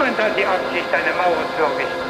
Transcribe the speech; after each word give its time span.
Niemand 0.00 0.18
hat 0.18 0.32
die 0.34 0.46
Absicht, 0.46 0.88
eine 0.94 1.12
Mauer 1.14 1.44
zu 1.56 1.62
errichten. 1.62 2.08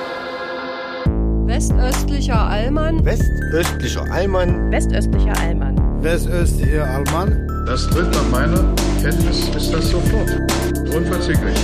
Westöstlicher 1.48 2.38
Allmann. 2.38 3.04
Westöstlicher 3.04 4.04
Allmann. 4.12 4.70
Westöstlicher 4.70 5.36
Allmann. 5.40 5.76
Westöstlicher 6.00 6.86
Allmann. 6.86 7.48
Das 7.66 7.88
tritt 7.88 8.08
nach 8.12 8.28
meiner 8.30 8.62
Kenntnis 9.02 9.48
ist 9.48 9.74
das 9.74 9.90
sofort. 9.90 10.30
Unverzüglich. 10.94 11.58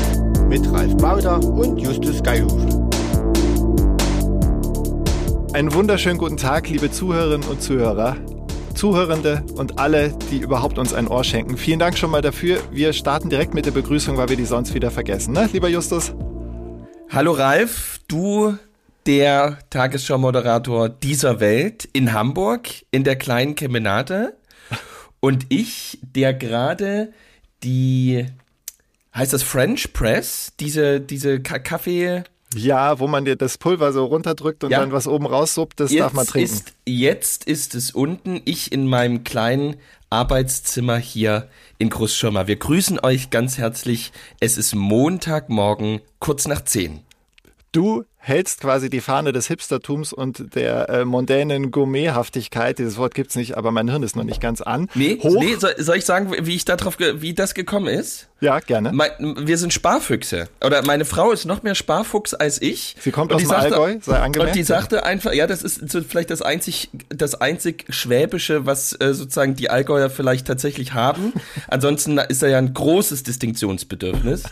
Mit 0.48 0.68
Ralf 0.72 0.96
Bauder 0.96 1.38
und 1.44 1.78
Justus 1.78 2.20
Geilhufe. 2.20 2.66
Einen 5.52 5.72
wunderschönen 5.72 6.18
guten 6.18 6.38
Tag, 6.38 6.68
liebe 6.68 6.90
Zuhörerinnen 6.90 7.48
und 7.48 7.62
Zuhörer. 7.62 8.16
Zuhörende 8.76 9.42
und 9.56 9.78
alle, 9.78 10.12
die 10.30 10.36
überhaupt 10.36 10.78
uns 10.78 10.92
ein 10.92 11.08
Ohr 11.08 11.24
schenken. 11.24 11.56
Vielen 11.56 11.78
Dank 11.78 11.96
schon 11.96 12.10
mal 12.10 12.20
dafür. 12.20 12.58
Wir 12.70 12.92
starten 12.92 13.30
direkt 13.30 13.54
mit 13.54 13.64
der 13.64 13.70
Begrüßung, 13.70 14.18
weil 14.18 14.28
wir 14.28 14.36
die 14.36 14.44
sonst 14.44 14.74
wieder 14.74 14.90
vergessen, 14.90 15.32
ne, 15.32 15.48
lieber 15.50 15.68
Justus? 15.68 16.12
Hallo 17.08 17.32
Ralf, 17.32 18.00
du 18.06 18.58
der 19.06 19.58
Tagesschau-Moderator 19.70 20.90
dieser 20.90 21.40
Welt 21.40 21.88
in 21.94 22.12
Hamburg 22.12 22.68
in 22.90 23.02
der 23.02 23.16
kleinen 23.16 23.54
Kemenate 23.54 24.36
und 25.20 25.46
ich, 25.48 25.98
der 26.02 26.34
gerade 26.34 27.14
die 27.62 28.26
heißt 29.14 29.32
das 29.32 29.42
French 29.42 29.94
Press, 29.94 30.52
diese 30.60 31.00
diese 31.00 31.40
Kaffee 31.40 32.24
ja, 32.54 32.98
wo 32.98 33.06
man 33.06 33.24
dir 33.24 33.36
das 33.36 33.58
Pulver 33.58 33.92
so 33.92 34.04
runterdrückt 34.04 34.64
und 34.64 34.70
ja. 34.70 34.80
dann 34.80 34.92
was 34.92 35.06
oben 35.08 35.26
raussuppt, 35.26 35.80
das 35.80 35.90
jetzt 35.90 36.00
darf 36.00 36.12
man 36.12 36.26
trinken. 36.26 36.52
Ist, 36.52 36.74
jetzt 36.86 37.44
ist 37.44 37.74
es 37.74 37.90
unten, 37.90 38.40
ich 38.44 38.72
in 38.72 38.86
meinem 38.86 39.24
kleinen 39.24 39.76
Arbeitszimmer 40.10 40.96
hier 40.96 41.48
in 41.78 41.90
Großschirmer. 41.90 42.46
Wir 42.46 42.56
grüßen 42.56 43.00
euch 43.02 43.30
ganz 43.30 43.58
herzlich. 43.58 44.12
Es 44.40 44.56
ist 44.56 44.74
Montagmorgen, 44.74 46.00
kurz 46.20 46.46
nach 46.46 46.62
zehn. 46.64 47.00
Du 47.72 48.04
hältst 48.26 48.62
quasi 48.62 48.90
die 48.90 49.00
Fahne 49.00 49.30
des 49.30 49.46
Hipstertums 49.46 50.12
und 50.12 50.56
der 50.56 50.88
äh, 50.88 51.04
mondänen 51.04 51.70
Gourmethaftigkeit, 51.70 52.78
dieses 52.80 52.96
Wort 52.96 53.14
gibt's 53.14 53.36
nicht, 53.36 53.56
aber 53.56 53.70
mein 53.70 53.88
Hirn 53.88 54.02
ist 54.02 54.16
noch 54.16 54.24
nicht 54.24 54.40
ganz 54.40 54.60
an. 54.60 54.88
Nee, 54.94 55.20
Hoch. 55.22 55.36
nee 55.38 55.54
soll, 55.54 55.74
soll 55.78 55.96
ich 55.98 56.04
sagen, 56.04 56.34
wie 56.40 56.56
ich 56.56 56.64
darauf, 56.64 56.98
wie 56.98 57.34
das 57.34 57.54
gekommen 57.54 57.86
ist? 57.86 58.28
Ja, 58.40 58.58
gerne. 58.58 58.92
Mein, 58.92 59.10
wir 59.18 59.56
sind 59.56 59.72
Sparfüchse. 59.72 60.48
Oder 60.62 60.84
meine 60.84 61.04
Frau 61.06 61.30
ist 61.30 61.46
noch 61.46 61.62
mehr 61.62 61.74
Sparfuchs 61.74 62.34
als 62.34 62.60
ich. 62.60 62.96
Sie 63.00 63.10
kommt 63.10 63.32
aus 63.32 63.40
dem 63.40 63.48
sagte, 63.48 63.76
Allgäu, 63.78 63.98
sei 64.02 64.18
angemerkt. 64.18 64.50
Und 64.50 64.58
die 64.58 64.62
sagte 64.62 65.04
einfach, 65.04 65.32
ja, 65.32 65.46
das 65.46 65.62
ist 65.62 65.88
so 65.90 66.02
vielleicht 66.02 66.30
das 66.30 66.42
einzig, 66.42 66.90
das 67.08 67.40
einzig 67.40 67.86
Schwäbische, 67.88 68.66
was 68.66 68.92
äh, 69.00 69.14
sozusagen 69.14 69.54
die 69.54 69.70
Allgäuer 69.70 70.10
vielleicht 70.10 70.46
tatsächlich 70.46 70.92
haben. 70.92 71.32
Ansonsten 71.68 72.18
ist 72.18 72.42
da 72.42 72.48
ja 72.48 72.58
ein 72.58 72.74
großes 72.74 73.22
Distinktionsbedürfnis. 73.22 74.42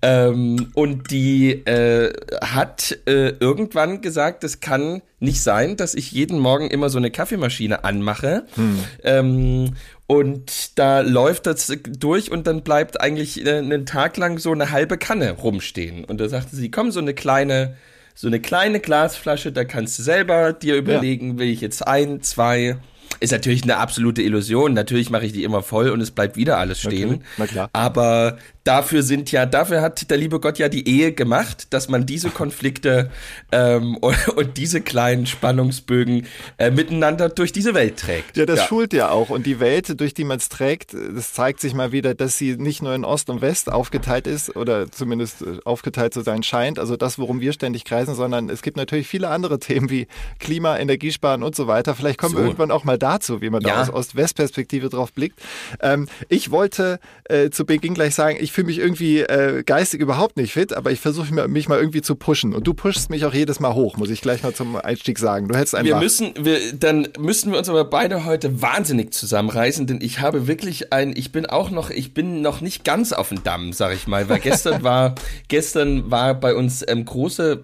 ähm, 0.00 0.70
und 0.74 1.10
die 1.10 1.50
äh, 1.66 2.12
hat 2.40 2.96
äh, 3.06 3.15
äh, 3.16 3.34
irgendwann 3.40 4.00
gesagt, 4.00 4.44
es 4.44 4.60
kann 4.60 5.02
nicht 5.18 5.42
sein, 5.42 5.76
dass 5.76 5.94
ich 5.94 6.12
jeden 6.12 6.38
Morgen 6.38 6.70
immer 6.70 6.90
so 6.90 6.98
eine 6.98 7.10
Kaffeemaschine 7.10 7.84
anmache. 7.84 8.44
Hm. 8.54 8.78
Ähm, 9.02 9.74
und 10.06 10.78
da 10.78 11.00
läuft 11.00 11.46
das 11.46 11.72
durch 11.98 12.30
und 12.30 12.46
dann 12.46 12.62
bleibt 12.62 13.00
eigentlich 13.00 13.44
äh, 13.44 13.58
einen 13.58 13.86
Tag 13.86 14.16
lang 14.16 14.38
so 14.38 14.52
eine 14.52 14.70
halbe 14.70 14.98
Kanne 14.98 15.32
rumstehen. 15.32 16.04
Und 16.04 16.20
da 16.20 16.28
sagte 16.28 16.54
sie, 16.54 16.70
komm, 16.70 16.92
so 16.92 17.00
eine 17.00 17.14
kleine, 17.14 17.76
so 18.14 18.26
eine 18.28 18.40
kleine 18.40 18.80
Glasflasche, 18.80 19.52
da 19.52 19.64
kannst 19.64 19.98
du 19.98 20.02
selber 20.02 20.52
dir 20.52 20.76
überlegen, 20.76 21.32
ja. 21.32 21.38
will 21.38 21.48
ich 21.48 21.60
jetzt 21.60 21.86
ein, 21.86 22.22
zwei. 22.22 22.76
Ist 23.18 23.32
natürlich 23.32 23.62
eine 23.62 23.78
absolute 23.78 24.22
Illusion. 24.22 24.74
Natürlich 24.74 25.10
mache 25.10 25.24
ich 25.24 25.32
die 25.32 25.44
immer 25.44 25.62
voll 25.62 25.88
und 25.90 26.00
es 26.00 26.10
bleibt 26.10 26.36
wieder 26.36 26.58
alles 26.58 26.80
stehen. 26.80 27.14
Okay, 27.14 27.22
na 27.38 27.46
klar. 27.46 27.70
Aber 27.72 28.36
dafür 28.66 29.02
sind 29.02 29.30
ja, 29.32 29.46
dafür 29.46 29.80
hat 29.80 30.10
der 30.10 30.16
liebe 30.16 30.40
Gott 30.40 30.58
ja 30.58 30.68
die 30.68 30.88
Ehe 30.88 31.12
gemacht, 31.12 31.68
dass 31.70 31.88
man 31.88 32.04
diese 32.04 32.30
Konflikte 32.30 33.10
ähm, 33.52 33.96
und, 33.98 34.28
und 34.36 34.56
diese 34.56 34.80
kleinen 34.80 35.26
Spannungsbögen 35.26 36.26
äh, 36.58 36.70
miteinander 36.70 37.28
durch 37.28 37.52
diese 37.52 37.74
Welt 37.74 37.98
trägt. 37.98 38.36
Ja, 38.36 38.46
das 38.46 38.60
ja. 38.60 38.66
schult 38.66 38.92
ja 38.92 39.10
auch. 39.10 39.30
Und 39.30 39.46
die 39.46 39.60
Welt, 39.60 40.00
durch 40.00 40.14
die 40.14 40.24
man 40.24 40.38
es 40.38 40.48
trägt, 40.48 40.94
das 40.94 41.32
zeigt 41.32 41.60
sich 41.60 41.74
mal 41.74 41.92
wieder, 41.92 42.14
dass 42.14 42.38
sie 42.38 42.56
nicht 42.56 42.82
nur 42.82 42.94
in 42.94 43.04
Ost 43.04 43.30
und 43.30 43.40
West 43.40 43.70
aufgeteilt 43.70 44.26
ist 44.26 44.56
oder 44.56 44.90
zumindest 44.90 45.42
äh, 45.42 45.58
aufgeteilt 45.64 46.12
zu 46.12 46.22
sein 46.22 46.42
scheint, 46.42 46.78
also 46.78 46.96
das, 46.96 47.18
worum 47.18 47.40
wir 47.40 47.52
ständig 47.52 47.84
kreisen, 47.84 48.14
sondern 48.14 48.48
es 48.50 48.62
gibt 48.62 48.76
natürlich 48.76 49.06
viele 49.06 49.28
andere 49.28 49.58
Themen 49.58 49.90
wie 49.90 50.08
Klima, 50.40 50.76
Energiesparen 50.78 51.42
und 51.42 51.54
so 51.54 51.66
weiter. 51.66 51.94
Vielleicht 51.94 52.18
kommen 52.18 52.32
so. 52.32 52.38
wir 52.38 52.44
irgendwann 52.46 52.70
auch 52.70 52.84
mal 52.84 52.98
dazu, 52.98 53.40
wie 53.40 53.50
man 53.50 53.62
ja. 53.62 53.68
da 53.68 53.82
aus 53.82 53.90
Ost-West-Perspektive 53.90 54.88
drauf 54.88 55.12
blickt. 55.12 55.40
Ähm, 55.80 56.08
ich 56.28 56.50
wollte 56.50 56.98
äh, 57.24 57.50
zu 57.50 57.64
Beginn 57.64 57.94
gleich 57.94 58.14
sagen, 58.14 58.36
ich 58.40 58.52
fühle 58.56 58.68
mich 58.68 58.78
irgendwie 58.78 59.20
äh, 59.20 59.62
geistig 59.64 60.00
überhaupt 60.00 60.38
nicht 60.38 60.54
fit, 60.54 60.72
aber 60.72 60.90
ich 60.90 60.98
versuche 60.98 61.46
mich 61.46 61.68
mal 61.68 61.78
irgendwie 61.78 62.00
zu 62.00 62.16
pushen. 62.16 62.54
Und 62.54 62.66
du 62.66 62.72
pushst 62.72 63.10
mich 63.10 63.26
auch 63.26 63.34
jedes 63.34 63.60
Mal 63.60 63.74
hoch, 63.74 63.98
muss 63.98 64.08
ich 64.08 64.22
gleich 64.22 64.42
mal 64.42 64.54
zum 64.54 64.76
Einstieg 64.76 65.18
sagen. 65.18 65.46
Du 65.46 65.54
hältst 65.54 65.74
einfach. 65.74 65.86
Wir 65.86 65.96
müssen, 65.96 66.32
wir, 66.40 66.72
dann 66.72 67.06
müssen 67.18 67.52
wir 67.52 67.58
uns 67.58 67.68
aber 67.68 67.84
beide 67.84 68.24
heute 68.24 68.62
wahnsinnig 68.62 69.12
zusammenreißen, 69.12 69.86
denn 69.86 70.00
ich 70.00 70.20
habe 70.20 70.46
wirklich 70.46 70.90
ein, 70.90 71.14
ich 71.14 71.32
bin 71.32 71.44
auch 71.44 71.70
noch, 71.70 71.90
ich 71.90 72.14
bin 72.14 72.40
noch 72.40 72.62
nicht 72.62 72.82
ganz 72.82 73.12
auf 73.12 73.28
dem 73.28 73.44
Damm, 73.44 73.74
sag 73.74 73.94
ich 73.94 74.06
mal, 74.06 74.30
weil 74.30 74.40
gestern 74.40 74.82
war, 74.82 75.14
gestern 75.48 76.10
war 76.10 76.32
bei 76.32 76.54
uns 76.54 76.82
ähm, 76.88 77.04
große 77.04 77.62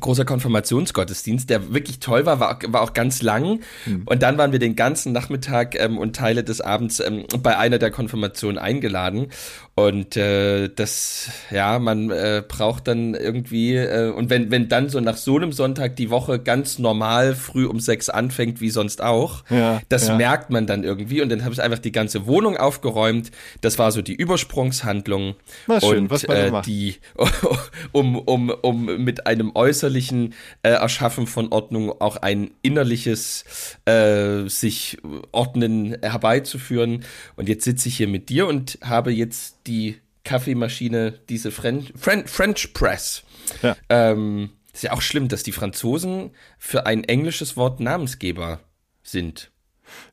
großer 0.00 0.24
Konfirmationsgottesdienst, 0.24 1.50
der 1.50 1.72
wirklich 1.72 2.00
toll 2.00 2.26
war, 2.26 2.40
war, 2.40 2.58
war 2.68 2.82
auch 2.82 2.94
ganz 2.94 3.22
lang. 3.22 3.60
Mhm. 3.86 4.02
Und 4.06 4.22
dann 4.22 4.38
waren 4.38 4.52
wir 4.52 4.58
den 4.58 4.76
ganzen 4.76 5.12
Nachmittag 5.12 5.78
ähm, 5.78 5.98
und 5.98 6.16
Teile 6.16 6.44
des 6.44 6.60
Abends 6.60 7.00
ähm, 7.00 7.24
bei 7.42 7.56
einer 7.56 7.78
der 7.78 7.90
Konfirmationen 7.90 8.58
eingeladen. 8.58 9.28
Und 9.74 10.16
äh, 10.16 10.68
das, 10.68 11.30
ja, 11.50 11.78
man 11.78 12.10
äh, 12.10 12.42
braucht 12.46 12.86
dann 12.86 13.14
irgendwie, 13.14 13.76
äh, 13.76 14.10
und 14.10 14.28
wenn, 14.28 14.50
wenn 14.50 14.68
dann 14.68 14.90
so 14.90 15.00
nach 15.00 15.16
so 15.16 15.36
einem 15.36 15.52
Sonntag 15.52 15.96
die 15.96 16.10
Woche 16.10 16.38
ganz 16.38 16.78
normal 16.78 17.34
früh 17.34 17.64
um 17.64 17.80
sechs 17.80 18.10
anfängt, 18.10 18.60
wie 18.60 18.68
sonst 18.68 19.00
auch, 19.00 19.42
ja, 19.48 19.80
das 19.88 20.08
ja. 20.08 20.16
merkt 20.16 20.50
man 20.50 20.66
dann 20.66 20.84
irgendwie. 20.84 21.22
Und 21.22 21.30
dann 21.30 21.44
habe 21.44 21.54
ich 21.54 21.62
einfach 21.62 21.78
die 21.78 21.92
ganze 21.92 22.26
Wohnung 22.26 22.56
aufgeräumt. 22.58 23.30
Das 23.62 23.78
war 23.78 23.90
so 23.90 24.02
die 24.02 24.14
Übersprungshandlung. 24.14 25.36
Na 25.66 25.80
schön, 25.80 25.98
und 25.98 26.10
was 26.10 26.26
man 26.26 26.36
äh, 26.36 26.62
die, 26.62 26.96
um, 27.92 28.18
um, 28.18 28.50
um 28.50 28.84
mit 29.02 29.26
einem 29.26 29.54
äußerlichen 29.90 30.34
äh, 30.62 30.70
Erschaffen 30.70 31.26
von 31.26 31.52
Ordnung 31.52 32.00
auch 32.00 32.16
ein 32.16 32.52
innerliches 32.62 33.44
äh, 33.84 34.48
sich 34.48 34.98
ordnen 35.32 35.96
herbeizuführen. 36.00 37.04
Und 37.36 37.48
jetzt 37.48 37.64
sitze 37.64 37.88
ich 37.88 37.96
hier 37.96 38.08
mit 38.08 38.28
dir 38.28 38.46
und 38.46 38.78
habe 38.82 39.12
jetzt 39.12 39.58
die 39.66 39.96
Kaffeemaschine, 40.24 41.18
diese 41.28 41.50
French, 41.50 41.92
French, 41.96 42.72
Press. 42.72 43.24
Ja. 43.62 43.76
Ähm, 43.88 44.50
ist 44.72 44.84
ja 44.84 44.92
auch 44.92 45.02
schlimm, 45.02 45.28
dass 45.28 45.42
die 45.42 45.52
Franzosen 45.52 46.30
für 46.58 46.86
ein 46.86 47.02
englisches 47.04 47.56
Wort 47.56 47.80
Namensgeber 47.80 48.60
sind. 49.02 49.50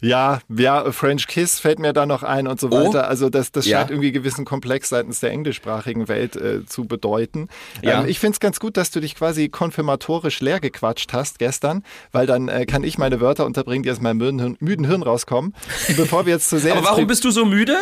Ja, 0.02 0.40
ja, 0.50 0.92
French 0.92 1.28
Kiss 1.28 1.60
fällt 1.60 1.80
mir 1.80 1.94
da 1.94 2.06
noch 2.06 2.24
ein 2.24 2.48
und 2.48 2.60
so 2.60 2.68
oh. 2.68 2.72
weiter. 2.72 3.08
Also 3.08 3.30
das, 3.30 3.52
das 3.52 3.66
ja. 3.66 3.80
scheint 3.80 3.92
irgendwie 3.92 4.12
gewissen 4.12 4.46
Komplex 4.46 4.90
seitens 4.90 5.20
der 5.20 5.32
englischsprachigen 5.32 6.08
Welt 6.08 6.36
äh, 6.36 6.66
zu 6.66 6.86
bedeuten. 6.86 7.48
Ja. 7.82 8.02
Ähm, 8.02 8.08
ich 8.08 8.20
finde 8.20 8.34
es 8.34 8.40
ganz 8.40 8.60
gut, 8.60 8.78
dass 8.78 8.92
du 8.92 9.00
dich 9.00 9.16
quasi 9.16 9.50
konfirmatorisch 9.50 10.40
leer 10.40 10.60
gequatscht 10.60 11.14
hast 11.14 11.40
gestern, 11.40 11.84
weil 12.12 12.28
dann 12.28 12.48
äh, 12.48 12.66
kann 12.66 12.84
ich 12.84 12.98
meine 12.98 13.22
Wörter 13.22 13.46
unterbringen, 13.46 13.84
die 13.84 13.92
aus 13.92 14.02
meinem 14.02 14.18
müden 14.18 14.40
Hirn, 14.40 14.58
müden 14.60 14.86
Hirn 14.86 15.04
rauskommen. 15.04 15.54
Bevor 15.96 16.26
wir 16.26 16.34
jetzt 16.34 16.50
zu 16.50 16.60
sehr. 16.60 16.74
Aber 16.74 16.86
warum 16.86 17.08
bist 17.08 17.24
du 17.24 17.32
so 17.32 17.46
müde? 17.46 17.76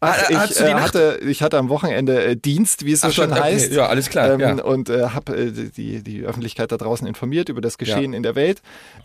Ach, 0.00 0.30
ich, 0.30 0.60
äh, 0.60 0.74
hatte, 0.74 1.20
ich 1.26 1.42
hatte 1.42 1.58
am 1.58 1.68
Wochenende 1.68 2.22
äh, 2.24 2.36
Dienst, 2.36 2.84
wie 2.84 2.92
es 2.92 3.00
so 3.00 3.10
schon 3.10 3.32
okay. 3.32 3.40
heißt. 3.40 3.72
Ja, 3.72 3.86
alles 3.86 4.08
klar. 4.08 4.30
Ähm, 4.30 4.40
ja. 4.40 4.62
Und 4.62 4.90
äh, 4.90 5.08
habe 5.08 5.36
äh, 5.36 5.50
die, 5.50 6.02
die 6.02 6.22
Öffentlichkeit 6.22 6.70
da 6.70 6.76
draußen 6.76 7.06
informiert 7.06 7.48
über 7.48 7.60
das 7.60 7.78
Geschehen 7.78 8.12
ja. 8.12 8.16
in 8.16 8.22
der 8.22 8.36
Welt. 8.36 8.62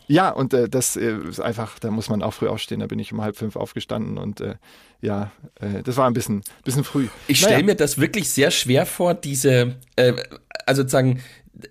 Ja, 0.08 0.30
und 0.30 0.54
äh, 0.54 0.70
das 0.70 0.96
äh, 0.96 1.16
ist 1.28 1.40
einfach, 1.40 1.80
da 1.80 1.90
muss 1.90 2.10
man 2.10 2.22
auch 2.22 2.33
früh 2.34 2.48
aufstehen. 2.48 2.80
Da 2.80 2.88
bin 2.88 3.00
ich 3.00 3.14
um 3.14 3.22
halb 3.22 3.38
fünf 3.38 3.56
aufgestanden 3.56 4.18
und 4.18 4.42
äh, 4.42 4.56
ja, 5.02 5.32
äh, 5.60 5.84
das 5.84 5.98
war 5.98 6.08
ein 6.08 6.14
bisschen, 6.14 6.42
bisschen 6.64 6.84
früh. 6.84 7.08
Ich 7.28 7.42
naja. 7.42 7.54
stelle 7.54 7.66
mir 7.66 7.76
das 7.76 7.98
wirklich 7.98 8.30
sehr 8.30 8.52
schwer 8.52 8.86
vor, 8.86 9.14
diese, 9.14 9.76
äh, 9.96 10.14
also 10.66 10.82
sozusagen 10.82 11.22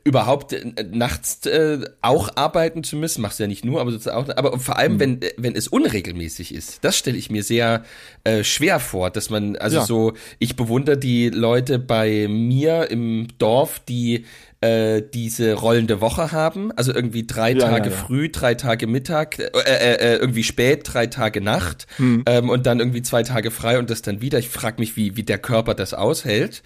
überhaupt 0.04 0.52
äh, 0.52 0.84
nachts 0.90 1.44
äh, 1.46 1.80
auch 2.02 2.36
arbeiten 2.36 2.84
zu 2.84 2.96
müssen, 2.96 3.20
machst 3.20 3.38
du 3.38 3.44
ja 3.44 3.48
nicht 3.48 3.64
nur, 3.64 3.80
aber 3.80 3.90
sozusagen 3.90 4.30
auch, 4.30 4.36
aber 4.36 4.58
vor 4.58 4.78
allem, 4.78 4.94
mhm. 4.94 5.00
wenn, 5.00 5.20
wenn 5.36 5.56
es 5.56 5.68
unregelmäßig 5.68 6.54
ist, 6.54 6.84
das 6.84 6.96
stelle 6.96 7.16
ich 7.16 7.30
mir 7.30 7.42
sehr 7.42 7.84
äh, 8.24 8.44
schwer 8.44 8.78
vor, 8.78 9.10
dass 9.10 9.28
man, 9.28 9.56
also 9.56 9.78
ja. 9.78 9.84
so, 9.84 10.12
ich 10.38 10.56
bewundere 10.56 10.98
die 10.98 11.30
Leute 11.30 11.78
bei 11.78 12.28
mir 12.28 12.90
im 12.90 13.28
Dorf, 13.38 13.80
die 13.80 14.24
äh, 14.62 15.02
diese 15.12 15.54
rollende 15.54 16.00
Woche 16.00 16.32
haben, 16.32 16.72
also 16.72 16.94
irgendwie 16.94 17.26
drei 17.26 17.52
Ja, 17.52 17.58
Tage 17.68 17.90
ja, 17.90 17.94
ja. 17.96 18.02
früh, 18.02 18.28
drei 18.30 18.54
Tage 18.54 18.86
Mittag, 18.86 19.38
äh, 19.38 19.44
äh, 19.64 19.94
äh, 20.14 20.16
irgendwie 20.16 20.44
spät, 20.44 20.82
drei 20.84 21.06
Tage 21.08 21.40
Nacht 21.40 21.86
Hm. 21.96 22.22
ähm, 22.26 22.48
und 22.48 22.64
dann 22.66 22.78
irgendwie 22.78 23.02
zwei 23.02 23.22
Tage 23.24 23.50
frei 23.50 23.78
und 23.78 23.90
das 23.90 24.02
dann 24.02 24.20
wieder. 24.20 24.38
Ich 24.38 24.48
frage 24.48 24.76
mich, 24.80 24.96
wie, 24.96 25.16
wie 25.16 25.22
der 25.24 25.38
Körper 25.38 25.74
das 25.74 25.94
aushält. 25.94 26.62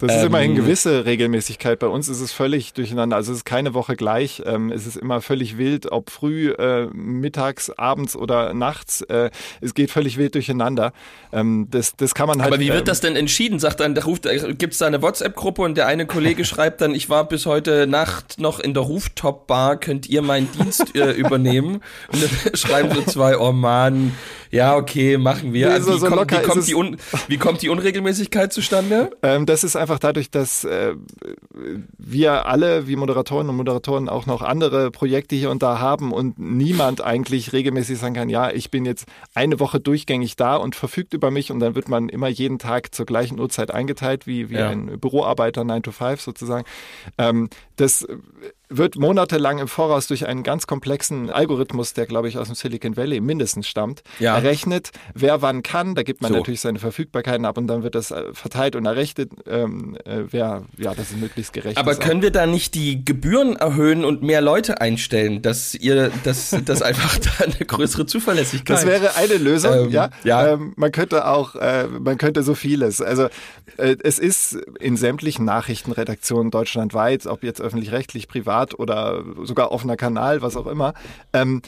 Das 0.00 0.12
ist 0.14 0.20
Ähm, 0.20 0.26
immerhin 0.28 0.54
gewisse 0.54 1.04
Regelmäßigkeit. 1.04 1.78
Bei 1.80 1.88
uns 1.88 2.08
ist 2.08 2.20
es 2.20 2.32
völlig 2.32 2.72
durcheinander. 2.72 3.16
Also 3.16 3.32
es 3.32 3.38
ist 3.38 3.44
keine 3.44 3.74
Woche 3.74 3.96
gleich. 3.96 4.42
Ähm, 4.46 4.70
es 4.72 4.86
ist 4.86 4.96
immer 4.96 5.20
völlig 5.20 5.58
wild, 5.58 5.90
ob 5.90 6.10
früh, 6.10 6.50
äh, 6.52 6.86
mittags, 6.92 7.70
abends 7.70 8.14
oder 8.16 8.54
nachts. 8.54 9.00
Äh, 9.02 9.30
es 9.60 9.74
geht 9.74 9.90
völlig 9.90 10.16
wild 10.16 10.34
durcheinander. 10.36 10.92
Ähm, 11.32 11.66
das, 11.70 11.96
das 11.96 12.14
kann 12.14 12.28
man 12.28 12.40
halt. 12.42 12.52
Aber 12.52 12.60
wie 12.60 12.68
wird 12.68 12.80
ähm, 12.80 12.84
das 12.84 13.00
denn 13.00 13.16
entschieden? 13.16 13.58
Sagt 13.58 13.80
dann, 13.80 13.94
da 13.94 14.02
ruft, 14.04 14.26
gibt 14.58 14.72
es 14.72 14.78
da 14.78 14.86
eine 14.86 15.02
WhatsApp-Gruppe 15.02 15.62
und 15.62 15.76
der 15.76 15.86
eine 15.88 16.06
Kollege 16.06 16.44
schreibt 16.50 16.80
dann, 16.80 16.94
ich 16.94 17.10
war 17.10 17.28
bis 17.28 17.39
heute 17.46 17.86
Nacht 17.86 18.40
noch 18.40 18.60
in 18.60 18.74
der 18.74 18.82
Rooftop-Bar, 18.82 19.76
könnt 19.78 20.08
ihr 20.08 20.22
meinen 20.22 20.48
Dienst 20.52 20.94
äh, 20.94 21.10
übernehmen? 21.16 21.80
Und 22.12 22.22
dann 22.22 22.30
schreiben 22.56 22.94
so 22.94 23.02
zwei, 23.02 23.38
oh 23.38 23.52
Mann, 23.52 24.12
ja, 24.50 24.76
okay, 24.76 25.16
machen 25.18 25.52
wir. 25.52 25.68
Nee, 25.68 25.74
Also 25.74 25.92
so- 25.92 25.96
wie, 26.06 26.10
so 26.10 26.16
kommt, 26.16 26.32
wie, 26.56 26.66
die 26.66 26.74
Un 26.74 26.96
wie 27.28 27.36
kommt 27.38 27.62
die 27.62 27.68
Unregelmäßigkeit 27.68 28.52
zustande? 28.52 29.10
Ähm, 29.22 29.46
das 29.46 29.62
ist 29.64 29.76
einfach 29.76 29.98
dadurch, 29.98 30.30
dass 30.30 30.64
äh, 30.64 30.94
wir 31.98 32.46
alle, 32.46 32.86
wie 32.88 32.96
Moderatoren 32.96 33.48
und 33.48 33.56
Moderatoren, 33.56 34.08
auch 34.08 34.26
noch 34.26 34.42
andere 34.42 34.90
Projekte 34.90 35.36
hier 35.36 35.50
und 35.50 35.62
da 35.62 35.78
haben 35.78 36.12
und 36.12 36.38
niemand 36.38 37.00
eigentlich 37.02 37.52
regelmäßig 37.52 37.98
sagen 37.98 38.14
kann, 38.14 38.28
ja, 38.28 38.50
ich 38.50 38.70
bin 38.70 38.84
jetzt 38.84 39.06
eine 39.34 39.60
Woche 39.60 39.80
durchgängig 39.80 40.36
da 40.36 40.56
und 40.56 40.74
verfügt 40.76 41.14
über 41.14 41.30
mich 41.30 41.50
und 41.52 41.60
dann 41.60 41.74
wird 41.74 41.88
man 41.88 42.08
immer 42.08 42.28
jeden 42.28 42.58
Tag 42.58 42.94
zur 42.94 43.06
gleichen 43.06 43.38
Uhrzeit 43.38 43.70
eingeteilt, 43.70 44.26
wie, 44.26 44.50
wie 44.50 44.54
Ja. 44.56 44.68
ein 44.70 44.98
Büroarbeiter 45.00 45.64
9 45.64 45.82
to 45.82 45.92
5 45.92 46.20
sozusagen. 46.20 46.64
Ähm, 47.18 47.29
das 47.76 48.06
wird 48.70 48.96
monatelang 48.96 49.58
im 49.58 49.68
Voraus 49.68 50.06
durch 50.06 50.26
einen 50.26 50.42
ganz 50.44 50.66
komplexen 50.66 51.28
Algorithmus, 51.28 51.92
der 51.92 52.06
glaube 52.06 52.28
ich 52.28 52.38
aus 52.38 52.46
dem 52.46 52.54
Silicon 52.54 52.96
Valley 52.96 53.20
mindestens 53.20 53.66
stammt, 53.68 54.02
Ja. 54.20 54.36
errechnet, 54.36 54.90
wer 55.14 55.42
wann 55.42 55.62
kann. 55.62 55.94
Da 55.96 56.04
gibt 56.04 56.22
man 56.22 56.30
So. 56.30 56.38
natürlich 56.38 56.60
seine 56.60 56.78
Verfügbarkeiten 56.78 57.44
ab 57.44 57.58
und 57.58 57.66
dann 57.66 57.82
wird 57.82 57.94
das 57.96 58.12
äh, 58.12 58.32
verteilt 58.32 58.76
und 58.76 58.86
errechnet, 58.86 59.32
ähm, 59.48 59.96
äh, 60.04 60.22
wer, 60.30 60.62
ja, 60.78 60.94
das 60.94 61.10
ist 61.10 61.18
möglichst 61.20 61.52
gerecht. 61.52 61.78
Aber 61.78 61.92
auch. 61.92 61.98
können 61.98 62.22
wir 62.22 62.30
da 62.30 62.46
nicht 62.46 62.74
die 62.76 63.04
Gebühren 63.04 63.56
erhöhen 63.56 64.04
und 64.04 64.22
mehr 64.22 64.40
Leute 64.40 64.80
einstellen, 64.80 65.42
dass 65.42 65.74
ihr, 65.74 66.12
dass, 66.22 66.54
dass 66.64 66.80
einfach 66.82 67.18
da 67.18 67.44
eine 67.44 67.54
größere 67.66 68.06
Zuverlässigkeit. 68.06 68.76
Das 68.76 68.86
wäre 68.86 69.16
eine 69.16 69.34
Lösung, 69.36 69.86
Ähm, 69.86 69.90
ja. 69.90 70.10
ja. 70.22 70.52
Ähm, 70.54 70.74
man 70.76 70.92
könnte 70.92 71.26
auch, 71.26 71.56
äh, 71.56 71.86
man 71.88 72.18
könnte 72.18 72.44
so 72.44 72.54
vieles. 72.54 73.00
Also 73.02 73.24
äh, 73.78 73.96
es 74.04 74.20
ist 74.20 74.52
in 74.78 74.96
sämtlichen 74.96 75.44
Nachrichtenredaktionen 75.44 76.52
deutschlandweit, 76.52 77.26
ob 77.26 77.42
jetzt 77.42 77.60
öffentlich-rechtlich, 77.60 78.28
privat 78.28 78.59
oder 78.78 79.22
sogar 79.44 79.72
offener 79.72 79.96
Kanal, 79.96 80.42
was 80.42 80.56
auch 80.56 80.66
immer, 80.66 80.94
ähm, 81.32 81.62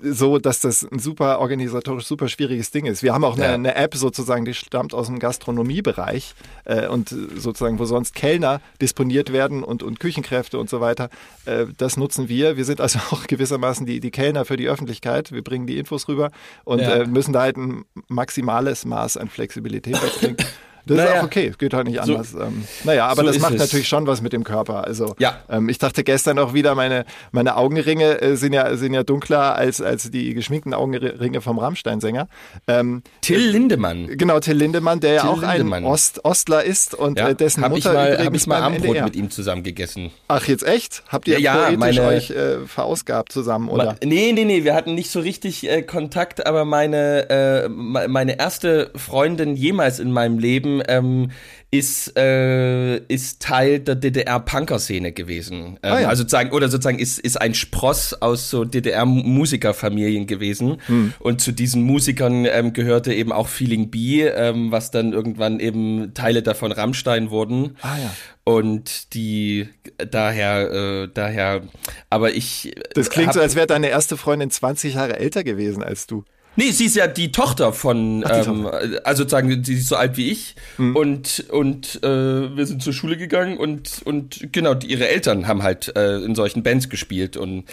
so, 0.00 0.38
dass 0.38 0.60
das 0.60 0.82
ein 0.90 0.98
super 0.98 1.40
organisatorisch 1.40 2.06
super 2.06 2.28
schwieriges 2.28 2.70
Ding 2.70 2.86
ist. 2.86 3.02
Wir 3.02 3.12
haben 3.14 3.24
auch 3.24 3.34
eine, 3.36 3.44
Ja. 3.44 3.54
eine 3.54 3.74
App 3.74 3.94
sozusagen, 3.94 4.44
die 4.44 4.54
stammt 4.54 4.94
aus 4.94 5.06
dem 5.06 5.18
Gastronomiebereich 5.18 6.34
äh, 6.64 6.86
und 6.88 7.08
sozusagen, 7.36 7.78
wo 7.78 7.84
sonst 7.84 8.14
Kellner 8.14 8.60
disponiert 8.80 9.32
werden 9.32 9.62
und, 9.62 9.82
und 9.82 10.00
Küchenkräfte 10.00 10.58
und 10.58 10.70
so 10.70 10.80
weiter. 10.80 11.10
Äh, 11.44 11.66
das 11.76 11.96
nutzen 11.96 12.28
wir. 12.28 12.56
Wir 12.56 12.64
sind 12.64 12.80
also 12.80 12.98
auch 13.10 13.26
gewissermaßen 13.26 13.86
die, 13.86 14.00
die 14.00 14.10
Kellner 14.10 14.44
für 14.44 14.56
die 14.56 14.68
Öffentlichkeit. 14.68 15.32
Wir 15.32 15.42
bringen 15.42 15.66
die 15.66 15.78
Infos 15.78 16.08
rüber 16.08 16.30
und 16.64 16.80
Ja. 16.80 16.94
äh, 16.96 17.06
müssen 17.06 17.32
da 17.32 17.42
halt 17.42 17.56
ein 17.56 17.84
maximales 18.08 18.84
Maß 18.84 19.16
an 19.16 19.28
Flexibilität 19.28 20.00
mitbringen. 20.02 20.36
Das 20.86 20.98
ist 20.98 21.04
Naja. 21.04 21.20
auch 21.20 21.24
okay, 21.24 21.48
es 21.48 21.58
geht 21.58 21.74
halt 21.74 21.86
nicht 21.88 22.02
So- 22.04 22.14
anders. 22.14 22.34
ähm, 22.34 22.64
naja, 22.84 23.06
aber 23.06 23.22
so 23.22 23.26
das 23.26 23.36
ist 23.36 23.42
macht 23.42 23.54
es. 23.54 23.60
natürlich 23.60 23.88
schon 23.88 24.06
was 24.06 24.22
mit 24.22 24.32
dem 24.32 24.44
Körper. 24.44 24.84
Also 24.86 25.14
Ja. 25.18 25.40
ähm, 25.50 25.68
ich 25.68 25.78
dachte 25.78 26.04
gestern 26.04 26.38
auch 26.38 26.54
wieder, 26.54 26.74
meine, 26.74 27.04
meine 27.32 27.56
Augenringe 27.56 28.20
äh, 28.22 28.36
sind, 28.36 28.52
ja, 28.52 28.76
sind 28.76 28.94
ja 28.94 29.02
dunkler 29.02 29.56
als, 29.56 29.80
als 29.80 30.10
die 30.10 30.32
geschminkten 30.34 30.72
Augenringe 30.74 31.40
vom 31.40 31.58
Rammstein-Sänger. 31.58 32.28
Ähm, 32.68 33.02
Till 33.20 33.40
Lindemann. 33.40 34.06
genau, 34.16 34.38
Till 34.40 34.56
Lindemann, 34.56 35.00
der 35.00 35.14
ja 35.14 35.20
Till 35.22 35.30
auch 35.30 35.42
ein 35.42 35.56
Lindemann. 35.58 35.84
Ost 35.84 36.24
Ostler 36.24 36.62
ist 36.64 36.94
und 36.94 37.18
Ja, 37.18 37.30
äh, 37.30 37.34
dessen 37.34 37.62
hab 37.64 37.72
ich 37.76 37.84
Mutter 37.84 37.94
mal, 37.94 38.12
übrigens 38.14 38.42
ich 38.42 38.46
mal 38.46 38.62
Abendbrot 38.62 38.88
NDR. 38.96 39.04
mit 39.04 39.16
ihm 39.16 39.30
zusammen 39.30 39.62
gegessen. 39.64 40.10
Ach, 40.28 40.46
jetzt 40.46 40.66
echt? 40.66 41.02
Habt 41.08 41.26
ihr 41.28 41.40
Ja, 41.40 41.70
ja, 41.70 41.76
meine- 41.76 42.02
euch 42.02 42.30
äh, 42.30 42.58
verausgabt 42.66 43.32
zusammen, 43.32 43.68
oder? 43.68 43.84
Ma- 43.84 43.96
Nee, 44.04 44.32
nee, 44.32 44.44
nee, 44.44 44.62
wir 44.64 44.74
hatten 44.74 44.94
nicht 44.94 45.10
so 45.10 45.20
richtig 45.20 45.68
äh, 45.68 45.82
Kontakt, 45.82 46.46
aber 46.46 46.64
meine, 46.64 47.28
äh, 47.30 47.68
me- 47.68 48.06
meine 48.08 48.38
erste 48.38 48.90
Freundin 48.94 49.56
jemals 49.56 49.98
in 49.98 50.12
meinem 50.12 50.38
Leben 50.38 50.75
ähm, 50.86 51.30
ist, 51.70 52.16
äh, 52.16 52.96
ist 53.08 53.42
Teil 53.42 53.80
der 53.80 53.94
DDR-Punker-Szene 53.96 55.12
gewesen. 55.12 55.78
Ähm, 55.82 55.92
Ah, 55.92 56.00
ja. 56.00 56.08
Also 56.08 56.22
sozusagen, 56.22 56.52
oder 56.52 56.68
sozusagen 56.68 56.98
ist, 56.98 57.18
ist 57.18 57.40
ein 57.40 57.54
Spross 57.54 58.14
aus 58.14 58.50
so 58.50 58.64
DDR-Musikerfamilien 58.64 60.26
gewesen. 60.26 60.78
Hm. 60.86 61.12
Und 61.18 61.40
zu 61.40 61.52
diesen 61.52 61.82
Musikern 61.82 62.44
ähm, 62.46 62.72
gehörte 62.72 63.12
eben 63.14 63.32
auch 63.32 63.48
Feeling 63.48 63.90
B, 63.90 64.22
ähm, 64.26 64.70
was 64.72 64.90
dann 64.90 65.12
irgendwann 65.12 65.60
eben 65.60 66.14
Teile 66.14 66.42
davon 66.42 66.72
Rammstein 66.72 67.30
wurden. 67.30 67.76
Ah, 67.82 67.96
ja. 67.98 68.14
Und 68.44 69.14
die 69.14 69.68
daher, 70.10 70.70
äh, 70.70 71.08
daher, 71.12 71.62
aber 72.10 72.32
ich. 72.34 72.74
Das 72.94 73.10
klingt 73.10 73.28
hab- 73.28 73.34
so, 73.34 73.40
als 73.40 73.56
wäre 73.56 73.66
deine 73.66 73.88
erste 73.88 74.16
Freundin 74.16 74.50
20 74.50 74.94
Jahre 74.94 75.18
älter 75.18 75.42
gewesen 75.42 75.82
als 75.82 76.06
du. 76.06 76.24
Nee, 76.56 76.70
sie 76.70 76.86
ist 76.86 76.96
ja 76.96 77.06
die 77.06 77.32
Tochter 77.32 77.72
von, 77.72 78.24
Ach, 78.26 78.46
ähm, 78.46 78.66
also 79.04 79.22
sozusagen, 79.22 79.62
sie 79.64 79.74
ist 79.74 79.88
so 79.88 79.96
alt 79.96 80.16
wie 80.16 80.30
ich 80.30 80.54
Hm. 80.76 80.96
und 80.96 81.44
und 81.50 82.02
äh, 82.02 82.56
wir 82.56 82.66
sind 82.66 82.82
zur 82.82 82.92
Schule 82.92 83.16
gegangen 83.16 83.56
und 83.58 84.00
und 84.04 84.48
genau, 84.52 84.74
die, 84.74 84.88
ihre 84.88 85.08
Eltern 85.08 85.46
haben 85.46 85.62
halt 85.62 85.94
äh, 85.96 86.16
in 86.18 86.34
solchen 86.34 86.62
Bands 86.62 86.88
gespielt 86.88 87.36
und 87.36 87.64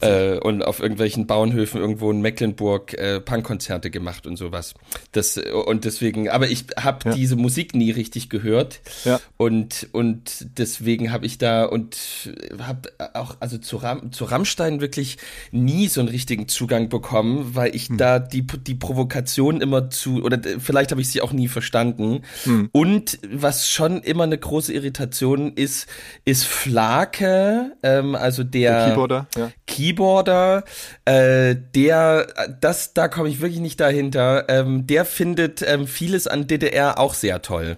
äh, 0.00 0.38
und 0.38 0.62
auf 0.64 0.80
irgendwelchen 0.80 1.26
Bauernhöfen 1.26 1.80
irgendwo 1.80 2.10
in 2.10 2.20
Mecklenburg 2.20 2.94
äh, 2.94 3.20
Punkkonzerte 3.20 3.90
gemacht 3.90 4.26
und 4.26 4.36
sowas. 4.36 4.74
Das 5.12 5.36
und 5.36 5.84
deswegen, 5.84 6.28
aber 6.28 6.48
ich 6.48 6.64
habe 6.78 7.08
Ja. 7.10 7.14
diese 7.14 7.36
Musik 7.36 7.74
nie 7.74 7.90
richtig 7.90 8.30
gehört 8.30 8.80
Ja. 9.04 9.20
und 9.36 9.88
und 9.92 10.46
deswegen 10.58 11.12
habe 11.12 11.26
ich 11.26 11.38
da 11.38 11.64
und 11.64 11.96
habe 12.60 12.90
auch 13.14 13.36
also 13.40 13.58
zu 13.58 13.76
Ram, 13.76 14.12
zu 14.12 14.24
Rammstein 14.24 14.80
wirklich 14.80 15.18
nie 15.52 15.88
so 15.88 16.00
einen 16.00 16.08
richtigen 16.08 16.48
Zugang 16.48 16.88
bekommen, 16.88 17.54
weil 17.54 17.74
ich 17.74 17.88
da 17.90 18.18
die 18.32 18.42
die 18.42 18.74
Provokation 18.74 19.60
immer 19.60 19.90
zu 19.90 20.22
oder 20.22 20.38
vielleicht 20.58 20.90
habe 20.90 21.00
ich 21.00 21.08
sie 21.08 21.20
auch 21.20 21.32
nie 21.32 21.48
verstanden. 21.48 22.22
Und 22.72 23.18
was 23.28 23.68
schon 23.68 24.02
immer 24.02 24.24
eine 24.24 24.38
große 24.38 24.72
Irritation 24.72 25.52
ist, 25.54 25.86
ist 26.24 26.44
Flake, 26.44 27.72
ähm, 27.82 28.14
also 28.14 28.44
der, 28.44 28.72
Der 28.72 28.88
Keyboarder, 28.88 29.26
ja. 29.36 29.52
Keyboarder, 29.66 30.64
äh, 31.04 31.56
der, 31.74 32.26
das, 32.60 32.94
da 32.94 33.08
komme 33.08 33.28
ich 33.28 33.40
wirklich 33.40 33.60
nicht 33.60 33.80
dahinter. 33.80 34.48
Ähm, 34.48 34.86
der 34.86 35.04
findet 35.04 35.62
ähm, 35.62 35.86
vieles 35.86 36.26
an 36.26 36.46
DDR 36.46 36.98
auch 36.98 37.14
sehr 37.14 37.42
toll. 37.42 37.76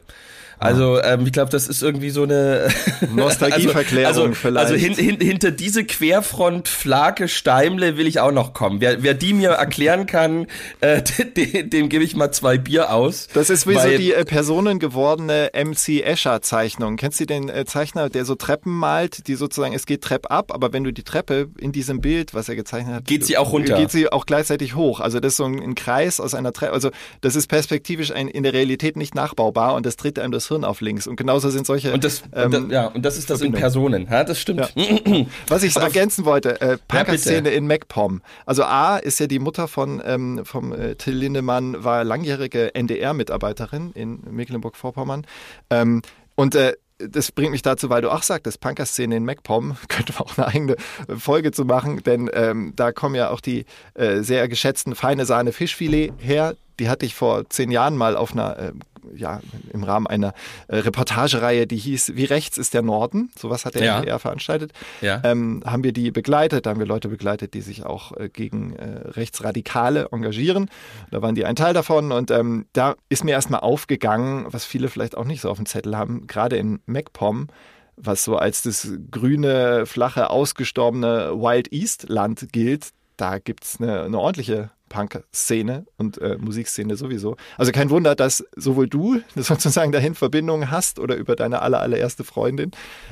Also 0.58 1.00
ähm, 1.02 1.26
ich 1.26 1.32
glaube, 1.32 1.50
das 1.50 1.68
ist 1.68 1.82
irgendwie 1.82 2.10
so 2.10 2.22
eine 2.22 2.68
Nostalgieverklärung 3.14 4.06
also, 4.06 4.22
also, 4.22 4.34
vielleicht. 4.34 4.66
Also 4.66 4.74
hin, 4.74 4.94
hin, 4.94 5.20
hinter 5.20 5.50
diese 5.50 5.84
Querfront 5.84 6.68
Flake 6.68 7.28
Steimle 7.28 7.96
will 7.96 8.06
ich 8.06 8.20
auch 8.20 8.32
noch 8.32 8.54
kommen. 8.54 8.80
Wer, 8.80 9.02
wer 9.02 9.14
die 9.14 9.34
mir 9.34 9.50
erklären 9.50 10.06
kann, 10.06 10.46
äh, 10.80 11.02
dem, 11.02 11.70
dem 11.70 11.88
gebe 11.88 12.04
ich 12.04 12.16
mal 12.16 12.32
zwei 12.32 12.56
Bier 12.56 12.92
aus. 12.92 13.28
Das 13.34 13.50
ist 13.50 13.66
wie 13.66 13.74
so 13.74 13.88
die 13.88 14.14
äh, 14.14 14.24
personengewordene 14.24 15.50
MC 15.52 16.02
Escher-Zeichnung. 16.02 16.96
Kennst 16.96 17.20
du 17.20 17.26
den 17.26 17.48
äh, 17.48 17.66
Zeichner, 17.66 18.08
der 18.08 18.24
so 18.24 18.34
Treppen 18.34 18.72
malt, 18.72 19.28
die 19.28 19.34
sozusagen, 19.34 19.74
es 19.74 19.84
geht 19.84 20.02
Trepp 20.02 20.30
ab, 20.30 20.52
aber 20.54 20.72
wenn 20.72 20.84
du 20.84 20.92
die 20.92 21.04
Treppe 21.04 21.48
in 21.58 21.72
diesem 21.72 22.00
Bild, 22.00 22.32
was 22.32 22.48
er 22.48 22.56
gezeichnet 22.56 22.94
hat, 22.94 23.04
Geht 23.04 23.26
sie 23.26 23.36
auch 23.36 23.52
runter. 23.52 23.76
Geht 23.76 23.90
sie 23.90 24.10
auch 24.10 24.24
gleichzeitig 24.24 24.74
hoch. 24.74 25.00
Also 25.00 25.20
das 25.20 25.32
ist 25.32 25.36
so 25.36 25.44
ein, 25.44 25.62
ein 25.62 25.74
Kreis 25.74 26.18
aus 26.18 26.34
einer 26.34 26.52
Treppe. 26.52 26.72
Also 26.72 26.90
das 27.20 27.36
ist 27.36 27.46
perspektivisch 27.46 28.10
ein, 28.10 28.28
in 28.28 28.42
der 28.42 28.54
Realität 28.54 28.96
nicht 28.96 29.14
nachbaubar 29.14 29.74
und 29.74 29.84
das 29.84 29.96
tritt 29.96 30.18
einem 30.18 30.32
das 30.32 30.45
Hirn 30.48 30.64
auf 30.64 30.80
links. 30.80 31.06
Und 31.06 31.16
genauso 31.16 31.50
sind 31.50 31.66
solche. 31.66 31.92
Und 31.92 32.04
das, 32.04 32.22
ähm, 32.34 32.44
und 32.46 32.52
das, 32.52 32.62
ja, 32.70 32.86
und 32.88 33.02
das 33.04 33.16
ist 33.18 33.30
das 33.30 33.40
in. 33.40 33.52
Personen. 33.52 34.06
Ja, 34.10 34.24
das 34.24 34.38
stimmt. 34.40 34.72
Was 35.48 35.62
ich 35.62 35.76
Aber- 35.76 35.86
ergänzen 35.86 36.24
wollte, 36.24 36.60
äh, 36.60 36.78
Punker-Szene 36.88 37.42
bitte. 37.42 37.54
in 37.56 37.66
MacPom. 37.66 38.22
Also 38.44 38.64
A 38.64 38.96
ist 38.98 39.18
ja 39.20 39.26
die 39.26 39.38
Mutter 39.38 39.68
von 39.68 40.02
ähm, 40.04 40.40
vom 40.44 40.72
äh, 40.72 40.94
Till 40.96 41.14
Lindemann, 41.14 41.82
war 41.84 42.04
langjährige 42.04 42.74
NDR-Mitarbeiterin 42.74 43.92
in 43.94 44.20
Mecklenburg-Vorpommern. 44.30 45.26
Ähm, 45.70 46.02
und 46.34 46.54
äh, 46.54 46.74
das 46.98 47.30
bringt 47.30 47.50
mich 47.50 47.60
dazu, 47.62 47.90
weil 47.90 48.00
du 48.02 48.10
auch 48.10 48.22
sagtest, 48.22 48.60
Punker-Szene 48.60 49.16
in 49.16 49.24
MacPom, 49.24 49.76
könnte 49.88 50.12
man 50.14 50.22
auch 50.22 50.38
eine 50.38 50.46
eigene 50.48 50.76
Folge 51.18 51.52
zu 51.52 51.64
machen, 51.64 52.02
denn 52.04 52.30
ähm, 52.32 52.72
da 52.76 52.92
kommen 52.92 53.14
ja 53.14 53.30
auch 53.30 53.40
die 53.40 53.64
äh, 53.94 54.20
sehr 54.22 54.48
geschätzten 54.48 54.94
feine 54.94 55.26
Sahne 55.26 55.52
Fischfilet 55.52 56.12
her. 56.18 56.54
Die 56.78 56.88
hatte 56.88 57.06
ich 57.06 57.14
vor 57.14 57.48
zehn 57.48 57.70
Jahren 57.70 57.96
mal 57.96 58.16
auf 58.16 58.32
einer, 58.32 58.58
äh, 58.58 58.72
ja, 59.14 59.40
im 59.72 59.84
Rahmen 59.84 60.06
einer 60.06 60.32
äh, 60.68 60.76
Reportagereihe, 60.76 61.66
die 61.66 61.76
hieß 61.76 62.12
Wie 62.16 62.24
rechts 62.24 62.58
ist 62.58 62.74
der 62.74 62.82
Norden? 62.82 63.30
Sowas 63.38 63.64
hat 63.64 63.74
der 63.74 63.84
Ja. 63.84 63.96
NDR 63.98 64.18
veranstaltet 64.18 64.72
Ja. 65.00 65.20
ähm, 65.24 65.62
haben 65.64 65.84
wir 65.84 65.92
die 65.92 66.10
begleitet, 66.10 66.66
da 66.66 66.70
haben 66.70 66.80
wir 66.80 66.86
Leute 66.86 67.08
begleitet, 67.08 67.54
die 67.54 67.60
sich 67.60 67.84
auch 67.84 68.12
äh, 68.16 68.28
gegen 68.28 68.74
äh, 68.76 69.08
Rechtsradikale 69.08 70.08
engagieren. 70.12 70.70
Da 71.10 71.22
waren 71.22 71.34
die 71.34 71.44
ein 71.44 71.56
Teil 71.56 71.74
davon 71.74 72.12
und 72.12 72.30
ähm, 72.30 72.66
da 72.72 72.94
ist 73.08 73.24
mir 73.24 73.32
erstmal 73.32 73.60
aufgegangen, 73.60 74.46
was 74.50 74.64
viele 74.64 74.88
vielleicht 74.88 75.16
auch 75.16 75.24
nicht 75.24 75.40
so 75.40 75.50
auf 75.50 75.56
dem 75.56 75.66
Zettel 75.66 75.96
haben, 75.96 76.26
gerade 76.26 76.56
in 76.56 76.80
MacPom, 76.86 77.48
was 77.96 78.24
so 78.24 78.36
als 78.36 78.62
das 78.62 78.88
grüne, 79.10 79.86
flache, 79.86 80.30
ausgestorbene 80.30 81.32
Wild 81.34 81.72
East 81.72 82.08
Land 82.08 82.52
gilt, 82.52 82.90
da 83.16 83.38
gibt's 83.38 83.80
eine, 83.80 84.02
eine 84.02 84.18
ordentliche 84.18 84.70
Punk-Szene 84.88 85.86
und 85.96 86.18
äh, 86.18 86.36
Musikszene 86.38 86.96
sowieso. 86.96 87.36
Also 87.56 87.72
kein 87.72 87.90
Wunder, 87.90 88.14
dass 88.14 88.44
sowohl 88.56 88.88
du 88.88 89.20
sozusagen 89.34 89.92
dahin 89.92 90.14
Verbindungen 90.14 90.70
hast 90.70 90.98
oder 90.98 91.16
über 91.16 91.36
deine 91.36 91.62
aller, 91.62 91.80
allererste 91.80 92.24
Freundin, 92.24 92.70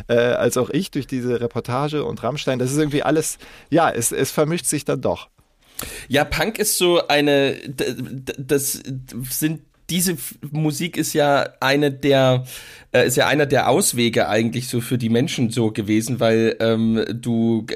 äh, 0.08 0.14
als 0.14 0.56
auch 0.56 0.70
ich 0.70 0.90
durch 0.90 1.06
diese 1.06 1.40
Reportage 1.40 2.04
und 2.04 2.22
Rammstein. 2.22 2.58
Das 2.58 2.70
ist 2.70 2.78
irgendwie 2.78 3.02
alles, 3.02 3.38
ja, 3.70 3.90
es, 3.90 4.12
es 4.12 4.30
vermischt 4.30 4.66
sich 4.66 4.84
dann 4.84 5.00
doch. 5.00 5.28
Ja, 6.08 6.24
Punk 6.24 6.58
ist 6.58 6.78
so 6.78 7.06
eine, 7.08 7.56
das 8.38 8.80
sind 9.30 9.62
diese 9.90 10.16
Musik 10.50 10.96
ist 10.96 11.12
ja 11.12 11.48
eine 11.60 11.90
der 11.90 12.44
äh, 12.92 13.06
ist 13.06 13.16
ja 13.16 13.26
einer 13.26 13.46
der 13.46 13.68
Auswege 13.68 14.28
eigentlich 14.28 14.68
so 14.68 14.80
für 14.80 14.98
die 14.98 15.08
Menschen 15.08 15.50
so 15.50 15.72
gewesen, 15.72 16.20
weil 16.20 16.56
ähm, 16.60 17.04
du 17.12 17.66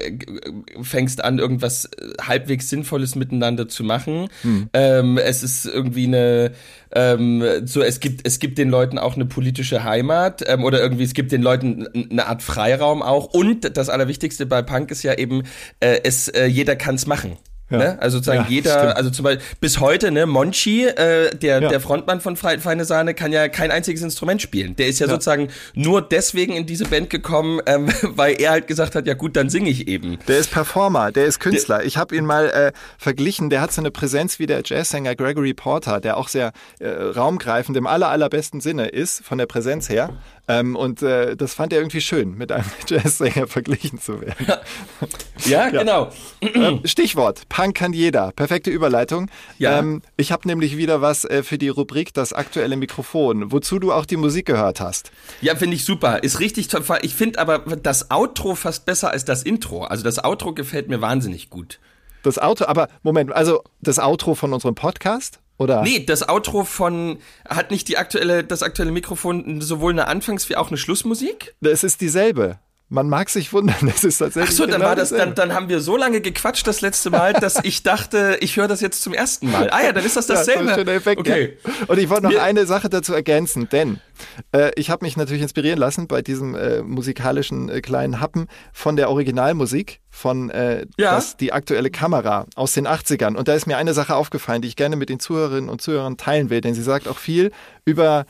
fängst 0.81 1.23
an 1.23 1.39
irgendwas 1.39 1.85
äh, 1.85 2.13
halbwegs 2.21 2.69
sinnvolles 2.69 3.15
miteinander 3.15 3.67
zu 3.67 3.83
machen. 3.83 4.29
Hm. 4.41 4.69
Ähm, 4.73 5.17
es 5.17 5.43
ist 5.43 5.65
irgendwie 5.65 6.07
eine 6.07 6.51
ähm, 6.91 7.43
so 7.65 7.81
es 7.81 7.99
gibt 7.99 8.25
es 8.25 8.39
gibt 8.39 8.57
den 8.57 8.69
Leuten 8.69 8.97
auch 8.97 9.15
eine 9.15 9.25
politische 9.25 9.83
Heimat 9.83 10.43
ähm, 10.47 10.63
oder 10.63 10.81
irgendwie 10.81 11.03
es 11.03 11.13
gibt 11.13 11.31
den 11.31 11.43
Leuten 11.43 11.87
eine 12.09 12.25
Art 12.25 12.41
Freiraum 12.41 13.03
auch 13.03 13.25
und 13.25 13.77
das 13.77 13.89
allerwichtigste 13.89 14.45
bei 14.45 14.61
Punk 14.61 14.89
ist 14.89 15.03
ja 15.03 15.13
eben 15.13 15.43
äh, 15.79 15.99
es 16.03 16.27
äh, 16.29 16.45
jeder 16.45 16.75
kann's 16.75 17.05
machen. 17.05 17.37
Ja. 17.69 17.77
Ne? 17.77 17.97
Also 18.01 18.17
sozusagen 18.17 18.43
ja, 18.43 18.49
jeder, 18.49 18.79
stimmt. 18.79 18.95
also 18.97 19.09
zum 19.09 19.23
Beispiel 19.23 19.45
bis 19.59 19.79
heute, 19.79 20.11
ne, 20.11 20.25
Monchi, 20.25 20.85
äh, 20.85 21.35
der, 21.35 21.61
ja. 21.61 21.69
der 21.69 21.79
Frontmann 21.79 22.19
von 22.19 22.35
Feine 22.35 22.85
Sahne, 22.85 23.13
kann 23.13 23.31
ja 23.31 23.47
kein 23.47 23.71
einziges 23.71 24.01
Instrument 24.01 24.41
spielen. 24.41 24.75
Der 24.75 24.87
ist 24.87 24.99
ja, 24.99 25.07
sozusagen 25.07 25.49
nur 25.73 26.01
deswegen 26.01 26.53
in 26.53 26.65
diese 26.65 26.85
Band 26.85 27.09
gekommen, 27.09 27.61
ähm, 27.65 27.89
weil 28.03 28.41
er 28.41 28.51
halt 28.51 28.67
gesagt 28.67 28.95
hat, 28.95 29.05
ja 29.05 29.13
gut, 29.13 29.35
dann 29.35 29.49
singe 29.49 29.69
ich 29.69 29.87
eben. 29.87 30.17
Der 30.27 30.39
ist 30.39 30.51
Performer, 30.51 31.11
der 31.11 31.25
ist 31.25 31.39
Künstler. 31.39 31.77
Der, 31.77 31.85
ich 31.87 31.97
habe 31.97 32.15
ihn 32.15 32.25
mal 32.25 32.49
äh, 32.49 32.71
verglichen, 32.97 33.49
der 33.49 33.61
hat 33.61 33.71
so 33.71 33.81
eine 33.81 33.91
Präsenz 33.91 34.39
wie 34.39 34.47
der 34.47 34.61
Jazzsänger 34.65 35.15
Gregory 35.15 35.53
Porter, 35.53 35.99
der 35.99 36.17
auch 36.17 36.27
sehr 36.27 36.51
äh, 36.79 36.87
raumgreifend 36.89 37.77
im 37.77 37.85
aller, 37.87 38.09
allerbesten 38.09 38.61
Sinne 38.61 38.87
ist, 38.87 39.23
von 39.23 39.37
der 39.37 39.45
Präsenz 39.45 39.89
her. 39.89 40.09
Ähm, 40.49 40.75
und 40.75 41.03
äh, 41.03 41.37
das 41.37 41.53
fand 41.53 41.71
er 41.73 41.79
irgendwie 41.79 42.01
schön, 42.01 42.35
mit 42.35 42.51
einem 42.51 42.65
Jazzsänger 42.87 43.45
verglichen 43.45 43.99
zu 44.01 44.19
werden. 44.19 44.47
ja, 44.47 44.57
ja. 45.45 45.69
genau. 45.69 46.09
Ähm, 46.41 46.81
Stichwort, 46.85 47.47
Punk 47.49 47.75
kann 47.75 47.93
jeder. 47.93 48.31
Perfekte 48.31 48.71
Überleitung. 48.71 49.29
Ja. 49.59 49.77
Ähm, 49.77 50.01
ich 50.17 50.31
habe 50.31 50.47
nämlich 50.47 50.75
wieder 50.75 51.01
was 51.01 51.23
äh, 51.23 51.43
für 51.43 51.59
die 51.59 51.69
Rubrik 51.69 52.15
Das 52.15 52.33
aktuelle 52.33 52.77
Mikrofon, 52.77 53.51
wozu 53.51 53.77
du 53.77 53.93
auch 53.93 54.07
die 54.07 54.17
Musik 54.17 54.47
gehört 54.47 54.81
hast. 54.81 55.11
Ja, 55.39 55.55
finde 55.55 55.75
ich 55.75 55.85
super. 55.85 56.23
Ist 56.23 56.39
richtig 56.39 56.67
toll. 56.67 56.83
Ich 57.03 57.13
finde 57.13 57.37
aber 57.37 57.59
das 57.59 58.09
Outro 58.09 58.55
fast 58.55 58.85
besser 58.87 59.11
als 59.11 59.25
das 59.25 59.43
Intro. 59.43 59.83
Also 59.83 60.03
das 60.03 60.23
Outro 60.23 60.55
gefällt 60.55 60.89
mir 60.89 60.99
wahnsinnig 60.99 61.51
gut. 61.51 61.79
Das 62.23 62.39
Outro, 62.39 62.65
aber 62.65 62.87
Moment, 63.03 63.31
also 63.31 63.63
das 63.81 63.99
Outro 63.99 64.33
von 64.33 64.51
unserem 64.51 64.73
Podcast? 64.73 65.39
Oder? 65.59 65.83
Nee, 65.83 66.05
das 66.05 66.27
Outro 66.27 66.63
von 66.63 67.19
hat 67.47 67.69
nicht 67.69 67.87
die 67.89 67.97
aktuelle, 67.97 68.43
das 68.43 68.63
aktuelle 68.63 68.91
Mikrofon 68.91 69.61
sowohl 69.61 69.91
eine 69.91 70.07
Anfangs- 70.07 70.49
wie 70.49 70.55
auch 70.55 70.69
eine 70.69 70.77
Schlussmusik? 70.77 71.53
Es 71.61 71.83
ist 71.83 72.01
dieselbe. 72.01 72.57
Man 72.91 73.07
mag 73.07 73.29
sich 73.29 73.53
wundern, 73.53 73.87
es 73.95 74.03
ist 74.03 74.17
tatsächlich. 74.17 74.49
Ach 74.49 74.57
so, 74.57 74.63
dann 74.63 74.77
genau 74.77 74.85
war 74.85 74.95
das, 74.95 75.09
dann, 75.09 75.35
dann 75.35 75.53
haben 75.53 75.69
wir 75.69 75.79
so 75.79 75.95
lange 75.95 76.21
gequatscht 76.21 76.65
das 76.65 76.81
letzte 76.81 77.11
Mal, 77.11 77.33
dass 77.33 77.63
ich 77.63 77.83
dachte, 77.83 78.37
ich 78.41 78.57
höre 78.57 78.67
das 78.67 78.81
jetzt 78.81 79.03
zum 79.03 79.13
ersten 79.13 79.51
Mal. 79.51 79.69
Ah 79.69 79.83
ja, 79.83 79.93
dann 79.93 80.03
ist 80.03 80.15
das 80.15 80.25
dasselbe. 80.25 80.65
Ja, 80.65 80.83
das 80.83 80.95
Effekt, 80.95 81.19
okay. 81.19 81.57
Ja. 81.63 81.71
Und 81.87 81.99
ich 81.99 82.09
wollte 82.09 82.23
noch 82.23 82.31
wir 82.31 82.41
eine 82.41 82.65
Sache 82.65 82.89
dazu 82.89 83.13
ergänzen, 83.13 83.69
denn 83.69 83.99
äh, 84.51 84.71
ich 84.75 84.89
habe 84.89 85.05
mich 85.05 85.17
natürlich 85.17 85.43
inspirieren 85.43 85.77
lassen 85.77 86.07
bei 86.07 86.23
diesem 86.23 86.55
äh, 86.55 86.81
musikalischen 86.81 87.69
äh, 87.69 87.81
kleinen 87.81 88.19
Happen 88.19 88.47
von 88.73 88.95
der 88.95 89.11
Originalmusik 89.11 90.01
von 90.09 90.49
äh, 90.49 90.87
ja. 90.97 91.15
das, 91.15 91.37
die 91.37 91.53
aktuelle 91.53 91.91
Kamera 91.91 92.47
aus 92.55 92.73
den 92.73 92.87
80ern. 92.87 93.35
Und 93.35 93.47
da 93.47 93.53
ist 93.53 93.67
mir 93.67 93.77
eine 93.77 93.93
Sache 93.93 94.15
aufgefallen, 94.15 94.63
die 94.63 94.67
ich 94.67 94.75
gerne 94.75 94.95
mit 94.95 95.09
den 95.09 95.19
Zuhörerinnen 95.19 95.69
und 95.69 95.79
Zuhörern 95.79 96.17
teilen 96.17 96.49
will, 96.49 96.61
denn 96.61 96.73
sie 96.73 96.81
sagt 96.81 97.07
auch 97.07 97.19
viel 97.19 97.51
über 97.85 98.25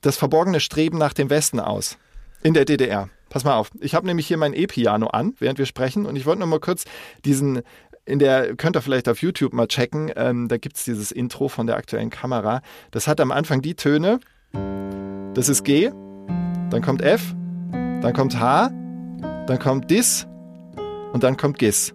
das 0.00 0.16
verborgene 0.16 0.60
Streben 0.60 0.96
nach 0.96 1.12
dem 1.12 1.28
Westen 1.28 1.60
aus 1.60 1.98
in 2.42 2.54
der 2.54 2.64
DDR. 2.64 3.10
Pass 3.34 3.42
mal 3.42 3.56
auf, 3.56 3.72
ich 3.80 3.96
habe 3.96 4.06
nämlich 4.06 4.28
hier 4.28 4.36
mein 4.36 4.54
E-Piano 4.54 5.08
an, 5.08 5.34
während 5.40 5.58
wir 5.58 5.66
sprechen 5.66 6.06
und 6.06 6.14
ich 6.14 6.24
wollte 6.24 6.38
nur 6.38 6.46
mal 6.46 6.60
kurz 6.60 6.84
diesen 7.24 7.62
in 8.04 8.20
der, 8.20 8.54
könnt 8.54 8.76
ihr 8.76 8.80
vielleicht 8.80 9.08
auf 9.08 9.22
YouTube 9.22 9.52
mal 9.52 9.66
checken, 9.66 10.08
ähm, 10.14 10.46
da 10.46 10.56
gibt 10.56 10.76
es 10.76 10.84
dieses 10.84 11.10
Intro 11.10 11.48
von 11.48 11.66
der 11.66 11.76
aktuellen 11.76 12.10
Kamera. 12.10 12.62
Das 12.92 13.08
hat 13.08 13.20
am 13.20 13.32
Anfang 13.32 13.60
die 13.60 13.74
Töne, 13.74 14.20
das 15.34 15.48
ist 15.48 15.64
G, 15.64 15.90
dann 16.70 16.80
kommt 16.80 17.02
F, 17.02 17.34
dann 17.72 18.12
kommt 18.12 18.38
H, 18.38 18.68
dann 19.48 19.58
kommt 19.58 19.90
Dis 19.90 20.28
und 21.12 21.24
dann 21.24 21.36
kommt 21.36 21.58
Gis. 21.58 21.92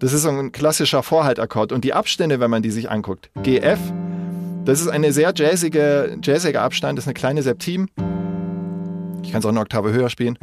Das 0.00 0.12
ist 0.12 0.22
so 0.22 0.30
ein 0.30 0.50
klassischer 0.50 1.04
Vorhaltakkord 1.04 1.70
und 1.70 1.84
die 1.84 1.94
Abstände, 1.94 2.40
wenn 2.40 2.50
man 2.50 2.62
die 2.62 2.72
sich 2.72 2.90
anguckt, 2.90 3.30
GF, 3.44 3.78
das 4.64 4.80
ist 4.80 4.88
eine 4.88 5.12
sehr 5.12 5.32
jazzige, 5.32 6.18
jazziger 6.24 6.62
Abstand, 6.62 6.98
das 6.98 7.04
ist 7.04 7.08
eine 7.08 7.14
kleine 7.14 7.42
Septim. 7.44 7.88
Ich 9.30 9.32
kann 9.32 9.38
es 9.38 9.46
auch 9.46 9.50
eine 9.50 9.60
Oktave 9.60 9.92
höher 9.92 10.10
spielen. 10.10 10.36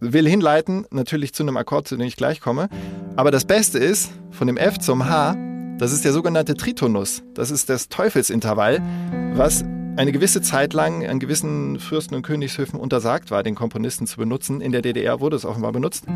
Will 0.00 0.26
hinleiten, 0.26 0.86
natürlich 0.90 1.34
zu 1.34 1.42
einem 1.42 1.58
Akkord, 1.58 1.86
zu 1.86 1.98
dem 1.98 2.06
ich 2.06 2.16
gleich 2.16 2.40
komme. 2.40 2.70
Aber 3.14 3.30
das 3.30 3.44
Beste 3.44 3.78
ist, 3.78 4.10
von 4.30 4.46
dem 4.46 4.56
F 4.56 4.78
zum 4.78 5.06
H, 5.06 5.36
das 5.76 5.92
ist 5.92 6.06
der 6.06 6.14
sogenannte 6.14 6.54
Tritonus. 6.54 7.22
Das 7.34 7.50
ist 7.50 7.68
das 7.68 7.90
Teufelsintervall, 7.90 8.80
was 9.34 9.62
eine 9.96 10.12
gewisse 10.12 10.40
Zeit 10.40 10.72
lang 10.72 11.06
an 11.06 11.20
gewissen 11.20 11.78
Fürsten 11.78 12.14
und 12.14 12.22
Königshöfen 12.22 12.80
untersagt 12.80 13.30
war, 13.30 13.42
den 13.42 13.54
Komponisten 13.54 14.06
zu 14.06 14.16
benutzen. 14.16 14.62
In 14.62 14.72
der 14.72 14.80
DDR 14.80 15.20
wurde 15.20 15.36
es 15.36 15.44
offenbar 15.44 15.72
benutzt. 15.72 16.06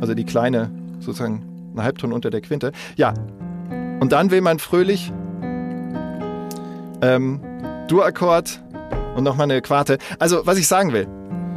Also 0.00 0.14
die 0.14 0.24
kleine, 0.24 0.70
sozusagen 1.00 1.74
ein 1.76 1.82
Halbton 1.82 2.14
unter 2.14 2.30
der 2.30 2.40
Quinte. 2.40 2.72
Ja, 2.96 3.12
und 4.00 4.12
dann 4.12 4.30
will 4.30 4.40
man 4.40 4.58
fröhlich 4.58 5.12
ähm, 7.02 7.42
Dur-Akkord, 7.88 8.61
und 9.14 9.24
nochmal 9.24 9.44
eine 9.44 9.62
Quarte. 9.62 9.98
Also, 10.18 10.46
was 10.46 10.58
ich 10.58 10.66
sagen 10.66 10.92
will, 10.92 11.06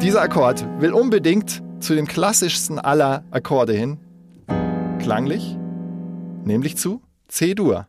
dieser 0.01 0.21
Akkord 0.21 0.65
will 0.79 0.91
unbedingt 0.93 1.63
zu 1.79 1.95
dem 1.95 2.07
klassischsten 2.07 2.79
aller 2.79 3.23
Akkorde 3.31 3.73
hin, 3.73 3.97
klanglich, 4.99 5.57
nämlich 6.43 6.77
zu 6.77 7.01
C-Dur. 7.27 7.87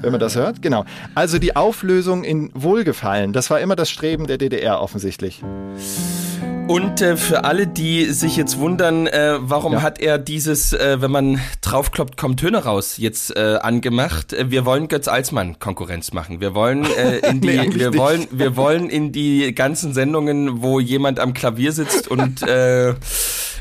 Wenn 0.00 0.12
man 0.12 0.20
das 0.20 0.36
hört, 0.36 0.62
genau. 0.62 0.84
Also 1.14 1.38
die 1.38 1.56
Auflösung 1.56 2.22
in 2.22 2.50
Wohlgefallen, 2.54 3.32
das 3.32 3.50
war 3.50 3.60
immer 3.60 3.74
das 3.74 3.90
Streben 3.90 4.28
der 4.28 4.38
DDR 4.38 4.80
offensichtlich. 4.80 5.42
Und 6.68 7.00
äh, 7.00 7.16
für 7.16 7.44
alle, 7.44 7.66
die 7.66 8.04
sich 8.12 8.36
jetzt 8.36 8.58
wundern, 8.58 9.06
äh, 9.06 9.38
warum 9.40 9.72
ja. 9.72 9.82
hat 9.82 10.00
er 10.00 10.18
dieses, 10.18 10.74
äh, 10.74 11.00
wenn 11.00 11.10
man 11.10 11.40
draufkloppt, 11.62 12.18
kommen 12.18 12.36
Töne 12.36 12.62
raus, 12.64 12.98
jetzt 12.98 13.34
äh, 13.34 13.58
angemacht? 13.62 14.34
Äh, 14.34 14.50
wir 14.50 14.66
wollen 14.66 14.88
Götz 14.88 15.08
Alsmann 15.08 15.58
Konkurrenz 15.58 16.12
machen. 16.12 16.42
Wir 16.42 16.54
wollen 16.54 16.84
äh, 16.84 17.18
in 17.26 17.40
die, 17.40 17.48
nee, 17.48 17.74
wir 17.74 17.90
nicht. 17.90 17.98
wollen, 17.98 18.28
wir 18.30 18.54
wollen 18.56 18.90
in 18.90 19.12
die 19.12 19.54
ganzen 19.54 19.94
Sendungen, 19.94 20.60
wo 20.60 20.78
jemand 20.78 21.20
am 21.20 21.32
Klavier 21.32 21.72
sitzt 21.72 22.06
und 22.06 22.42
äh, 22.42 22.94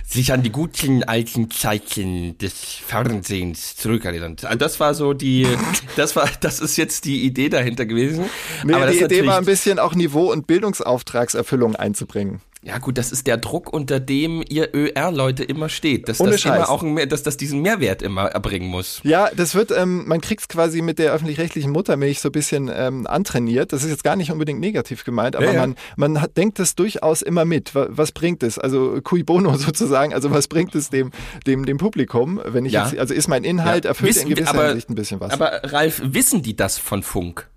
sich 0.05 0.33
an 0.33 0.43
die 0.43 0.51
guten 0.51 1.03
alten 1.03 1.49
Zeiten 1.49 2.37
des 2.37 2.53
Fernsehens 2.53 3.77
zurückerinnert. 3.77 4.43
Also 4.43 4.57
das 4.57 4.79
war 4.81 4.93
so 4.93 5.13
die, 5.13 5.47
das 5.95 6.17
war, 6.17 6.29
das 6.41 6.59
ist 6.59 6.75
jetzt 6.75 7.05
die 7.05 7.23
Idee 7.23 7.47
dahinter 7.47 7.85
gewesen. 7.85 8.25
Nee, 8.65 8.73
Aber 8.73 8.87
die 8.87 8.99
Idee 8.99 9.25
war 9.25 9.37
ein 9.37 9.45
bisschen 9.45 9.79
auch 9.79 9.95
Niveau- 9.95 10.31
und 10.31 10.47
Bildungsauftragserfüllung 10.47 11.75
einzubringen. 11.75 12.41
Ja 12.63 12.79
gut, 12.79 12.97
das 12.97 13.11
ist 13.11 13.27
der 13.27 13.37
Druck, 13.37 13.71
unter 13.71 13.99
dem 13.99 14.43
ihr 14.47 14.73
ÖR-Leute 14.73 15.43
immer 15.43 15.69
steht, 15.69 16.09
dass 16.09 16.19
Ohne 16.19 16.31
das 16.31 16.41
Scheiß. 16.41 16.55
immer 16.55 16.69
auch 16.69 16.81
ein, 16.81 17.07
dass 17.07 17.21
das 17.21 17.37
diesen 17.37 17.61
Mehrwert 17.61 18.01
immer 18.01 18.25
erbringen 18.25 18.67
muss. 18.67 18.99
Ja, 19.03 19.29
das 19.35 19.53
wird, 19.53 19.71
ähm, 19.71 20.07
man 20.07 20.21
kriegt 20.21 20.41
es 20.41 20.47
quasi 20.47 20.81
mit 20.81 20.97
der 20.97 21.13
öffentlich-rechtlichen 21.13 21.71
Muttermilch 21.71 22.19
so 22.19 22.29
ein 22.29 22.31
bisschen 22.31 22.69
ähm, 22.73 23.05
antrainiert. 23.05 23.73
Das 23.73 23.83
ist 23.83 23.91
jetzt 23.91 24.03
gar 24.03 24.15
nicht 24.15 24.31
unbedingt 24.31 24.59
negativ 24.59 25.03
gemeint, 25.03 25.35
aber 25.35 25.45
ja, 25.45 25.53
ja. 25.53 25.59
man, 25.61 25.75
man 25.97 26.21
hat, 26.21 26.35
denkt 26.35 26.57
das 26.57 26.75
durchaus 26.75 27.21
immer 27.21 27.45
mit. 27.45 27.75
Was, 27.75 27.89
was, 27.91 28.11
bringt 28.11 28.41
es? 28.41 28.57
Also 28.57 29.01
cui 29.01 29.23
bono 29.23 29.55
sozusagen, 29.57 30.13
also 30.13 30.31
was 30.31 30.47
bringt 30.47 30.73
es 30.73 30.89
dem, 30.89 31.11
dem, 31.45 31.65
dem 31.65 31.77
Publikum, 31.77 32.41
wenn 32.43 32.65
ich 32.65 32.73
ja. 32.73 32.87
jetzt, 32.87 32.97
also 32.97 33.13
ist 33.13 33.27
mein 33.27 33.43
Inhalt, 33.43 33.85
erfüllt 33.85 34.09
Wissen, 34.09 34.29
in 34.29 34.35
gewisser 34.35 34.49
aber, 34.49 34.67
Hinsicht 34.69 34.89
ein 34.89 34.95
bisschen 34.95 35.19
was. 35.19 35.31
Aber 35.31 35.63
Ralf, 35.63 36.01
wissen 36.03 36.41
die 36.41 36.55
das 36.55 36.79
von 36.79 37.03
Funk? 37.03 37.47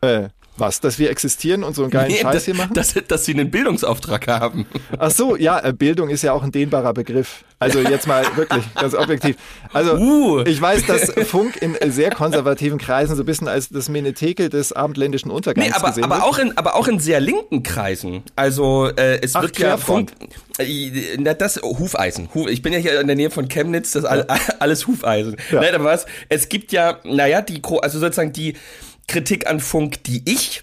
Äh, 0.00 0.30
was? 0.60 0.80
Dass 0.80 0.98
wir 0.98 1.10
existieren 1.10 1.64
und 1.64 1.74
so 1.74 1.82
einen 1.82 1.90
geilen 1.90 2.12
nee, 2.12 2.18
Scheiß 2.18 2.44
hier 2.44 2.54
machen? 2.54 2.74
Dass, 2.74 2.94
dass 3.08 3.24
sie 3.24 3.34
einen 3.34 3.50
Bildungsauftrag 3.50 4.28
haben. 4.28 4.66
Ach 4.98 5.10
so, 5.10 5.36
ja, 5.36 5.58
äh, 5.60 5.72
Bildung 5.72 6.10
ist 6.10 6.22
ja 6.22 6.32
auch 6.32 6.42
ein 6.42 6.52
dehnbarer 6.52 6.94
Begriff. 6.94 7.44
Also 7.58 7.80
jetzt 7.80 8.06
mal 8.06 8.24
wirklich 8.36 8.64
ganz 8.74 8.94
objektiv. 8.94 9.36
Also 9.72 9.96
uh. 9.96 10.40
ich 10.46 10.60
weiß, 10.60 10.86
dass 10.86 11.12
Funk 11.28 11.60
in 11.60 11.76
sehr 11.90 12.10
konservativen 12.10 12.78
Kreisen 12.78 13.16
so 13.16 13.22
ein 13.22 13.26
bisschen 13.26 13.48
als 13.48 13.68
das 13.68 13.88
Menetekel 13.88 14.48
des 14.48 14.72
abendländischen 14.72 15.30
Untergangs 15.30 15.68
nee, 15.68 15.74
aber, 15.74 15.88
gesehen 15.88 16.04
aber 16.04 16.16
wird. 16.16 16.24
Auch 16.24 16.38
in, 16.38 16.56
aber 16.56 16.76
auch 16.76 16.88
in 16.88 17.00
sehr 17.00 17.20
linken 17.20 17.62
Kreisen. 17.62 18.22
Also 18.36 18.88
äh, 18.88 19.20
es 19.22 19.34
Ach, 19.34 19.42
wird 19.42 19.58
ja 19.58 19.76
Funk... 19.76 20.12
Äh, 20.58 21.34
das 21.38 21.56
Hufeisen. 21.62 22.28
Ich 22.48 22.60
bin 22.60 22.72
ja 22.72 22.78
hier 22.78 23.00
in 23.00 23.06
der 23.06 23.16
Nähe 23.16 23.30
von 23.30 23.48
Chemnitz, 23.48 23.92
das 23.92 24.04
ist 24.04 24.10
alles 24.60 24.86
Hufeisen. 24.86 25.36
Ja. 25.50 25.60
Nein, 25.60 25.74
aber 25.74 25.84
was? 25.84 26.06
Es 26.28 26.48
gibt 26.48 26.72
ja, 26.72 26.98
naja, 27.04 27.40
die, 27.40 27.62
also 27.80 27.98
sozusagen 27.98 28.32
die 28.32 28.56
Kritik 29.10 29.48
an 29.50 29.58
Funk, 29.58 30.04
die 30.04 30.22
ich 30.24 30.62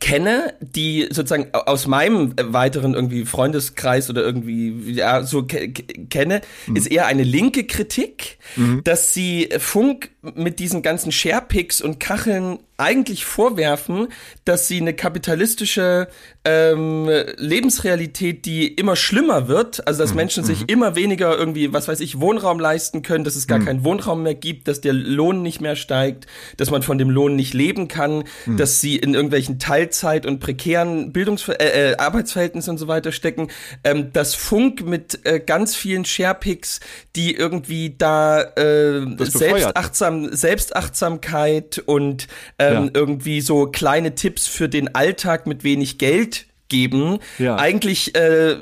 kenne, 0.00 0.54
die 0.60 1.06
sozusagen 1.10 1.52
aus 1.52 1.86
meinem 1.86 2.34
weiteren 2.36 2.94
irgendwie 2.94 3.24
Freundeskreis 3.24 4.10
oder 4.10 4.22
irgendwie 4.22 4.90
ja 4.90 5.22
so 5.22 5.44
ke 5.44 5.68
kenne, 5.70 6.40
mhm. 6.66 6.74
ist 6.74 6.90
eher 6.90 7.06
eine 7.06 7.22
linke 7.22 7.64
Kritik, 7.64 8.38
mhm. 8.56 8.82
dass 8.82 9.14
sie 9.14 9.50
Funk 9.58 10.10
mit 10.22 10.58
diesen 10.58 10.82
ganzen 10.82 11.12
Sharepics 11.12 11.80
und 11.80 12.00
Kacheln 12.00 12.58
eigentlich 12.80 13.24
vorwerfen, 13.24 14.08
dass 14.44 14.66
sie 14.66 14.80
eine 14.80 14.94
kapitalistische 14.94 16.08
ähm, 16.44 17.08
Lebensrealität, 17.36 18.46
die 18.46 18.68
immer 18.68 18.96
schlimmer 18.96 19.46
wird, 19.48 19.86
also 19.86 20.02
dass 20.02 20.10
mhm. 20.10 20.16
Menschen 20.16 20.44
sich 20.44 20.60
mhm. 20.60 20.66
immer 20.68 20.96
weniger 20.96 21.36
irgendwie, 21.36 21.72
was 21.72 21.86
weiß 21.86 22.00
ich, 22.00 22.20
Wohnraum 22.20 22.58
leisten 22.58 23.02
können, 23.02 23.24
dass 23.24 23.36
es 23.36 23.46
gar 23.46 23.58
mhm. 23.58 23.66
keinen 23.66 23.84
Wohnraum 23.84 24.22
mehr 24.22 24.34
gibt, 24.34 24.66
dass 24.66 24.80
der 24.80 24.94
Lohn 24.94 25.42
nicht 25.42 25.60
mehr 25.60 25.76
steigt, 25.76 26.26
dass 26.56 26.70
man 26.70 26.82
von 26.82 26.96
dem 26.96 27.10
Lohn 27.10 27.36
nicht 27.36 27.52
leben 27.52 27.88
kann, 27.88 28.24
mhm. 28.46 28.56
dass 28.56 28.80
sie 28.80 28.96
in 28.96 29.12
irgendwelchen 29.12 29.58
Teilzeit- 29.58 30.24
und 30.24 30.40
prekären 30.40 31.12
Bildungs 31.12 31.46
äh, 31.48 31.90
äh, 31.90 31.96
Arbeitsverhältnissen 31.96 32.70
und 32.70 32.78
so 32.78 32.88
weiter 32.88 33.12
stecken, 33.12 33.48
ähm, 33.84 34.12
dass 34.14 34.34
Funk 34.34 34.86
mit 34.86 35.26
äh, 35.26 35.40
ganz 35.40 35.76
vielen 35.76 36.06
Sharepics, 36.06 36.80
die 37.16 37.34
irgendwie 37.34 37.94
da 37.96 38.40
äh, 38.40 39.02
selbstachtsam, 39.18 40.34
Selbstachtsamkeit 40.34 41.82
und 41.84 42.26
ähm, 42.70 42.84
ja. 42.84 42.90
irgendwie 42.94 43.40
so 43.40 43.66
kleine 43.66 44.14
Tipps 44.14 44.46
für 44.46 44.68
den 44.68 44.94
Alltag 44.94 45.46
mit 45.46 45.64
wenig 45.64 45.98
Geld 45.98 46.46
geben, 46.68 47.18
ja. 47.38 47.56
eigentlich 47.56 48.14
äh, 48.14 48.56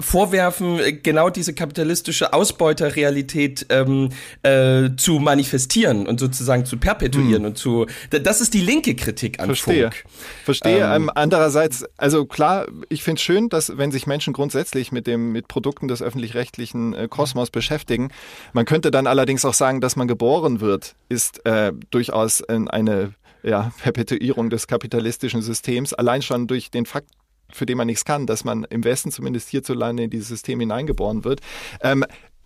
vorwerfen, 0.00 0.80
genau 1.02 1.30
diese 1.30 1.54
kapitalistische 1.54 2.32
Ausbeuterrealität 2.32 3.66
ähm, 3.68 4.10
äh, 4.42 4.90
zu 4.96 5.18
manifestieren 5.18 6.06
und 6.06 6.20
sozusagen 6.20 6.64
zu 6.64 6.78
perpetuieren 6.78 7.42
hm. 7.42 7.50
und 7.50 7.58
zu. 7.58 7.86
Das 8.10 8.40
ist 8.40 8.54
die 8.54 8.60
linke 8.60 8.94
Kritik 8.96 9.40
an 9.40 9.46
Verstehe. 9.46 9.90
Funk. 9.90 10.04
Verstehe. 10.44 10.84
Ähm, 10.84 11.02
ähm, 11.02 11.10
andererseits, 11.14 11.84
also 11.96 12.24
klar, 12.24 12.66
ich 12.88 13.02
finde 13.02 13.18
es 13.18 13.22
schön, 13.22 13.48
dass 13.48 13.76
wenn 13.76 13.92
sich 13.92 14.06
Menschen 14.06 14.32
grundsätzlich 14.32 14.92
mit 14.92 15.06
dem 15.06 15.32
mit 15.32 15.48
Produkten 15.48 15.88
des 15.88 16.02
öffentlich-rechtlichen 16.02 16.94
äh, 16.94 17.08
Kosmos 17.08 17.50
beschäftigen, 17.50 18.10
man 18.52 18.64
könnte 18.64 18.90
dann 18.90 19.06
allerdings 19.06 19.44
auch 19.44 19.54
sagen, 19.54 19.80
dass 19.80 19.96
man 19.96 20.08
geboren 20.08 20.60
wird, 20.60 20.94
ist 21.08 21.44
äh, 21.46 21.72
durchaus 21.90 22.42
eine 22.42 23.14
ja, 23.42 23.72
Perpetuierung 23.82 24.50
des 24.50 24.66
kapitalistischen 24.66 25.42
Systems, 25.42 25.94
allein 25.94 26.22
schon 26.22 26.46
durch 26.46 26.70
den 26.70 26.86
Fakt, 26.86 27.08
für 27.52 27.66
den 27.66 27.76
man 27.76 27.86
nichts 27.86 28.04
kann, 28.04 28.26
dass 28.26 28.44
man 28.44 28.64
im 28.64 28.84
Westen 28.84 29.10
zumindest 29.10 29.48
hierzulande 29.48 30.04
in 30.04 30.10
dieses 30.10 30.28
System 30.28 30.60
hineingeboren 30.60 31.24
wird. 31.24 31.40
Ähm, 31.82 32.04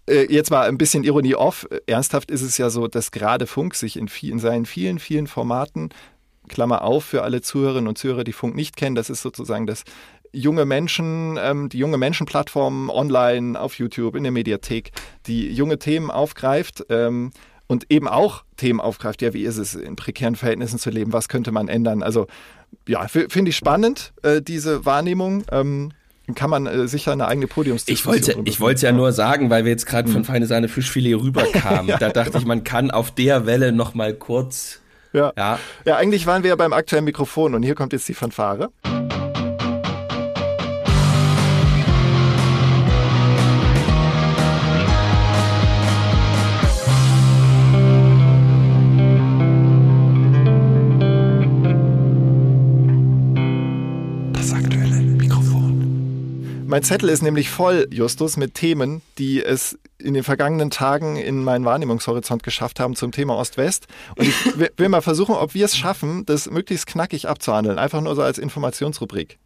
äh, 0.08 0.26
jetzt 0.32 0.50
mal 0.50 0.68
ein 0.68 0.78
bisschen 0.78 1.04
Ironie 1.04 1.34
off. 1.34 1.68
Ernsthaft 1.86 2.30
ist 2.30 2.42
es 2.42 2.58
ja 2.58 2.70
so, 2.70 2.88
dass 2.88 3.10
gerade 3.10 3.46
Funk 3.46 3.74
sich 3.74 3.96
in, 3.96 4.08
viel, 4.08 4.30
in 4.30 4.38
seinen 4.38 4.66
vielen, 4.66 4.98
vielen 4.98 5.26
Formaten, 5.26 5.90
Klammer 6.48 6.82
auf 6.82 7.04
für 7.04 7.22
alle 7.22 7.40
Zuhörerinnen 7.40 7.88
und 7.88 7.96
Zuhörer, 7.96 8.24
die 8.24 8.34
Funk 8.34 8.54
nicht 8.54 8.76
kennen, 8.76 8.94
das 8.94 9.08
ist 9.08 9.22
sozusagen 9.22 9.66
das 9.66 9.84
junge 10.34 10.64
Menschen, 10.64 11.38
ähm, 11.40 11.68
die 11.68 11.78
junge 11.78 11.96
Menschenplattform 11.96 12.90
online 12.90 13.58
auf 13.58 13.78
YouTube, 13.78 14.16
in 14.16 14.24
der 14.24 14.32
Mediathek, 14.32 14.90
die 15.26 15.50
junge 15.50 15.78
Themen 15.78 16.10
aufgreift. 16.10 16.84
Ähm, 16.90 17.30
und 17.66 17.90
eben 17.90 18.08
auch 18.08 18.44
Themen 18.56 18.80
aufgreift, 18.80 19.22
ja, 19.22 19.32
wie 19.32 19.44
ist 19.44 19.58
es, 19.58 19.74
in 19.74 19.96
prekären 19.96 20.36
Verhältnissen 20.36 20.78
zu 20.78 20.90
leben, 20.90 21.12
was 21.12 21.28
könnte 21.28 21.52
man 21.52 21.68
ändern? 21.68 22.02
Also 22.02 22.26
ja, 22.86 23.06
finde 23.08 23.50
ich 23.50 23.56
spannend, 23.56 24.12
äh, 24.22 24.42
diese 24.42 24.84
Wahrnehmung. 24.84 25.44
Ähm, 25.50 25.92
kann 26.34 26.48
man 26.48 26.66
äh, 26.66 26.88
sicher 26.88 27.12
eine 27.12 27.28
eigene 27.28 27.46
Podiumsdiskussion 27.46 28.16
Ich 28.16 28.36
wollte, 28.36 28.48
ich 28.48 28.60
wollte 28.60 28.76
es 28.76 28.82
ja 28.82 28.92
nur 28.92 29.12
sagen, 29.12 29.50
weil 29.50 29.64
wir 29.64 29.70
jetzt 29.70 29.84
gerade 29.84 30.08
von 30.08 30.20
hm. 30.20 30.24
Feine 30.24 30.46
Sahne 30.46 30.68
Fischfilet 30.68 31.14
rüberkamen. 31.14 31.86
ja. 31.88 31.98
Da 31.98 32.08
dachte 32.08 32.38
ich, 32.38 32.46
man 32.46 32.64
kann 32.64 32.90
auf 32.90 33.10
der 33.10 33.44
Welle 33.44 33.72
noch 33.72 33.94
mal 33.94 34.14
kurz. 34.14 34.80
Ja. 35.12 35.32
ja. 35.36 35.58
Ja, 35.84 35.96
eigentlich 35.96 36.26
waren 36.26 36.42
wir 36.42 36.50
ja 36.50 36.56
beim 36.56 36.72
aktuellen 36.72 37.04
Mikrofon 37.04 37.54
und 37.54 37.62
hier 37.62 37.74
kommt 37.74 37.92
jetzt 37.92 38.08
die 38.08 38.14
Fanfare. 38.14 38.70
Mein 56.74 56.82
Zettel 56.82 57.08
ist 57.08 57.22
nämlich 57.22 57.50
voll, 57.50 57.86
Justus, 57.92 58.36
mit 58.36 58.54
Themen, 58.54 59.00
die 59.16 59.40
es 59.40 59.78
in 59.96 60.12
den 60.12 60.24
vergangenen 60.24 60.72
Tagen 60.72 61.14
in 61.14 61.44
meinen 61.44 61.64
Wahrnehmungshorizont 61.64 62.42
geschafft 62.42 62.80
haben 62.80 62.96
zum 62.96 63.12
Thema 63.12 63.36
Ost-West. 63.36 63.86
Und 64.16 64.26
ich 64.26 64.34
will 64.76 64.88
mal 64.88 65.00
versuchen, 65.00 65.36
ob 65.36 65.54
wir 65.54 65.66
es 65.66 65.76
schaffen, 65.76 66.26
das 66.26 66.50
möglichst 66.50 66.88
knackig 66.88 67.28
abzuhandeln. 67.28 67.78
Einfach 67.78 68.00
nur 68.00 68.16
so 68.16 68.22
als 68.22 68.38
Informationsrubrik. 68.38 69.38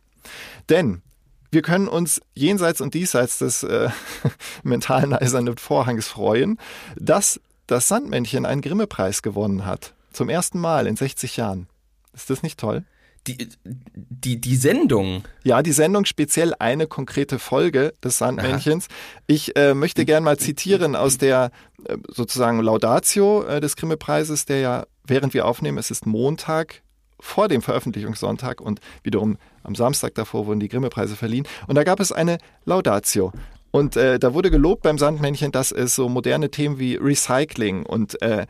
Denn 0.71 1.03
wir 1.51 1.61
können 1.61 1.87
uns 1.87 2.23
jenseits 2.35 2.81
und 2.81 2.95
diesseits 2.95 3.37
des 3.37 3.63
äh, 3.63 3.91
mentalen 4.63 5.13
eisernen 5.13 5.59
Vorhangs 5.59 6.09
freuen, 6.09 6.59
dass 6.97 7.43
das 7.67 7.89
Sandmännchen 7.89 8.47
einen 8.47 8.63
Grimme-Preis 8.63 9.21
gewonnen 9.21 9.67
hat. 9.67 9.93
Zum 10.15 10.31
ersten 10.31 10.59
Mal 10.59 10.87
in 10.87 10.97
60 10.97 11.37
Jahren. 11.37 11.69
Ist 12.15 12.31
das 12.31 12.43
nicht 12.43 12.59
toll? 12.59 12.85
Die, 13.29 13.49
die, 13.65 14.41
die 14.41 14.57
Sendung. 14.57 15.25
Ja, 15.45 15.63
die 15.63 15.73
Sendung 15.73 16.05
speziell 16.05 16.55
eine 16.59 16.87
konkrete 16.87 17.39
Folge 17.39 17.95
des 18.03 18.19
Sandmännchens. 18.19 18.89
Aha. 18.89 19.23
Ich 19.27 19.57
äh, 19.57 19.75
möchte 19.75 20.05
gern 20.05 20.25
mal 20.25 20.39
zitieren 20.39 20.97
aus 20.97 21.19
der 21.19 21.51
äh, 21.85 21.97
sozusagen 22.09 22.61
Laudatio 22.61 23.45
äh, 23.45 23.61
des 23.61 23.77
Grimme-Preises, 23.77 24.47
der 24.47 24.61
ja, 24.61 24.87
während 25.05 25.35
wir 25.35 25.47
aufnehmen, 25.47 25.79
es 25.79 25.91
ist 25.91 26.07
Montag 26.07 26.83
vor 27.21 27.49
dem 27.49 27.63
Veröffentlichungssonntag 27.63 28.61
und 28.61 28.81
wiederum 29.03 29.39
am 29.63 29.75
Samstag 29.75 30.15
davor 30.15 30.47
wurden 30.47 30.61
die 30.61 30.69
Grimme-Preise 30.69 31.17
verliehen. 31.17 31.47
Und 31.67 31.75
da 31.75 31.85
gab 31.85 32.01
es 32.01 32.13
eine 32.13 32.39
Laudatio. 32.65 33.33
Und 33.71 33.97
äh, 33.97 34.19
da 34.19 34.33
wurde 34.33 34.51
gelobt 34.51 34.83
beim 34.83 34.99
Sandmännchen, 34.99 35.53
dass 35.53 35.73
es 35.73 35.95
so 35.95 36.09
moderne 36.09 36.51
Themen 36.51 36.79
wie 36.79 36.95
Recycling 36.95 37.85
und 37.85 38.21
äh, 38.23 38.47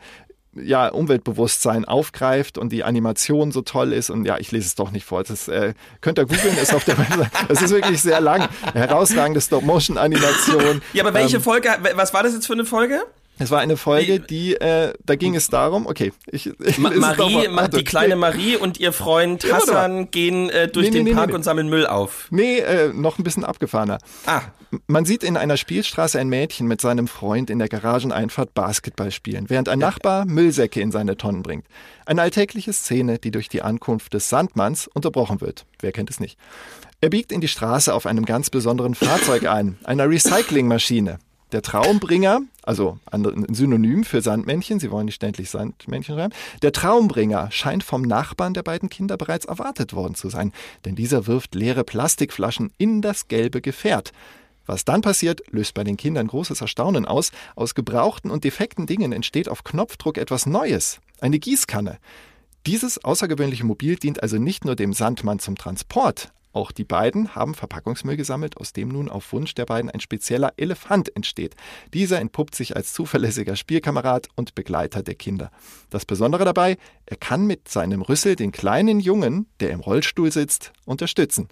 ja, 0.63 0.89
Umweltbewusstsein 0.89 1.85
aufgreift 1.85 2.57
und 2.57 2.71
die 2.71 2.83
Animation 2.83 3.51
so 3.51 3.61
toll 3.61 3.93
ist. 3.93 4.09
Und 4.09 4.25
ja, 4.25 4.37
ich 4.37 4.51
lese 4.51 4.67
es 4.67 4.75
doch 4.75 4.91
nicht 4.91 5.05
vor. 5.05 5.23
Das 5.23 5.47
äh, 5.47 5.73
könnt 6.01 6.17
ihr 6.19 6.25
googeln, 6.25 6.57
ist 6.57 6.73
auf 6.73 6.85
der 6.85 6.97
Website. 6.97 7.31
Es 7.49 7.61
ist 7.61 7.71
wirklich 7.71 8.01
sehr 8.01 8.21
lang. 8.21 8.47
Herausragende 8.73 9.41
Stop-Motion-Animation. 9.41 10.81
Ja, 10.93 11.03
aber 11.03 11.13
welche 11.13 11.37
ähm, 11.37 11.43
Folge, 11.43 11.69
was 11.95 12.13
war 12.13 12.23
das 12.23 12.33
jetzt 12.33 12.47
für 12.47 12.53
eine 12.53 12.65
Folge? 12.65 13.01
Es 13.41 13.51
war 13.51 13.59
eine 13.59 13.77
Folge, 13.77 14.19
die, 14.19 14.55
äh, 14.55 14.93
da 15.05 15.15
ging 15.15 15.33
es 15.33 15.49
darum, 15.49 15.87
okay, 15.87 16.11
ich, 16.29 16.47
ich 16.59 16.77
Ma 16.77 16.91
Marie, 16.91 17.47
mal, 17.47 17.69
die 17.69 17.85
kleine 17.85 18.17
Marie 18.17 18.57
und 18.57 18.79
ihr 18.79 18.91
Freund 18.91 19.49
Hassan 19.51 20.11
gehen 20.11 20.49
äh, 20.49 20.67
durch 20.67 20.87
nee, 20.87 20.97
den 20.97 21.05
nee, 21.05 21.13
Park 21.13 21.33
und 21.33 21.43
sammeln 21.43 21.69
Müll 21.69 21.87
auf. 21.87 22.27
Nee, 22.31 22.59
äh, 22.59 22.91
noch 22.93 23.17
ein 23.17 23.23
bisschen 23.23 23.45
abgefahrener. 23.45 23.97
Ah. 24.25 24.41
Man 24.85 25.05
sieht 25.05 25.23
in 25.23 25.35
einer 25.35 25.57
Spielstraße 25.57 26.19
ein 26.19 26.27
Mädchen 26.27 26.67
mit 26.67 26.79
seinem 26.79 27.07
Freund 27.07 27.49
in 27.49 27.57
der 27.57 27.69
Garageneinfahrt 27.69 28.53
Basketball 28.53 29.09
spielen, 29.09 29.49
während 29.49 29.67
ein 29.67 29.79
Nachbar 29.79 30.25
Müllsäcke 30.25 30.79
in 30.81 30.91
seine 30.91 31.17
Tonnen 31.17 31.41
bringt. 31.41 31.65
Eine 32.05 32.21
alltägliche 32.21 32.73
Szene, 32.73 33.17
die 33.17 33.31
durch 33.31 33.49
die 33.49 33.63
Ankunft 33.63 34.13
des 34.13 34.29
Sandmanns 34.29 34.87
unterbrochen 34.87 35.41
wird. 35.41 35.65
Wer 35.79 35.91
kennt 35.91 36.11
es 36.11 36.19
nicht? 36.19 36.37
Er 37.01 37.09
biegt 37.09 37.31
in 37.31 37.39
die 37.39 37.47
Straße 37.47 37.93
auf 37.93 38.05
einem 38.05 38.25
ganz 38.25 38.49
besonderen 38.49 38.93
Fahrzeug 38.93 39.47
ein, 39.47 39.77
einer 39.85 40.09
Recyclingmaschine. 40.09 41.17
Der 41.51 41.63
Traumbringer, 41.63 42.41
also 42.61 42.99
ein 43.09 43.45
Synonym 43.51 44.03
für 44.03 44.21
Sandmännchen, 44.21 44.79
Sie 44.79 44.91
wollen 44.91 45.05
nicht 45.05 45.15
ständig 45.15 45.49
Sandmännchen 45.49 46.15
schreiben, 46.15 46.33
der 46.61 46.71
Traumbringer 46.71 47.49
scheint 47.49 47.83
vom 47.83 48.03
Nachbarn 48.03 48.53
der 48.53 48.61
beiden 48.61 48.89
Kinder 48.89 49.17
bereits 49.17 49.45
erwartet 49.45 49.93
worden 49.93 50.13
zu 50.13 50.29
sein, 50.29 50.53
denn 50.85 50.95
dieser 50.95 51.25
wirft 51.25 51.55
leere 51.55 51.83
Plastikflaschen 51.83 52.71
in 52.77 53.01
das 53.01 53.27
gelbe 53.27 53.61
Gefährt. 53.61 54.11
Was 54.67 54.85
dann 54.85 55.01
passiert, 55.01 55.41
löst 55.49 55.73
bei 55.73 55.83
den 55.83 55.97
Kindern 55.97 56.27
großes 56.27 56.61
Erstaunen 56.61 57.07
aus. 57.07 57.31
Aus 57.55 57.73
gebrauchten 57.73 58.29
und 58.29 58.43
defekten 58.43 58.85
Dingen 58.85 59.11
entsteht 59.11 59.49
auf 59.49 59.63
Knopfdruck 59.63 60.19
etwas 60.19 60.45
Neues, 60.45 60.99
eine 61.19 61.39
Gießkanne. 61.39 61.97
Dieses 62.67 63.03
außergewöhnliche 63.03 63.65
Mobil 63.65 63.95
dient 63.95 64.21
also 64.21 64.37
nicht 64.37 64.65
nur 64.65 64.75
dem 64.75 64.93
Sandmann 64.93 65.39
zum 65.39 65.55
Transport, 65.55 66.31
auch 66.51 66.71
die 66.71 66.83
beiden 66.83 67.35
haben 67.35 67.53
Verpackungsmüll 67.53 68.17
gesammelt, 68.17 68.57
aus 68.57 68.73
dem 68.73 68.89
nun 68.89 69.09
auf 69.09 69.31
Wunsch 69.33 69.53
der 69.53 69.65
beiden 69.65 69.91
ein 69.91 69.99
spezieller 69.99 70.53
Elefant 70.57 71.15
entsteht. 71.15 71.55
Dieser 71.93 72.19
entpuppt 72.19 72.55
sich 72.55 72.75
als 72.75 72.93
zuverlässiger 72.93 73.55
Spielkamerad 73.55 74.27
und 74.35 74.55
Begleiter 74.55 75.03
der 75.03 75.15
Kinder. 75.15 75.51
Das 75.89 76.05
Besondere 76.05 76.45
dabei, 76.45 76.77
er 77.05 77.17
kann 77.17 77.45
mit 77.45 77.67
seinem 77.67 78.01
Rüssel 78.01 78.35
den 78.35 78.51
kleinen 78.51 78.99
Jungen, 78.99 79.47
der 79.59 79.69
im 79.71 79.79
Rollstuhl 79.79 80.31
sitzt, 80.31 80.73
unterstützen. 80.85 81.49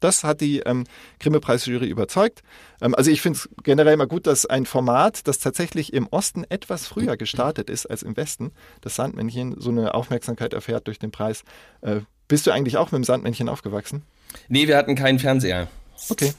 Das 0.00 0.24
hat 0.24 0.40
die 0.40 0.60
ähm, 0.60 0.84
Grimme-Preisjury 1.20 1.86
überzeugt. 1.86 2.42
Ähm, 2.80 2.94
also 2.94 3.10
ich 3.10 3.20
finde 3.20 3.38
es 3.38 3.48
generell 3.62 3.94
immer 3.94 4.06
gut, 4.06 4.26
dass 4.26 4.46
ein 4.46 4.66
Format, 4.66 5.26
das 5.26 5.38
tatsächlich 5.38 5.92
im 5.92 6.06
Osten 6.08 6.44
etwas 6.48 6.86
früher 6.86 7.16
gestartet 7.16 7.68
ist 7.70 7.86
als 7.86 8.02
im 8.02 8.16
Westen, 8.16 8.52
das 8.80 8.96
Sandmännchen 8.96 9.60
so 9.60 9.70
eine 9.70 9.94
Aufmerksamkeit 9.94 10.54
erfährt 10.54 10.86
durch 10.86 10.98
den 10.98 11.10
Preis. 11.10 11.42
Äh, 11.80 12.00
bist 12.28 12.46
du 12.46 12.50
eigentlich 12.50 12.76
auch 12.76 12.92
mit 12.92 12.98
dem 12.98 13.04
Sandmännchen 13.04 13.48
aufgewachsen? 13.48 14.02
Nee, 14.48 14.68
wir 14.68 14.76
hatten 14.76 14.94
keinen 14.94 15.18
Fernseher. 15.18 15.68
Okay. 16.08 16.32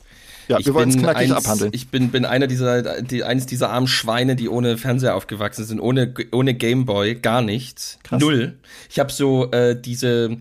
Ja, 0.47 0.57
ich 0.57 0.65
wir 0.65 0.73
wollen 0.73 0.89
es 0.89 0.97
knackig 0.97 1.31
eins, 1.31 1.31
abhandeln. 1.31 1.71
Ich 1.75 1.89
bin, 1.89 2.09
bin 2.09 2.25
einer 2.25 2.47
dieser, 2.47 3.01
die, 3.03 3.23
eines 3.23 3.45
dieser 3.45 3.69
armen 3.69 3.87
Schweine, 3.87 4.35
die 4.35 4.49
ohne 4.49 4.77
Fernseher 4.77 5.15
aufgewachsen 5.15 5.63
sind, 5.63 5.79
ohne, 5.79 6.11
ohne 6.31 6.55
Gameboy, 6.55 7.15
gar 7.15 7.43
nichts. 7.43 7.99
Krass. 8.03 8.19
Null. 8.19 8.57
Ich 8.89 8.97
habe 8.99 9.11
so 9.11 9.51
äh, 9.51 9.79
diese 9.79 10.37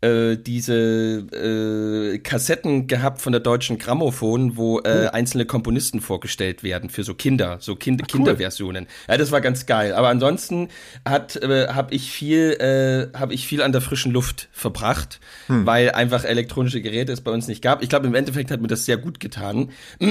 äh, 0.00 0.36
diese 0.36 1.26
äh, 2.14 2.18
Kassetten 2.18 2.86
gehabt 2.86 3.20
von 3.20 3.32
der 3.32 3.40
deutschen 3.40 3.78
Grammophon, 3.78 4.56
wo 4.56 4.78
äh, 4.80 4.82
Cool. 4.88 5.08
einzelne 5.12 5.44
Komponisten 5.44 6.00
vorgestellt 6.00 6.62
werden 6.62 6.88
für 6.90 7.02
so 7.02 7.14
Kinder, 7.14 7.58
so 7.60 7.74
kind 7.76 8.00
cool. 8.02 8.06
Kinderversionen. 8.06 8.86
Ja, 9.08 9.16
das 9.16 9.32
war 9.32 9.40
ganz 9.40 9.66
geil. 9.66 9.94
Aber 9.94 10.08
ansonsten 10.08 10.68
hat 11.04 11.36
äh, 11.36 11.68
habe 11.68 11.94
ich 11.94 12.12
viel 12.12 12.52
äh, 13.12 13.16
habe 13.18 13.34
ich 13.34 13.46
viel 13.46 13.60
an 13.62 13.72
der 13.72 13.80
frischen 13.80 14.12
Luft 14.12 14.48
verbracht, 14.52 15.20
Hm. 15.48 15.66
weil 15.66 15.90
einfach 15.92 16.24
elektronische 16.24 16.80
Geräte 16.80 17.12
es 17.12 17.20
bei 17.20 17.30
uns 17.30 17.48
nicht 17.48 17.62
gab. 17.62 17.82
Ich 17.82 17.88
glaube, 17.88 18.06
im 18.06 18.14
Endeffekt 18.14 18.50
hat 18.50 18.60
mir 18.60 18.68
das 18.68 18.84
sehr 18.84 18.98
gut 18.98 19.18
getan. 19.20 19.70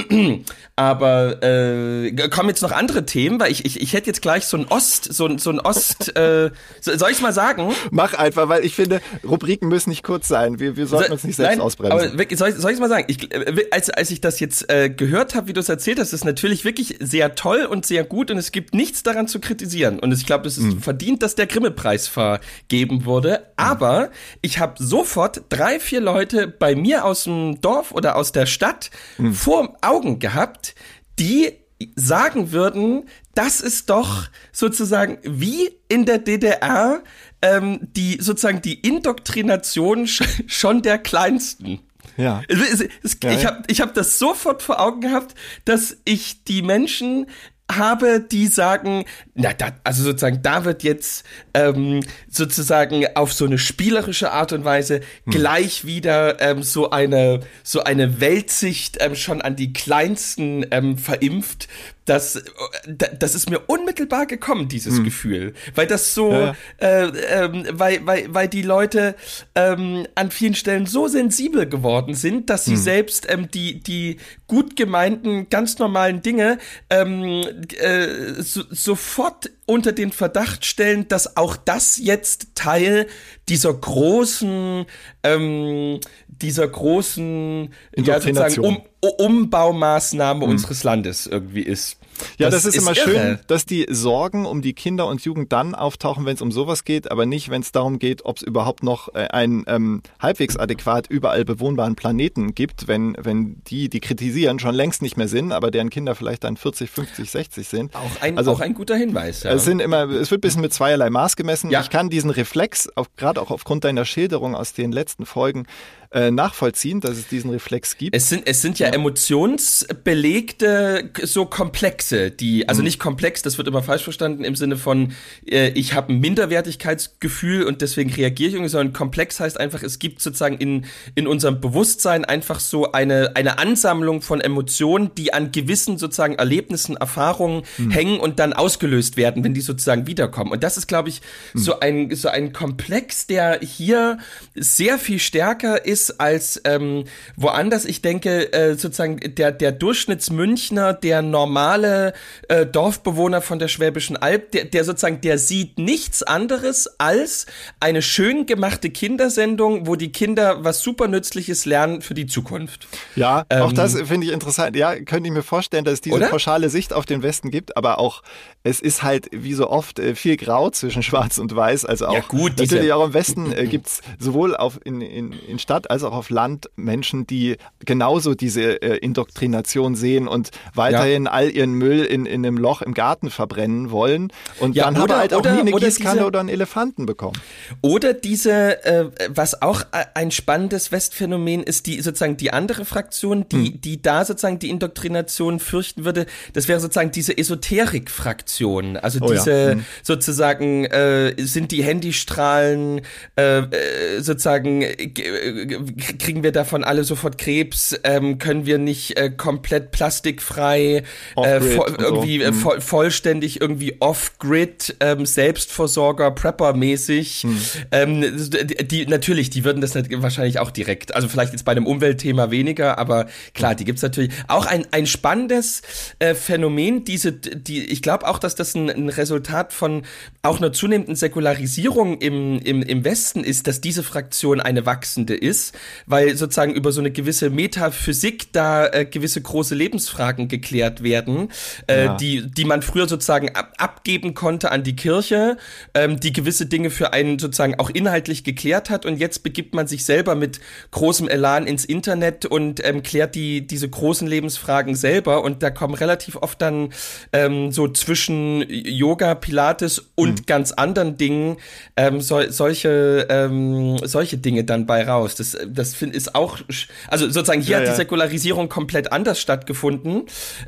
Aber 0.75 1.41
äh, 1.43 2.11
kommen 2.29 2.49
jetzt 2.49 2.61
noch 2.61 2.71
andere 2.71 3.05
Themen, 3.05 3.39
weil 3.39 3.51
ich, 3.51 3.65
ich, 3.65 3.81
ich 3.81 3.93
hätte 3.93 4.07
jetzt 4.07 4.21
gleich 4.21 4.45
so 4.45 4.57
ein 4.57 4.65
Ost, 4.67 5.13
so 5.13 5.25
ein, 5.25 5.37
so 5.39 5.49
ein 5.49 5.59
Ost, 5.59 6.15
äh, 6.15 6.51
so- 6.81 6.97
soll 6.97 7.11
ich 7.11 7.21
mal 7.21 7.33
sagen? 7.33 7.73
Mach 7.91 8.13
einfach, 8.13 8.49
weil 8.49 8.63
ich 8.65 8.75
finde, 8.75 9.01
Rubriken 9.23 9.69
müssen 9.77 9.89
nicht 9.91 10.01
kurz 10.03 10.27
sein. 10.27 10.59
Wir, 10.59 10.75
wir 10.75 10.87
sollten 10.87 11.11
uns 11.11 11.23
nicht 11.23 11.35
selbst 11.35 11.51
Nein, 11.57 11.61
ausbremsen. 11.61 11.99
Aber 12.09 12.17
wirklich, 12.17 12.39
soll 12.39 12.49
ich, 12.49 12.55
soll 12.55 12.71
ich 12.71 12.79
mal 12.79 12.89
sagen, 12.89 13.05
ich, 13.07 13.31
äh, 13.31 13.67
als, 13.69 13.91
als 13.91 14.09
ich 14.09 14.21
das 14.21 14.39
jetzt 14.39 14.71
äh, 14.71 14.89
gehört 14.89 15.35
habe, 15.35 15.47
wie 15.47 15.53
du 15.53 15.59
es 15.59 15.69
erzählt 15.69 15.99
hast, 15.99 16.13
ist 16.13 16.25
natürlich 16.25 16.65
wirklich 16.65 16.97
sehr 16.99 17.35
toll 17.35 17.65
und 17.65 17.85
sehr 17.85 18.03
gut 18.03 18.31
und 18.31 18.37
es 18.39 18.51
gibt 18.51 18.73
nichts 18.73 19.03
daran 19.03 19.27
zu 19.27 19.39
kritisieren. 19.39 19.99
Und 19.99 20.11
ich 20.11 20.25
glaube, 20.25 20.47
es 20.47 20.57
ist 20.57 20.63
Hm. 20.63 20.81
verdient, 20.81 21.21
dass 21.21 21.35
der 21.35 21.45
Grimme-Preis 21.45 22.07
vergeben 22.07 23.05
wurde. 23.05 23.51
Aber 23.55 24.09
ich 24.41 24.57
habe 24.59 24.73
sofort 24.83 25.43
drei, 25.49 25.79
vier 25.79 26.01
Leute 26.01 26.47
bei 26.47 26.75
mir 26.75 27.05
aus 27.05 27.25
dem 27.25 27.61
Dorf 27.61 27.91
oder 27.91 28.15
aus 28.15 28.31
der 28.31 28.47
Stadt 28.47 28.89
Hm. 29.17 29.33
vor 29.33 29.77
Augen 29.81 30.17
gehabt, 30.17 30.73
die 31.19 31.53
sagen 31.95 32.51
würden, 32.51 33.07
das 33.35 33.61
ist 33.61 33.91
doch 33.91 34.29
sozusagen 34.51 35.19
wie 35.21 35.69
in 35.89 36.05
der 36.05 36.17
DDR 36.17 37.03
ähm, 37.41 37.79
die 37.95 38.17
sozusagen 38.21 38.61
die 38.61 38.75
Indoktrination 38.75 40.07
sch 40.07 40.23
schon 40.47 40.81
der 40.81 40.97
Kleinsten. 40.97 41.79
ja. 42.17 42.41
Es, 42.47 42.81
es, 42.81 42.89
es, 43.03 43.17
Ja, 43.23 43.31
ich 43.31 43.45
habe 43.45 43.63
ich 43.67 43.81
hab 43.81 43.93
das 43.93 44.19
sofort 44.19 44.61
vor 44.61 44.79
Augen 44.79 45.01
gehabt, 45.01 45.35
dass 45.65 45.97
ich 46.05 46.43
die 46.43 46.61
Menschen 46.61 47.27
habe, 47.71 48.21
die 48.21 48.47
sagen, 48.47 49.05
na, 49.33 49.53
da, 49.53 49.71
also 49.83 50.03
sozusagen, 50.03 50.41
da 50.41 50.63
wird 50.63 50.83
jetzt 50.83 51.25
ähm, 51.53 52.01
sozusagen 52.29 53.05
auf 53.15 53.33
so 53.33 53.45
eine 53.45 53.57
spielerische 53.57 54.31
Art 54.31 54.53
und 54.53 54.63
Weise 54.63 55.01
Hm. 55.25 55.33
gleich 55.33 55.85
wieder 55.85 56.41
ähm, 56.41 56.63
so 56.63 56.91
eine 56.91 57.41
so 57.63 57.83
eine 57.83 58.21
Weltsicht 58.21 58.97
ähm, 59.01 59.15
schon 59.15 59.41
an 59.41 59.55
die 59.55 59.73
kleinsten 59.73 60.65
ähm, 60.71 60.97
verimpft. 60.97 61.67
Das, 62.07 62.37
äh, 62.37 62.41
da- 62.87 63.07
das 63.19 63.35
ist 63.35 63.49
mir 63.49 63.59
unmittelbar 63.67 64.25
gekommen, 64.25 64.67
dieses 64.67 65.03
Gefühl, 65.03 65.53
weil 65.75 65.85
das 65.85 66.15
so, 66.15 66.31
Hm. 66.31 66.55
Ja, 66.81 66.87
äh, 67.03 67.05
ähm, 67.45 67.65
weil, 67.73 68.05
weil, 68.07 68.33
weil 68.33 68.47
die 68.47 68.61
Leute 68.63 69.15
ähm, 69.55 70.07
an 70.15 70.31
vielen 70.31 70.55
Stellen 70.55 70.85
so 70.87 71.07
sensibel 71.07 71.67
geworden 71.67 72.15
sind, 72.15 72.49
dass 72.49 72.65
sie 72.65 72.71
Hm. 72.71 72.77
selbst 72.81 73.27
ähm, 73.29 73.51
die, 73.51 73.79
die 73.81 74.17
gut 74.47 74.75
gemeinten, 74.75 75.49
ganz 75.49 75.77
normalen 75.79 76.21
Dinge 76.21 76.57
ähm, 76.89 77.43
äh, 77.77 78.41
so, 78.41 78.63
sofort 78.69 79.51
unter 79.65 79.91
den 79.91 80.11
Verdacht 80.13 80.65
stellen, 80.65 81.07
dass 81.09 81.35
auch 81.35 81.57
das 81.57 81.97
jetzt 81.97 82.55
Teil 82.55 83.07
dieser 83.49 83.73
großen, 83.73 84.85
ähm, 85.23 85.99
dieser 86.41 86.67
großen 86.67 87.73
ja, 87.95 88.19
sozusagen 88.19 88.59
um, 88.61 88.81
Umbaumaßnahme 89.01 90.45
unseres 90.45 90.83
Landes 90.83 91.27
irgendwie 91.27 91.61
ist. 91.61 91.97
Ja, 92.37 92.49
das, 92.49 92.65
ist, 92.65 92.75
immer 92.75 92.95
schön, 92.95 93.15
irre. 93.15 93.39
dass 93.47 93.65
die 93.65 93.85
Sorgen 93.89 94.45
um 94.45 94.63
die 94.63 94.73
Kinder 94.73 95.07
und 95.07 95.21
Jugend 95.21 95.51
dann 95.51 95.75
auftauchen, 95.75 96.25
wenn 96.25 96.33
es 96.33 96.41
um 96.41 96.51
sowas 96.51 96.83
geht, 96.83 97.11
aber 97.11 97.27
nicht, 97.27 97.49
wenn 97.49 97.61
es 97.61 97.71
darum 97.71 97.99
geht, 97.99 98.25
ob 98.25 98.37
es 98.37 98.43
überhaupt 98.43 98.81
noch 98.81 99.13
äh, 99.13 99.27
einen 99.27 99.65
ähm, 99.67 100.01
halbwegs 100.19 100.57
adäquat 100.57 101.07
überall 101.09 101.45
bewohnbaren 101.45 101.95
Planeten 101.95 102.55
gibt, 102.55 102.87
wenn, 102.87 103.15
wenn 103.19 103.61
die, 103.67 103.89
die 103.89 103.99
kritisieren, 103.99 104.57
schon 104.59 104.73
längst 104.73 105.01
nicht 105.01 105.17
mehr 105.17 105.27
sind, 105.27 105.51
aber 105.51 105.69
deren 105.69 105.89
Kinder 105.89 106.15
vielleicht 106.15 106.43
dann 106.43 106.57
40, 106.57 106.89
50, 106.89 107.29
60 107.29 107.67
sind. 107.67 107.95
Auch 107.95 108.21
ein, 108.21 108.37
Also- 108.37 108.51
auch 108.51 108.61
ein 108.61 108.73
guter 108.73 108.95
Hinweis. 108.95 109.43
Ja. 109.43 109.51
Es 109.51 109.65
sind 109.65 109.79
immer, 109.79 110.09
es 110.09 110.31
wird 110.31 110.39
ein 110.39 110.41
bisschen 110.41 110.61
mit 110.61 110.73
zweierlei 110.73 111.09
Maß 111.09 111.35
gemessen. 111.35 111.69
Ja. 111.69 111.81
Ich 111.81 111.89
kann 111.89 112.09
diesen 112.09 112.31
Reflex, 112.31 112.89
auch, 112.95 113.07
gerade 113.15 113.41
auch 113.41 113.51
aufgrund 113.51 113.83
deiner 113.83 114.05
Schilderung 114.05 114.55
aus 114.55 114.73
den 114.73 114.91
letzten 114.91 115.25
Folgen, 115.25 115.67
äh, 116.11 116.31
nachvollziehen, 116.31 117.01
dass 117.01 117.17
es 117.17 117.27
diesen 117.27 117.49
Reflex 117.51 117.97
gibt. 117.97 118.15
Es 118.15 118.29
sind, 118.29 118.47
es 118.47 118.61
sind 118.61 118.79
ja, 118.79 118.87
emotionsbelegte 118.87 121.11
so 121.23 121.45
Komplexe, 121.45 122.31
die, 122.31 122.57
Mhm. 122.59 122.63
also 122.67 122.81
nicht 122.81 122.99
komplex, 122.99 123.41
das 123.41 123.57
wird 123.57 123.67
immer 123.67 123.83
falsch 123.83 124.03
verstanden 124.03 124.43
im 124.43 124.55
Sinne 124.55 124.77
von, 124.77 125.13
äh, 125.49 125.69
ich 125.69 125.93
habe 125.93 126.13
ein 126.13 126.19
Minderwertigkeitsgefühl 126.19 127.63
und 127.63 127.81
deswegen 127.81 128.11
reagiere 128.13 128.49
ich 128.49 128.53
irgendwie, 128.55 128.69
sondern 128.69 128.93
komplex 128.93 129.39
heißt 129.39 129.59
einfach, 129.59 129.83
es 129.83 129.99
gibt 129.99 130.21
sozusagen 130.21 130.57
in, 130.57 130.85
in 131.15 131.27
unserem 131.27 131.61
Bewusstsein 131.61 132.25
einfach 132.25 132.59
so 132.59 132.91
eine, 132.91 133.35
eine 133.35 133.57
Ansammlung 133.59 134.21
von 134.21 134.41
Emotionen, 134.41 135.11
die 135.15 135.33
an 135.33 135.51
gewissen 135.51 135.97
sozusagen 135.97 136.35
Erlebnissen, 136.35 136.97
Erfahrungen 136.97 137.63
Mhm. 137.77 137.91
hängen 137.91 138.19
und 138.19 138.39
dann 138.39 138.53
ausgelöst 138.53 139.17
werden, 139.17 139.43
wenn 139.43 139.53
die 139.53 139.61
sozusagen 139.61 140.07
wiederkommen. 140.07 140.51
Und 140.51 140.63
das 140.63 140.77
ist, 140.77 140.87
glaube 140.87 141.09
ich, 141.09 141.21
Mhm. 141.53 141.59
so 141.59 141.79
ein, 141.79 142.15
so 142.15 142.29
ein 142.29 142.53
Komplex, 142.53 143.27
der 143.27 143.59
hier 143.61 144.17
sehr 144.55 144.97
viel 144.99 145.19
stärker 145.19 145.85
ist 145.85 145.96
als 146.19 146.61
ähm, 146.65 147.05
woanders. 147.35 147.85
Ich 147.85 148.01
denke, 148.01 148.51
äh, 148.53 148.75
sozusagen 148.75 149.17
der, 149.35 149.51
der 149.51 149.71
Durchschnittsmünchner, 149.71 150.93
der 150.93 151.21
normale 151.21 152.13
äh, 152.47 152.65
Dorfbewohner 152.65 153.41
von 153.41 153.59
der 153.59 153.67
Schwäbischen 153.67 154.17
Alb, 154.17 154.51
der, 154.51 154.65
der 154.65 154.83
sozusagen, 154.83 155.21
der 155.21 155.37
sieht 155.37 155.77
nichts 155.77 156.23
anderes 156.23 156.89
als 156.97 157.45
eine 157.79 158.01
schön 158.01 158.45
gemachte 158.45 158.89
Kindersendung, 158.89 159.87
wo 159.87 159.95
die 159.95 160.11
Kinder 160.11 160.63
was 160.63 160.81
super 160.81 161.07
Nützliches 161.07 161.65
lernen 161.65 162.01
für 162.01 162.13
die 162.13 162.25
Zukunft. 162.25 162.87
Ja, 163.15 163.45
auch 163.49 163.69
Ähm, 163.69 163.75
das 163.75 163.93
finde 164.01 164.27
ich 164.27 164.33
interessant. 164.33 164.75
Ja, 164.75 164.95
könnte 164.95 165.27
ich 165.27 165.33
mir 165.33 165.43
vorstellen, 165.43 165.85
dass 165.85 165.95
es 165.95 166.01
diese 166.01 166.15
Oder? 166.15 166.27
pauschale 166.29 166.69
Sicht 166.69 166.93
auf 166.93 167.05
den 167.05 167.21
Westen 167.23 167.51
gibt, 167.51 167.77
aber 167.77 167.99
auch 167.99 168.21
es 168.63 168.79
ist 168.81 169.03
halt 169.03 169.27
wie 169.31 169.53
so 169.53 169.69
oft 169.69 169.99
äh, 169.99 170.15
viel 170.15 170.37
Grau 170.37 170.69
zwischen 170.69 171.03
Schwarz 171.07 171.37
und 171.37 171.55
Weiß. 171.55 171.85
Also 171.85 172.07
auch 172.07 172.13
Ja, 172.13 172.19
gut, 172.27 172.59
diese- 172.59 172.75
natürlich 172.75 172.93
auch 172.93 173.05
im 173.05 173.13
Westen 173.13 173.51
äh, 173.51 173.65
gibt's 173.67 174.01
sowohl 174.19 174.55
auf 174.55 174.79
in, 174.83 175.01
in, 175.01 175.31
in 175.33 175.59
Stadt 175.59 175.86
als 175.89 176.03
auch 176.03 176.13
auf 176.13 176.29
Land 176.29 176.69
Menschen, 176.75 177.25
die 177.27 177.57
genauso 177.85 178.35
diese 178.35 178.81
äh, 178.81 178.97
Indoktrination 178.97 179.95
sehen 179.95 180.27
und 180.27 180.51
weiterhin 180.73 181.27
all 181.27 181.49
ihren 181.51 181.73
Müll 181.73 182.03
in, 182.03 182.25
in 182.25 182.45
einem 182.45 182.57
Loch 182.57 182.81
im 182.81 182.93
Garten 182.93 183.29
verbrennen 183.29 183.91
wollen 183.91 184.31
und 184.59 184.75
Ja, 184.75 184.85
dann 184.85 184.95
oder- 184.95 185.03
aber 185.15 185.17
halt 185.21 185.33
auch 185.33 185.39
oder- 185.39 185.53
nie 185.53 185.59
eine 185.61 185.71
oder 185.71 185.85
Gießkanne 185.87 186.15
diese- 186.15 186.25
oder 186.27 186.39
einen 186.39 186.49
Elefanten 186.49 187.05
bekommen. 187.05 187.37
Oder 187.81 188.13
diese, 188.13 188.83
äh, 188.85 189.05
was 189.29 189.61
auch 189.61 189.83
ein 190.13 190.31
spannendes 190.31 190.91
Westphänomen 190.91 191.63
ist, 191.63 191.85
die 191.85 192.01
sozusagen 192.01 192.37
die 192.37 192.51
andere 192.53 192.85
Fraktion, 192.85 193.47
die, 193.49 193.71
Hm. 193.73 193.81
die 193.81 194.01
da 194.01 194.25
sozusagen 194.25 194.59
die 194.59 194.69
Indoktrination 194.69 195.59
fürchten 195.59 196.05
würde, 196.05 196.25
das 196.53 196.67
wäre 196.67 196.79
sozusagen 196.79 197.11
diese 197.11 197.37
Esoterik-Fraktion. 197.37 198.97
Also 198.97 199.19
Oh 199.21 199.31
ja. 199.31 199.39
diese 199.39 199.71
Hm. 199.71 199.85
sozusagen 200.03 200.85
äh, 200.85 201.33
sind 201.37 201.71
die 201.71 201.83
Handystrahlen 201.83 203.01
äh, 203.35 203.59
äh, 203.59 204.21
sozusagen 204.21 204.81
äh, 204.81 205.76
kriegen 206.19 206.43
wir 206.43 206.51
davon 206.51 206.83
alle 206.83 207.03
sofort 207.03 207.37
Krebs, 207.37 207.99
ähm, 208.03 208.37
können 208.37 208.65
wir 208.65 208.77
nicht 208.77 209.17
äh, 209.17 209.29
komplett 209.29 209.91
plastikfrei, 209.91 211.03
äh, 211.35 211.61
voll, 211.61 211.89
und 211.89 211.99
so. 211.99 212.05
irgendwie 212.05 212.41
äh, 212.41 212.47
Hm. 212.47 212.53
voll, 212.53 212.81
vollständig 212.81 213.61
irgendwie 213.61 213.97
off-grid, 213.99 214.95
ähm, 214.99 215.25
Selbstversorger, 215.25 216.31
Prepper-mäßig. 216.31 217.43
Hm. 217.43 217.57
Ähm, 217.91 218.49
die, 218.89 219.05
natürlich, 219.05 219.49
die 219.49 219.63
würden 219.63 219.81
das 219.81 219.93
nat- 219.95 220.07
wahrscheinlich 220.11 220.59
auch 220.59 220.71
direkt, 220.71 221.15
also 221.15 221.27
vielleicht 221.27 221.53
jetzt 221.53 221.65
bei 221.65 221.71
einem 221.71 221.85
Umweltthema 221.85 222.51
weniger, 222.51 222.97
aber 222.97 223.27
klar, 223.53 223.75
die 223.75 223.85
gibt's 223.85 224.01
natürlich. 224.01 224.31
Auch 224.47 224.65
ein, 224.65 224.85
ein 224.91 225.05
spannendes 225.07 225.81
äh, 226.19 226.33
Phänomen, 226.35 227.03
diese, 227.03 227.31
die, 227.31 227.85
ich 227.85 228.01
glaube 228.01 228.27
auch, 228.27 228.39
dass 228.39 228.55
das 228.55 228.75
ein, 228.75 228.89
ein 228.89 229.09
Resultat 229.09 229.73
von 229.73 230.03
auch 230.41 230.57
einer 230.59 230.71
zunehmenden 230.73 231.15
Säkularisierung 231.15 232.19
im, 232.19 232.59
im, 232.59 232.81
im 232.81 233.03
Westen 233.03 233.43
ist, 233.43 233.67
dass 233.67 233.81
diese 233.81 234.03
Fraktion 234.03 234.59
eine 234.61 234.85
wachsende 234.85 235.35
ist, 235.35 235.66
weil 236.05 236.35
sozusagen 236.35 236.73
über 236.73 236.91
so 236.91 236.99
eine 237.01 237.11
gewisse 237.11 237.49
Metaphysik 237.49 238.51
da 238.53 238.87
äh, 238.87 239.05
gewisse 239.05 239.41
große 239.41 239.75
Lebensfragen 239.75 240.47
geklärt 240.47 241.03
werden, 241.03 241.49
äh, 241.87 242.05
Ja. 242.05 242.15
die, 242.17 242.49
die 242.51 242.65
man 242.65 242.81
früher 242.81 243.07
sozusagen 243.07 243.55
ab, 243.55 243.73
abgeben 243.77 244.33
konnte 244.33 244.71
an 244.71 244.83
die 244.83 244.95
Kirche, 244.95 245.57
ähm, 245.93 246.19
die 246.19 246.33
gewisse 246.33 246.65
Dinge 246.65 246.89
für 246.89 247.13
einen 247.13 247.39
sozusagen 247.39 247.75
auch 247.79 247.89
inhaltlich 247.89 248.43
geklärt 248.43 248.89
hat 248.89 249.05
und 249.05 249.17
jetzt 249.17 249.43
begibt 249.43 249.73
man 249.73 249.87
sich 249.87 250.05
selber 250.05 250.35
mit 250.35 250.59
großem 250.91 251.27
Elan 251.27 251.67
ins 251.67 251.85
Internet 251.85 252.45
und 252.45 252.83
ähm, 252.85 253.03
klärt 253.03 253.35
die 253.35 253.65
diese 253.67 253.89
großen 253.89 254.27
Lebensfragen 254.27 254.95
selber 254.95 255.43
und 255.43 255.63
da 255.63 255.69
kommen 255.69 255.93
relativ 255.93 256.35
oft 256.35 256.61
dann 256.61 256.89
ähm, 257.33 257.71
so 257.71 257.87
zwischen 257.87 258.65
Yoga, 258.69 259.35
Pilates 259.35 260.09
und 260.15 260.27
Mhm. 260.41 260.45
ganz 260.45 260.71
anderen 260.73 261.17
Dingen 261.17 261.57
ähm, 261.95 262.21
sol 262.21 262.51
solche 262.51 263.27
ähm, 263.29 263.97
solche 264.03 264.37
Dinge 264.37 264.63
dann 264.63 264.85
bei 264.85 265.03
raus. 265.05 265.35
Das 265.35 265.56
das 265.67 265.95
find, 265.95 266.13
ist 266.15 266.35
auch, 266.35 266.59
also 267.07 267.25
sozusagen 267.25 267.61
hier 267.61 267.77
Ja, 267.77 267.83
hat 267.83 267.93
die 267.93 267.95
Säkularisierung 267.95 268.69
komplett 268.69 269.11
anders 269.11 269.39
stattgefunden. 269.39 270.23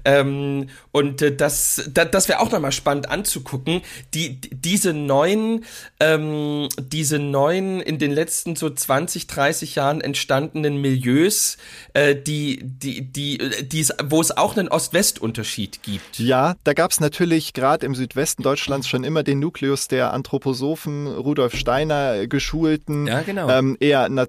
Ähm, 0.06 0.70
und 0.92 1.22
äh, 1.22 1.36
das, 1.36 1.90
das, 1.94 2.12
das 2.12 2.30
wäre 2.30 2.40
auch 2.40 2.52
nochmal 2.52 2.72
spannend 2.72 3.10
anzugucken. 3.10 3.82
Die, 4.14 4.40
diese 4.42 4.94
neuen, 4.94 5.66
ähm, 6.00 6.70
diese 6.80 7.20
neuen 7.20 7.82
in 7.82 8.00
den 8.00 8.12
letzten 8.12 8.56
so 8.56 8.70
20, 8.70 9.28
30 9.28 9.76
Jahren 9.76 10.02
entstandenen 10.02 10.82
Milieus, 10.82 11.58
äh, 11.94 12.16
die, 12.16 12.60
die, 12.64 13.02
die, 13.02 13.38
die, 13.64 13.88
wo 14.06 14.22
es 14.22 14.36
auch 14.36 14.58
einen 14.58 14.68
Ost-West-Unterschied 14.68 15.84
gibt. 15.84 16.20
Ja, 16.20 16.56
da 16.64 16.74
gab 16.74 16.92
es 16.92 17.00
natürlich 17.00 17.54
gerade 17.54 17.86
im 17.86 17.96
Südwesten 17.96 18.44
Deutschlands 18.44 18.88
schon 18.88 19.04
immer 19.04 19.24
den 19.24 19.40
Nukleus 19.40 19.88
der 19.88 20.14
Anthroposophen, 20.14 21.08
Rudolf 21.08 21.56
Steiner 21.56 22.16
äh, 22.16 22.28
geschulten, 22.28 23.08
Ja, 23.08 23.22
genau. 23.22 23.50
ähm, 23.50 23.78
eher 23.80 24.08
na 24.10 24.28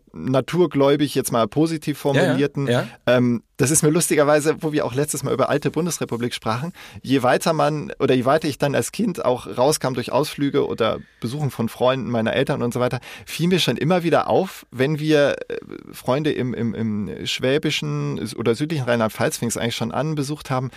naturgläubig, 0.50 1.14
jetzt 1.14 1.32
mal 1.32 1.46
positiv 1.46 1.98
formulierten. 1.98 2.66
Ja, 2.66 2.82
ja. 2.82 2.88
Ähm, 3.06 3.42
das 3.56 3.70
ist 3.70 3.82
mir 3.82 3.90
lustigerweise, 3.90 4.56
wo 4.62 4.72
wir 4.72 4.84
auch 4.86 4.94
letztes 4.94 5.22
Mal 5.22 5.34
über 5.34 5.48
alte 5.48 5.70
Bundesrepublik 5.70 6.34
sprachen, 6.34 6.72
je 7.02 7.22
weiter 7.22 7.52
man 7.52 7.92
oder 7.98 8.14
je 8.14 8.24
weiter 8.24 8.48
ich 8.48 8.58
dann 8.58 8.74
als 8.74 8.90
Kind 8.90 9.24
auch 9.24 9.46
rauskam 9.46 9.94
durch 9.94 10.12
Ausflüge 10.12 10.66
oder 10.66 10.98
Besuchen 11.20 11.50
von 11.50 11.68
Freunden 11.68 12.10
meiner 12.10 12.32
Eltern 12.32 12.62
und 12.62 12.72
so 12.72 12.80
weiter, 12.80 13.00
fiel 13.26 13.48
mir 13.48 13.58
schon 13.58 13.76
immer 13.76 14.02
wieder 14.02 14.28
auf, 14.28 14.66
wenn 14.70 14.98
wir 14.98 15.36
äh, 15.48 15.56
Freunde 15.92 16.32
im, 16.32 16.54
im, 16.54 16.74
im 16.74 17.26
schwäbischen 17.26 18.18
oder 18.36 18.54
südlichen 18.54 18.84
Rheinland-Pfalz 18.84 19.38
fing 19.38 19.48
es 19.48 19.56
eigentlich 19.56 19.76
schon 19.76 19.92
an, 19.92 20.14
besucht 20.14 20.50
haben, 20.50 20.70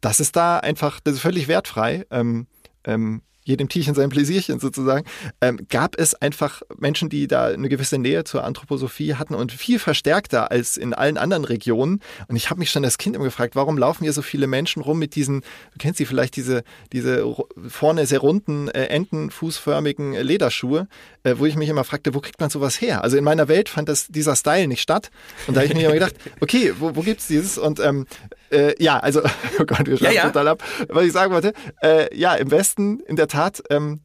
das 0.00 0.20
ist 0.20 0.36
da 0.36 0.58
einfach, 0.58 1.00
das 1.00 1.14
ist 1.14 1.20
völlig 1.20 1.48
wertfrei. 1.48 2.04
Ähm, 2.10 2.46
ähm, 2.84 3.22
jedem 3.46 3.68
Tierchen 3.68 3.94
sein 3.94 4.08
Pläsierchen 4.08 4.58
sozusagen, 4.58 5.06
ähm, 5.40 5.60
gab 5.68 5.98
es 5.98 6.14
einfach 6.14 6.62
Menschen, 6.78 7.08
die 7.08 7.28
da 7.28 7.46
eine 7.46 7.68
gewisse 7.68 7.96
Nähe 7.96 8.24
zur 8.24 8.44
Anthroposophie 8.44 9.14
hatten 9.14 9.34
und 9.34 9.52
viel 9.52 9.78
verstärkter 9.78 10.50
als 10.50 10.76
in 10.76 10.92
allen 10.92 11.16
anderen 11.16 11.44
Regionen. 11.44 12.00
Und 12.26 12.36
ich 12.36 12.50
habe 12.50 12.58
mich 12.58 12.70
schon 12.70 12.84
als 12.84 12.98
Kind 12.98 13.14
immer 13.14 13.24
gefragt, 13.24 13.54
warum 13.54 13.78
laufen 13.78 14.02
hier 14.02 14.12
so 14.12 14.22
viele 14.22 14.48
Menschen 14.48 14.82
rum 14.82 14.98
mit 14.98 15.14
diesen, 15.14 15.40
du 15.40 15.78
kennst 15.78 15.98
sie 15.98 16.06
vielleicht, 16.06 16.34
diese, 16.36 16.64
diese 16.92 17.24
vorne 17.68 18.06
sehr 18.06 18.18
runden, 18.18 18.68
äh, 18.68 18.86
entenfußförmigen 18.86 20.14
äh, 20.14 20.22
Lederschuhe, 20.22 20.88
äh, 21.22 21.34
wo 21.36 21.46
ich 21.46 21.54
mich 21.54 21.68
immer 21.68 21.84
fragte, 21.84 22.14
wo 22.14 22.20
kriegt 22.20 22.40
man 22.40 22.50
sowas 22.50 22.80
her? 22.80 23.04
Also 23.04 23.16
in 23.16 23.24
meiner 23.24 23.46
Welt 23.46 23.68
fand 23.68 23.88
das 23.88 24.08
dieser 24.08 24.34
Style 24.34 24.66
nicht 24.66 24.82
statt. 24.82 25.10
Und 25.46 25.54
da 25.54 25.60
habe 25.60 25.68
ich 25.68 25.74
mir 25.74 25.84
immer 25.84 25.94
gedacht, 25.94 26.16
okay, 26.40 26.74
wo, 26.78 26.96
wo 26.96 27.02
gibt's 27.02 27.28
dieses? 27.28 27.58
Und 27.58 27.78
ähm, 27.78 28.06
äh, 28.50 28.74
ja, 28.82 28.98
also, 28.98 29.22
oh 29.58 29.64
Gott, 29.64 29.86
wir 29.86 29.96
schreiben 29.96 30.14
ja. 30.14 30.26
total 30.26 30.48
ab. 30.48 30.62
Was 30.88 31.04
ich 31.04 31.12
sagen 31.12 31.32
wollte, 31.32 31.52
äh, 31.82 32.14
ja, 32.16 32.34
im 32.34 32.50
Westen 32.50 33.00
in 33.00 33.16
der 33.16 33.28
Tat 33.28 33.62
ähm, 33.70 34.00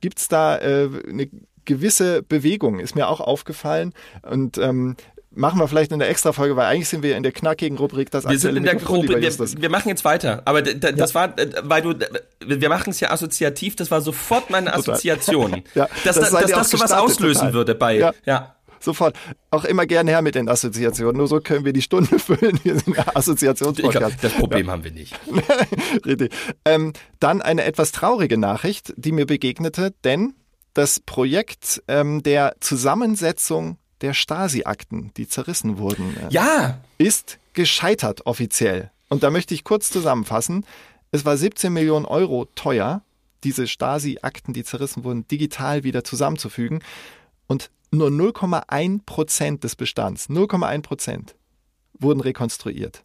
gibt's 0.00 0.28
da 0.28 0.58
äh, 0.58 0.88
eine 1.08 1.28
gewisse 1.64 2.22
Bewegung, 2.22 2.78
ist 2.78 2.94
mir 2.94 3.08
auch 3.08 3.20
aufgefallen. 3.20 3.92
Und 4.22 4.56
ähm, 4.58 4.96
machen 5.36 5.60
wir 5.60 5.68
vielleicht 5.68 5.92
in 5.92 5.98
der 5.98 6.08
Extra-Folge, 6.08 6.56
weil 6.56 6.66
eigentlich 6.66 6.88
sind 6.88 7.02
wir 7.02 7.16
in 7.16 7.22
der 7.22 7.32
knackigen 7.32 7.76
Rubrik 7.76 8.10
das 8.10 8.26
Wir 8.28 8.38
sind 8.38 8.56
in 8.56 8.64
der 8.64 8.76
Justus. 8.76 9.54
wir, 9.56 9.62
wir 9.62 9.70
machen 9.70 9.88
jetzt 9.88 10.04
weiter. 10.04 10.42
Aber 10.46 10.62
das 10.62 11.14
war, 11.14 11.34
weil 11.62 11.82
du, 11.82 11.94
wir 12.40 12.68
machen 12.68 12.90
es 12.90 13.00
ja 13.00 13.10
assoziativ, 13.10 13.76
das 13.76 13.90
war 13.90 14.00
sofort 14.00 14.50
meine 14.50 14.72
Assoziation. 14.72 15.62
Ja, 15.74 15.88
dass 16.04 16.16
das 16.16 16.30
seid 16.30 16.44
dass 16.44 16.52
das 16.52 16.70
sowas 16.70 16.92
auslösen 16.92 17.40
total. 17.40 17.52
würde 17.52 17.74
bei, 17.74 17.98
Ja. 17.98 18.14
ja. 18.24 18.55
Sofort. 18.80 19.16
Auch 19.50 19.64
immer 19.64 19.86
gerne 19.86 20.10
her 20.10 20.22
mit 20.22 20.34
den 20.34 20.48
Assoziationen. 20.48 21.16
Nur 21.16 21.28
so 21.28 21.40
können 21.40 21.64
wir 21.64 21.72
die 21.72 21.82
Stunde 21.82 22.18
füllen. 22.18 22.58
Wir 22.62 22.78
sind 22.78 23.16
Assoziationspodcast. 23.16 24.22
das 24.22 24.32
Problem 24.34 24.70
haben 24.70 24.84
wir 24.84 24.92
nicht. 24.92 25.18
Richtig. 26.06 26.32
Ähm, 26.64 26.92
dann 27.20 27.42
eine 27.42 27.64
etwas 27.64 27.92
traurige 27.92 28.38
Nachricht, 28.38 28.92
die 28.96 29.12
mir 29.12 29.26
begegnete, 29.26 29.94
denn 30.04 30.34
das 30.74 31.00
Projekt 31.00 31.82
ähm, 31.88 32.22
der 32.22 32.56
Zusammensetzung 32.60 33.78
der 34.02 34.12
Stasi-Akten, 34.12 35.12
die 35.16 35.26
zerrissen 35.26 35.78
wurden, 35.78 36.16
äh, 36.16 36.32
Ja, 36.32 36.78
ist 36.98 37.38
gescheitert 37.54 38.26
offiziell. 38.26 38.90
Und 39.08 39.22
da 39.22 39.30
möchte 39.30 39.54
ich 39.54 39.64
kurz 39.64 39.90
zusammenfassen. 39.90 40.66
Es 41.12 41.24
war 41.24 41.36
17 41.36 41.72
Millionen 41.72 42.04
Euro 42.04 42.46
teuer, 42.54 43.02
diese 43.44 43.66
Stasi-Akten, 43.66 44.52
die 44.52 44.64
zerrissen 44.64 45.04
wurden, 45.04 45.26
digital 45.28 45.84
wieder 45.84 46.04
zusammenzufügen. 46.04 46.80
Und 47.46 47.70
nur 47.90 48.08
0,1 48.08 49.00
Prozent 49.06 49.64
des 49.64 49.76
Bestands, 49.76 50.28
0,1 50.28 50.82
Prozent, 50.82 51.36
wurden 51.98 52.20
rekonstruiert. 52.20 53.04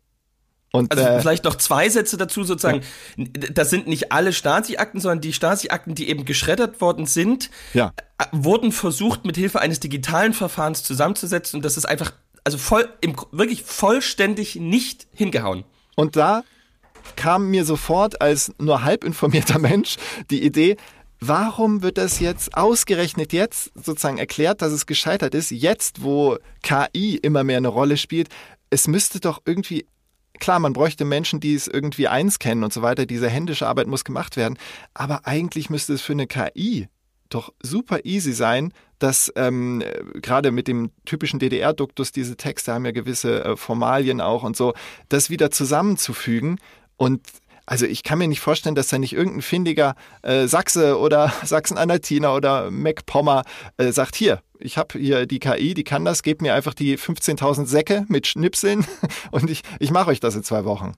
Und 0.72 0.92
also 0.92 1.04
äh, 1.04 1.20
vielleicht 1.20 1.44
noch 1.44 1.56
zwei 1.56 1.90
Sätze 1.90 2.16
dazu 2.16 2.44
sozusagen. 2.44 2.82
Das 3.18 3.70
sind 3.70 3.88
nicht 3.88 4.12
alle 4.12 4.32
Stasi-Akten, 4.32 5.02
sondern 5.02 5.20
die 5.20 5.34
Stasi-Akten, 5.34 5.96
die 5.96 6.08
eben 6.10 6.24
geschreddert 6.24 6.80
worden 6.80 7.06
sind, 7.06 7.50
ja. 7.74 7.92
äh, 8.18 8.26
wurden 8.32 8.72
versucht, 8.72 9.26
mit 9.26 9.36
Hilfe 9.36 9.60
eines 9.60 9.82
digitalen 9.82 10.34
Verfahrens 10.34 10.84
zusammenzusetzen 10.84 11.58
und 11.58 11.66
das 11.66 11.76
ist 11.76 11.86
einfach, 11.86 12.14
also 12.46 12.58
voll, 12.58 12.88
im, 13.02 13.16
wirklich 13.32 13.64
vollständig 13.64 14.56
nicht 14.56 15.08
hingehauen. 15.14 15.66
Und 15.96 16.16
da 16.16 16.44
kam 17.18 17.50
mir 17.50 17.66
sofort 17.66 18.22
als 18.22 18.54
nur 18.58 18.84
halb 18.84 19.04
informierter 19.04 19.60
Mensch 19.60 19.98
die 20.30 20.44
Idee, 20.44 20.78
warum 21.22 21.84
wird 21.84 21.98
das 21.98 22.20
jetzt 22.20 22.58
ausgerechnet 22.58 23.32
jetzt 23.32 23.72
sozusagen 23.76 24.18
erklärt, 24.18 24.62
dass 24.62 24.74
es 24.74 24.86
gescheitert 24.86 25.36
ist, 25.36 25.52
jetzt 25.52 26.04
wo 26.04 26.38
KI 26.64 27.16
immer 27.16 27.44
mehr 27.44 27.58
eine 27.58 27.68
Rolle 27.70 27.98
spielt? 27.98 28.30
Es 28.70 28.88
müsste 28.88 29.20
doch 29.20 29.42
irgendwie 29.46 29.86
Klar, 30.40 30.60
man 30.60 30.74
bräuchte 30.74 31.06
Menschen, 31.06 31.40
die 31.40 31.54
es 31.54 31.68
irgendwie 31.68 32.08
einscannen 32.08 32.64
und 32.64 32.74
so 32.74 32.82
weiter. 32.82 33.06
Diese 33.06 33.30
händische 33.30 33.68
Arbeit 33.68 33.86
muss 33.86 34.04
gemacht 34.04 34.38
werden. 34.38 34.58
Aber 34.96 35.28
eigentlich 35.28 35.70
müsste 35.70 35.94
es 35.94 36.02
für 36.02 36.14
eine 36.14 36.26
KI 36.26 36.88
doch 37.30 37.54
super 37.62 38.06
easy 38.06 38.34
sein, 38.34 38.74
dass 38.98 39.32
ähm, 39.36 39.82
äh, 39.82 40.20
gerade 40.20 40.52
mit 40.52 40.68
dem 40.68 40.90
typischen 41.06 41.40
DDR-Duktus, 41.40 42.12
diese 42.12 42.38
Texte 42.38 42.74
haben 42.74 42.86
ja 42.86 42.92
gewisse 42.92 43.44
äh, 43.44 43.56
Formalien 43.56 44.20
auch 44.20 44.42
und 44.42 44.58
so, 44.58 44.74
das 45.10 45.30
wieder 45.30 45.52
zusammenzufügen. 45.52 46.58
Und 46.98 47.22
also 47.72 47.86
ich 47.86 48.04
kann 48.04 48.18
mir 48.18 48.28
nicht 48.28 48.42
vorstellen, 48.42 48.76
dass 48.76 48.90
da 48.90 49.00
nicht 49.00 49.14
irgendein 49.14 49.42
findiger 49.42 49.96
äh, 50.24 50.46
Sachse 50.46 51.00
oder 51.00 51.32
Sachsen-Anhaltiner 51.46 52.36
oder 52.36 52.70
MacPommer 52.70 53.44
äh, 53.78 53.94
sagt, 53.94 54.18
hier, 54.18 54.42
ich 54.60 54.78
habe 54.78 55.00
hier 55.00 55.26
die 55.26 55.40
KI, 55.40 55.74
die 55.74 55.86
kann 55.86 56.04
das, 56.04 56.22
gebt 56.22 56.42
mir 56.42 56.54
einfach 56.54 56.74
die 56.74 56.98
15.000 56.98 57.68
Säcke 57.68 58.04
mit 58.10 58.28
Schnipseln 58.28 58.86
und 59.32 59.50
ich, 59.50 59.62
ich 59.80 59.90
mache 59.90 60.10
euch 60.10 60.20
das 60.20 60.36
in 60.36 60.44
zwei 60.44 60.66
Wochen. 60.66 60.96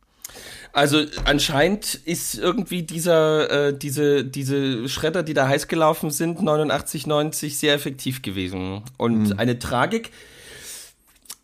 Also 0.71 1.03
anscheinend 1.25 1.93
ist 1.93 2.39
irgendwie 2.39 2.81
dieser, 2.81 3.67
äh, 3.67 3.77
diese, 3.77 4.25
diese 4.25 4.89
Schredder, 4.89 5.21
die 5.21 5.35
da 5.35 5.47
heiß 5.47 5.67
gelaufen 5.67 6.09
sind, 6.09 6.41
89, 6.41 7.05
90, 7.05 7.55
sehr 7.55 7.75
effektiv 7.75 8.23
gewesen. 8.23 8.81
Und 8.97 9.37
eine 9.37 9.59
Tragik, 9.59 10.09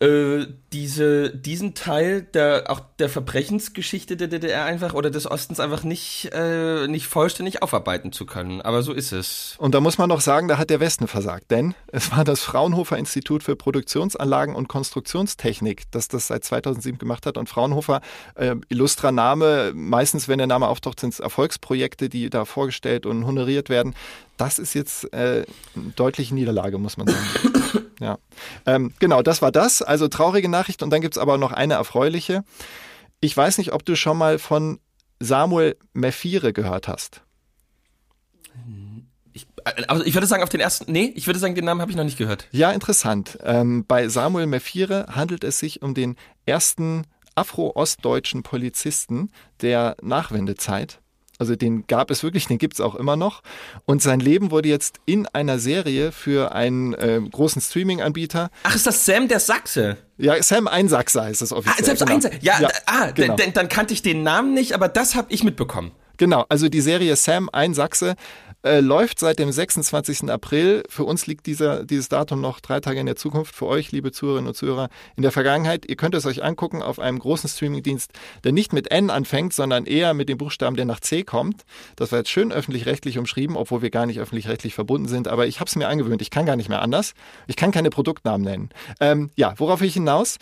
äh, 0.00 0.46
diese, 0.72 1.30
diesen 1.30 1.74
Teil 1.74 2.22
der, 2.22 2.64
auch 2.68 2.80
der 2.98 3.10
Verbrechensgeschichte 3.10 4.16
der 4.16 4.28
DDR 4.28 4.64
einfach 4.64 4.94
oder 4.94 5.10
des 5.10 5.30
Ostens 5.30 5.60
einfach 5.60 5.82
nicht, 5.82 6.30
äh, 6.32 6.86
nicht 6.86 7.06
vollständig 7.06 7.62
aufarbeiten 7.62 8.10
zu 8.10 8.24
können. 8.24 8.62
Aber 8.62 8.82
so 8.82 8.94
ist 8.94 9.12
es. 9.12 9.56
Und 9.58 9.74
da 9.74 9.80
muss 9.80 9.98
man 9.98 10.08
noch 10.08 10.22
sagen, 10.22 10.48
da 10.48 10.56
hat 10.56 10.70
der 10.70 10.80
Westen 10.80 11.06
versagt, 11.06 11.50
denn 11.50 11.74
es 11.88 12.10
war 12.12 12.24
das 12.24 12.40
Fraunhofer 12.40 12.96
Institut 12.96 13.42
für 13.42 13.56
Produktionsanlagen 13.56 14.54
und 14.54 14.68
Konstruktionstechnik, 14.68 15.90
das 15.90 16.08
das 16.08 16.28
seit 16.28 16.44
2007 16.44 16.98
gemacht 16.98 17.26
hat. 17.26 17.36
Und 17.36 17.50
Fraunhofer, 17.50 18.00
äh, 18.36 18.56
illustrer 18.70 19.12
Name, 19.12 19.72
meistens, 19.74 20.28
wenn 20.28 20.38
der 20.38 20.46
Name 20.46 20.68
auftaucht, 20.68 20.98
sind 20.98 21.12
es 21.12 21.20
Erfolgsprojekte, 21.20 22.08
die 22.08 22.30
da 22.30 22.46
vorgestellt 22.46 23.04
und 23.04 23.26
honoriert 23.26 23.68
werden. 23.68 23.94
Das 24.38 24.58
ist 24.58 24.72
jetzt 24.72 25.12
äh, 25.12 25.44
eine 25.76 25.92
deutliche 25.96 26.34
Niederlage, 26.34 26.78
muss 26.78 26.96
man 26.96 27.08
sagen. 27.08 27.84
ja. 28.00 28.18
Ähm, 28.66 28.92
genau, 28.98 29.22
das 29.22 29.42
war 29.42 29.52
das. 29.52 29.82
Also 29.82 30.08
traurige 30.08 30.48
Nachricht. 30.48 30.82
Und 30.82 30.90
dann 30.90 31.00
gibt's 31.00 31.18
aber 31.18 31.38
noch 31.38 31.52
eine 31.52 31.74
erfreuliche. 31.74 32.42
Ich 33.20 33.36
weiß 33.36 33.58
nicht, 33.58 33.72
ob 33.72 33.84
du 33.84 33.94
schon 33.94 34.18
mal 34.18 34.38
von 34.38 34.80
Samuel 35.20 35.76
Mephire 35.92 36.52
gehört 36.52 36.88
hast. 36.88 37.22
Ich, 39.32 39.46
äh, 39.64 39.84
also 39.86 40.04
ich 40.04 40.14
würde 40.14 40.26
sagen, 40.26 40.42
auf 40.42 40.48
den 40.48 40.60
ersten, 40.60 40.90
nee, 40.90 41.12
ich 41.14 41.26
würde 41.26 41.38
sagen, 41.38 41.54
den 41.54 41.66
Namen 41.66 41.80
habe 41.80 41.90
ich 41.90 41.96
noch 41.96 42.04
nicht 42.04 42.18
gehört. 42.18 42.48
Ja, 42.50 42.72
interessant. 42.72 43.38
Ähm, 43.42 43.84
bei 43.86 44.08
Samuel 44.08 44.46
Mephire 44.46 45.06
handelt 45.10 45.44
es 45.44 45.58
sich 45.58 45.82
um 45.82 45.94
den 45.94 46.16
ersten 46.46 47.04
afro-ostdeutschen 47.34 48.42
Polizisten 48.42 49.30
der 49.60 49.96
Nachwendezeit. 50.02 51.00
Also 51.40 51.56
den 51.56 51.86
gab 51.86 52.10
es 52.10 52.22
wirklich, 52.22 52.46
den 52.48 52.58
gibt's 52.58 52.82
auch 52.82 52.94
immer 52.94 53.16
noch. 53.16 53.42
Und 53.86 54.02
sein 54.02 54.20
Leben 54.20 54.50
wurde 54.50 54.68
jetzt 54.68 55.00
in 55.06 55.26
einer 55.26 55.58
Serie 55.58 56.12
für 56.12 56.52
einen 56.52 56.92
äh, 56.92 57.18
großen 57.18 57.62
Streaming-Anbieter. 57.62 58.50
Ach, 58.62 58.74
ist 58.76 58.86
das 58.86 59.06
Sam 59.06 59.26
der 59.26 59.40
Sachse? 59.40 59.96
Ja, 60.18 60.40
Sam 60.42 60.68
Einsachser 60.68 61.30
ist 61.30 61.40
es 61.40 61.50
Ah, 61.52 61.56
offiziell. 61.56 61.84
selbst 61.86 62.00
genau. 62.00 62.14
eins. 62.14 62.28
Ja, 62.42 62.60
ja 62.60 62.68
ah, 62.84 63.10
genau. 63.12 63.36
dann, 63.36 63.54
dann 63.54 63.68
kannte 63.70 63.94
ich 63.94 64.02
den 64.02 64.22
Namen 64.22 64.52
nicht, 64.52 64.74
aber 64.74 64.88
das 64.88 65.14
habe 65.14 65.32
ich 65.32 65.42
mitbekommen. 65.42 65.92
Genau, 66.18 66.44
also 66.50 66.68
die 66.68 66.82
Serie 66.82 67.16
Sam 67.16 67.48
Einsachse 67.50 68.16
äh, 68.62 68.80
läuft 68.80 69.18
seit 69.18 69.38
dem 69.38 69.50
26. 69.50 70.30
April. 70.30 70.82
Für 70.88 71.04
uns 71.04 71.26
liegt 71.26 71.46
dieser, 71.46 71.84
dieses 71.84 72.08
Datum 72.08 72.40
noch 72.40 72.60
drei 72.60 72.80
Tage 72.80 73.00
in 73.00 73.06
der 73.06 73.16
Zukunft. 73.16 73.54
Für 73.54 73.66
euch, 73.66 73.92
liebe 73.92 74.12
Zuhörerinnen 74.12 74.48
und 74.48 74.54
Zuhörer, 74.54 74.88
in 75.16 75.22
der 75.22 75.32
Vergangenheit. 75.32 75.86
Ihr 75.86 75.96
könnt 75.96 76.14
es 76.14 76.26
euch 76.26 76.42
angucken 76.42 76.82
auf 76.82 76.98
einem 76.98 77.18
großen 77.18 77.48
Streamingdienst, 77.48 78.12
der 78.44 78.52
nicht 78.52 78.72
mit 78.72 78.90
N 78.90 79.10
anfängt, 79.10 79.52
sondern 79.52 79.86
eher 79.86 80.14
mit 80.14 80.28
dem 80.28 80.38
Buchstaben, 80.38 80.76
der 80.76 80.84
nach 80.84 81.00
C 81.00 81.22
kommt. 81.24 81.64
Das 81.96 82.12
war 82.12 82.18
jetzt 82.18 82.30
schön 82.30 82.52
öffentlich-rechtlich 82.52 83.18
umschrieben, 83.18 83.56
obwohl 83.56 83.82
wir 83.82 83.90
gar 83.90 84.06
nicht 84.06 84.20
öffentlich-rechtlich 84.20 84.74
verbunden 84.74 85.08
sind. 85.08 85.28
Aber 85.28 85.46
ich 85.46 85.60
habe 85.60 85.68
es 85.68 85.76
mir 85.76 85.88
angewöhnt. 85.88 86.22
Ich 86.22 86.30
kann 86.30 86.46
gar 86.46 86.56
nicht 86.56 86.68
mehr 86.68 86.82
anders. 86.82 87.14
Ich 87.46 87.56
kann 87.56 87.70
keine 87.70 87.90
Produktnamen 87.90 88.44
nennen. 88.44 88.70
Ähm, 89.00 89.30
ja, 89.36 89.54
worauf 89.56 89.82
ich 89.82 89.94
hinaus? 89.94 90.38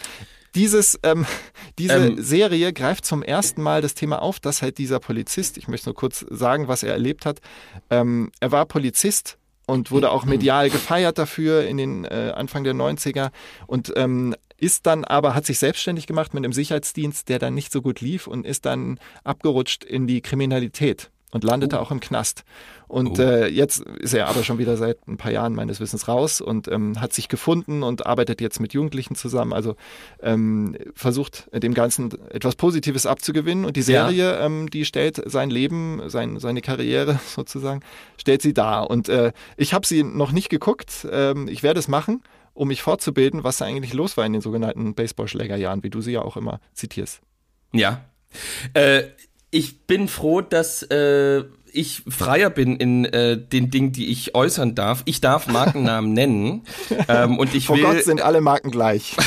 Dieses, 0.54 0.98
ähm, 1.02 1.26
diese 1.78 1.94
Ähm. 1.94 2.22
Serie 2.22 2.72
greift 2.72 3.04
zum 3.04 3.22
ersten 3.22 3.62
Mal 3.62 3.82
das 3.82 3.94
Thema 3.94 4.22
auf, 4.22 4.40
dass 4.40 4.62
halt 4.62 4.78
dieser 4.78 5.00
Polizist, 5.00 5.58
ich 5.58 5.68
möchte 5.68 5.88
nur 5.88 5.94
kurz 5.94 6.24
sagen, 6.30 6.68
was 6.68 6.82
er 6.82 6.92
erlebt 6.92 7.26
hat. 7.26 7.40
Ähm, 7.90 8.30
er 8.40 8.52
war 8.52 8.66
Polizist 8.66 9.38
und 9.66 9.90
wurde 9.90 10.10
auch 10.10 10.24
medial 10.24 10.70
gefeiert 10.70 11.18
dafür 11.18 11.66
in 11.66 11.76
den 11.76 12.04
äh, 12.04 12.32
Anfang 12.34 12.64
der 12.64 12.74
90er 12.74 13.30
und 13.66 13.92
ähm, 13.96 14.34
ist 14.56 14.86
dann 14.86 15.04
aber, 15.04 15.34
hat 15.34 15.46
sich 15.46 15.58
selbstständig 15.58 16.06
gemacht 16.06 16.34
mit 16.34 16.44
einem 16.44 16.52
Sicherheitsdienst, 16.52 17.28
der 17.28 17.38
dann 17.38 17.54
nicht 17.54 17.72
so 17.72 17.80
gut 17.80 18.00
lief 18.00 18.26
und 18.26 18.44
ist 18.44 18.66
dann 18.66 18.98
abgerutscht 19.22 19.84
in 19.84 20.06
die 20.08 20.20
Kriminalität 20.20 21.10
und 21.32 21.44
landete 21.44 21.80
auch 21.80 21.90
im 21.90 22.00
Knast. 22.00 22.44
Und 22.86 23.18
Oh. 23.18 23.22
äh, 23.22 23.48
jetzt 23.48 23.80
ist 23.82 24.14
er 24.14 24.28
aber 24.28 24.42
schon 24.44 24.56
wieder 24.58 24.78
seit 24.78 25.06
ein 25.06 25.18
paar 25.18 25.30
Jahren 25.30 25.54
meines 25.54 25.78
Wissens 25.78 26.08
raus 26.08 26.40
und 26.40 26.68
ähm, 26.68 26.98
hat 27.00 27.12
sich 27.12 27.28
gefunden 27.28 27.82
und 27.82 28.06
arbeitet 28.06 28.40
jetzt 28.40 28.60
mit 28.60 28.72
Jugendlichen 28.72 29.14
zusammen. 29.14 29.52
Also 29.52 29.76
ähm, 30.22 30.74
versucht 30.94 31.48
dem 31.52 31.74
Ganzen 31.74 32.10
etwas 32.30 32.56
Positives 32.56 33.04
abzugewinnen. 33.04 33.66
Und 33.66 33.76
die 33.76 33.80
Ja. 33.80 34.08
Serie, 34.08 34.38
ähm, 34.38 34.70
die 34.70 34.86
stellt 34.86 35.20
sein 35.30 35.50
Leben, 35.50 36.00
sein, 36.06 36.40
seine 36.40 36.62
Karriere 36.62 37.20
sozusagen, 37.26 37.80
stellt 38.16 38.40
sie 38.40 38.54
dar. 38.54 38.88
Und 38.88 39.10
äh, 39.10 39.32
ich 39.58 39.74
habe 39.74 39.86
sie 39.86 40.02
noch 40.02 40.32
nicht 40.32 40.48
geguckt. 40.48 41.06
Ähm, 41.12 41.46
ich 41.48 41.62
werde 41.62 41.78
es 41.80 41.88
machen, 41.88 42.22
um 42.54 42.68
mich 42.68 42.80
fortzubilden, 42.80 43.44
was 43.44 43.58
da 43.58 43.66
eigentlich 43.66 43.92
los 43.92 44.16
war 44.16 44.24
in 44.24 44.32
den 44.32 44.40
sogenannten 44.42 44.94
Baseballschlägerjahren, 44.94 45.82
wie 45.84 45.90
du 45.90 46.00
sie 46.00 46.12
ja 46.12 46.22
auch 46.22 46.38
immer 46.38 46.58
zitierst. 46.72 47.20
Ja. 47.72 48.00
Äh, 48.74 49.02
ich 49.50 49.80
bin 49.86 50.08
froh, 50.08 50.40
dass 50.40 50.82
äh, 50.82 51.44
ich 51.72 52.02
freier 52.08 52.50
bin 52.50 52.76
in 52.76 53.04
äh, 53.04 53.38
den 53.38 53.70
Dingen, 53.70 53.92
die 53.92 54.08
ich 54.08 54.34
äußern 54.34 54.74
darf. 54.74 55.02
Ich 55.04 55.20
darf 55.20 55.46
Markennamen 55.46 56.12
nennen. 56.14 56.64
Ähm, 57.08 57.38
und 57.38 57.54
ich 57.54 57.66
Vor 57.66 57.76
will, 57.76 57.84
Gott 57.84 58.02
sind 58.02 58.20
alle 58.20 58.40
Marken 58.40 58.70
gleich. 58.70 59.16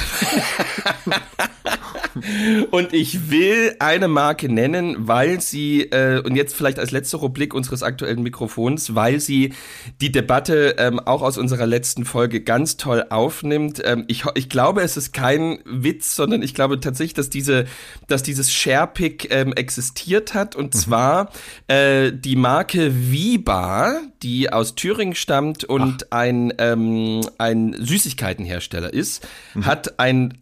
Und 2.72 2.94
ich 2.94 3.30
will 3.30 3.76
eine 3.80 4.08
Marke 4.08 4.50
nennen, 4.50 5.08
weil 5.08 5.42
sie, 5.42 5.84
äh, 5.84 6.22
und 6.22 6.36
jetzt 6.36 6.56
vielleicht 6.56 6.80
als 6.80 6.92
letzte 6.92 7.18
Rubrik 7.18 7.54
unseres 7.54 7.84
aktuellen 7.84 8.22
Mikrofons, 8.24 8.96
weil 8.96 9.20
sie 9.20 9.54
die 10.02 10.12
Debatte 10.12 10.76
ähm, 10.78 11.00
auch 11.00 11.22
aus 11.22 11.38
unserer 11.38 11.66
letzten 11.66 12.06
Folge 12.06 12.42
ganz 12.42 12.78
toll 12.78 13.06
aufnimmt. 13.10 13.82
Ähm, 13.86 14.06
ich, 14.08 14.26
ich 14.36 14.50
glaube, 14.50 14.82
es 14.82 14.98
ist 14.98 15.14
kein 15.14 15.60
Witz, 15.66 16.16
sondern 16.16 16.42
ich 16.42 16.54
glaube 16.54 16.80
tatsächlich, 16.80 17.14
dass 17.14 17.30
diese, 17.30 17.66
dass 18.08 18.24
dieses 18.24 18.52
Sharepick 18.52 19.34
ähm, 19.34 19.54
existiert 19.54 20.34
hat. 20.34 20.56
Und 20.56 20.74
zwar 20.76 21.32
äh, 21.68 22.12
die 22.12 22.36
Marke 22.36 22.92
Viba, 23.12 24.00
die 24.22 24.52
aus 24.52 24.76
Thüringen 24.76 25.16
stammt 25.16 25.64
und 25.64 26.12
ein, 26.12 26.54
ähm, 26.58 27.22
ein 27.38 27.76
Süßigkeitenhersteller 27.80 28.94
ist, 28.94 29.28
hat 29.62 30.00
ein 30.00 30.38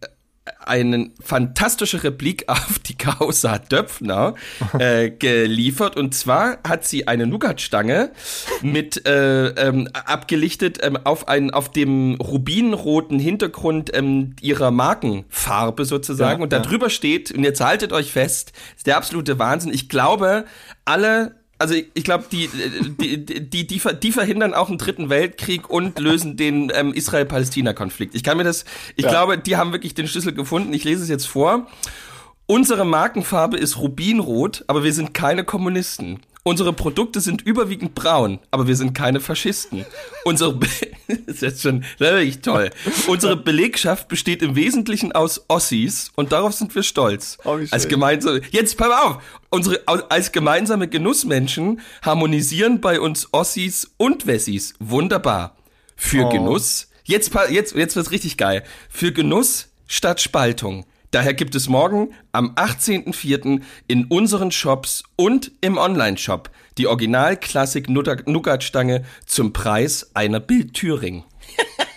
eine 0.70 1.10
fantastische 1.20 2.04
Replik 2.04 2.46
auf 2.48 2.80
die 2.80 2.98
Causa 2.98 3.58
Döpfner 3.58 4.36
äh, 4.78 5.10
geliefert. 5.10 5.98
Und 5.98 6.14
zwar 6.14 6.60
hat 6.68 6.86
sie 6.86 7.08
eine 7.08 7.28
Nougatstange 7.28 8.12
mit 8.62 9.06
äh, 9.08 9.48
ähm, 9.48 9.90
abgelichtet 9.94 10.80
ähm, 10.82 10.98
auf, 11.04 11.28
ein, 11.28 11.52
auf 11.52 11.72
dem 11.72 12.16
rubinroten 12.16 13.20
Hintergrund 13.20 13.92
ähm, 13.94 14.36
ihrer 14.42 14.72
Markenfarbe 14.72 15.86
sozusagen. 15.86 16.40
Ja, 16.40 16.44
und 16.44 16.54
da 16.54 16.62
ja. 16.62 16.90
steht, 16.90 17.32
und 17.32 17.44
jetzt 17.44 17.62
haltet 17.62 17.92
euch 17.92 18.12
fest, 18.12 18.54
ist 18.78 18.88
der 18.88 18.98
absolute 18.98 19.40
Wahnsinn. 19.40 19.74
Ich 19.74 19.90
glaube, 19.90 20.46
alle 20.86 21.39
also 21.60 21.76
ich, 21.76 21.88
ich 21.94 22.04
glaube, 22.04 22.24
die, 22.32 22.50
die, 23.00 23.26
die, 23.26 23.68
die, 23.68 23.80
die 24.00 24.12
verhindern 24.12 24.54
auch 24.54 24.70
einen 24.70 24.78
dritten 24.78 25.10
Weltkrieg 25.10 25.70
und 25.70 26.00
lösen 26.00 26.38
den 26.38 26.72
ähm, 26.74 26.94
Israel-Palästina-Konflikt. 26.94 28.16
Ich 28.16 28.24
kann 28.24 28.38
mir 28.38 28.44
das, 28.46 28.66
ich 28.96 29.04
Ja. 29.06 29.12
glaube, 29.12 29.38
die 29.38 29.58
haben 29.58 29.72
wirklich 29.72 29.94
den 29.94 30.08
Schlüssel 30.08 30.34
gefunden. 30.34 30.74
Ich 30.74 30.84
lese 30.86 31.04
es 31.04 31.10
jetzt 31.10 31.28
vor. 31.28 31.68
Unsere 32.46 32.86
Markenfarbe 32.86 33.58
ist 33.58 33.78
Rubinrot, 33.78 34.64
aber 34.68 34.84
wir 34.84 34.94
sind 34.94 35.14
keine 35.14 35.44
Kommunisten. 35.44 36.20
Unsere 36.44 36.74
Produkte 36.74 37.22
sind 37.22 37.42
überwiegend 37.42 37.96
braun, 37.96 38.40
aber 38.50 38.68
wir 38.68 38.76
sind 38.76 38.94
keine 38.94 39.20
Faschisten. 39.20 39.86
Unsere 40.24 40.54
Be 40.56 40.68
das 41.08 41.36
ist 41.36 41.42
jetzt 41.42 41.62
schon 41.62 41.84
wirklich 41.98 42.42
toll. 42.42 42.70
Unsere 43.08 43.36
Belegschaft 43.36 44.08
besteht 44.08 44.42
im 44.42 44.56
Wesentlichen 44.56 45.12
aus 45.12 45.46
Ossis 45.48 46.12
und 46.16 46.32
darauf 46.32 46.54
sind 46.54 46.74
wir 46.76 46.84
stolz. 46.84 47.38
Oh, 47.44 47.58
als 47.72 47.88
gemeinsame 47.88 48.42
Jetzt 48.52 48.78
pass 48.78 48.92
auf, 49.04 49.24
unsere 49.50 49.82
als 49.88 50.32
gemeinsame 50.32 50.88
Genussmenschen 50.88 51.82
harmonisieren 52.02 52.80
bei 52.80 53.00
uns 53.00 53.28
Ossis 53.34 53.92
und 53.98 54.28
Wessis 54.28 54.74
wunderbar. 54.80 55.56
Für 55.96 56.26
Oh. 56.26 56.30
Genuss 56.30 56.90
Jetzt, 57.10 57.32
jetzt, 57.50 57.76
jetzt 57.76 57.96
wird's 57.96 58.12
richtig 58.12 58.38
geil. 58.38 58.64
Für 58.88 59.12
Genuss 59.12 59.70
statt 59.88 60.22
Spaltung. 60.22 60.86
Daher 61.12 61.34
gibt 61.34 61.56
es 61.56 61.68
morgen 61.68 62.14
am 62.32 62.52
18.04. 62.52 63.64
in 63.88 64.06
unseren 64.06 64.52
Shops 64.52 65.02
und 65.16 65.52
im 65.62 65.80
Online-Shop 65.80 66.52
die 66.78 66.86
Original-Klassik-Nougat-Stange 66.86 69.04
zum 69.26 69.52
Preis 69.52 70.12
einer 70.14 70.40
Bild 70.40 70.76
Thüring. 70.76 71.24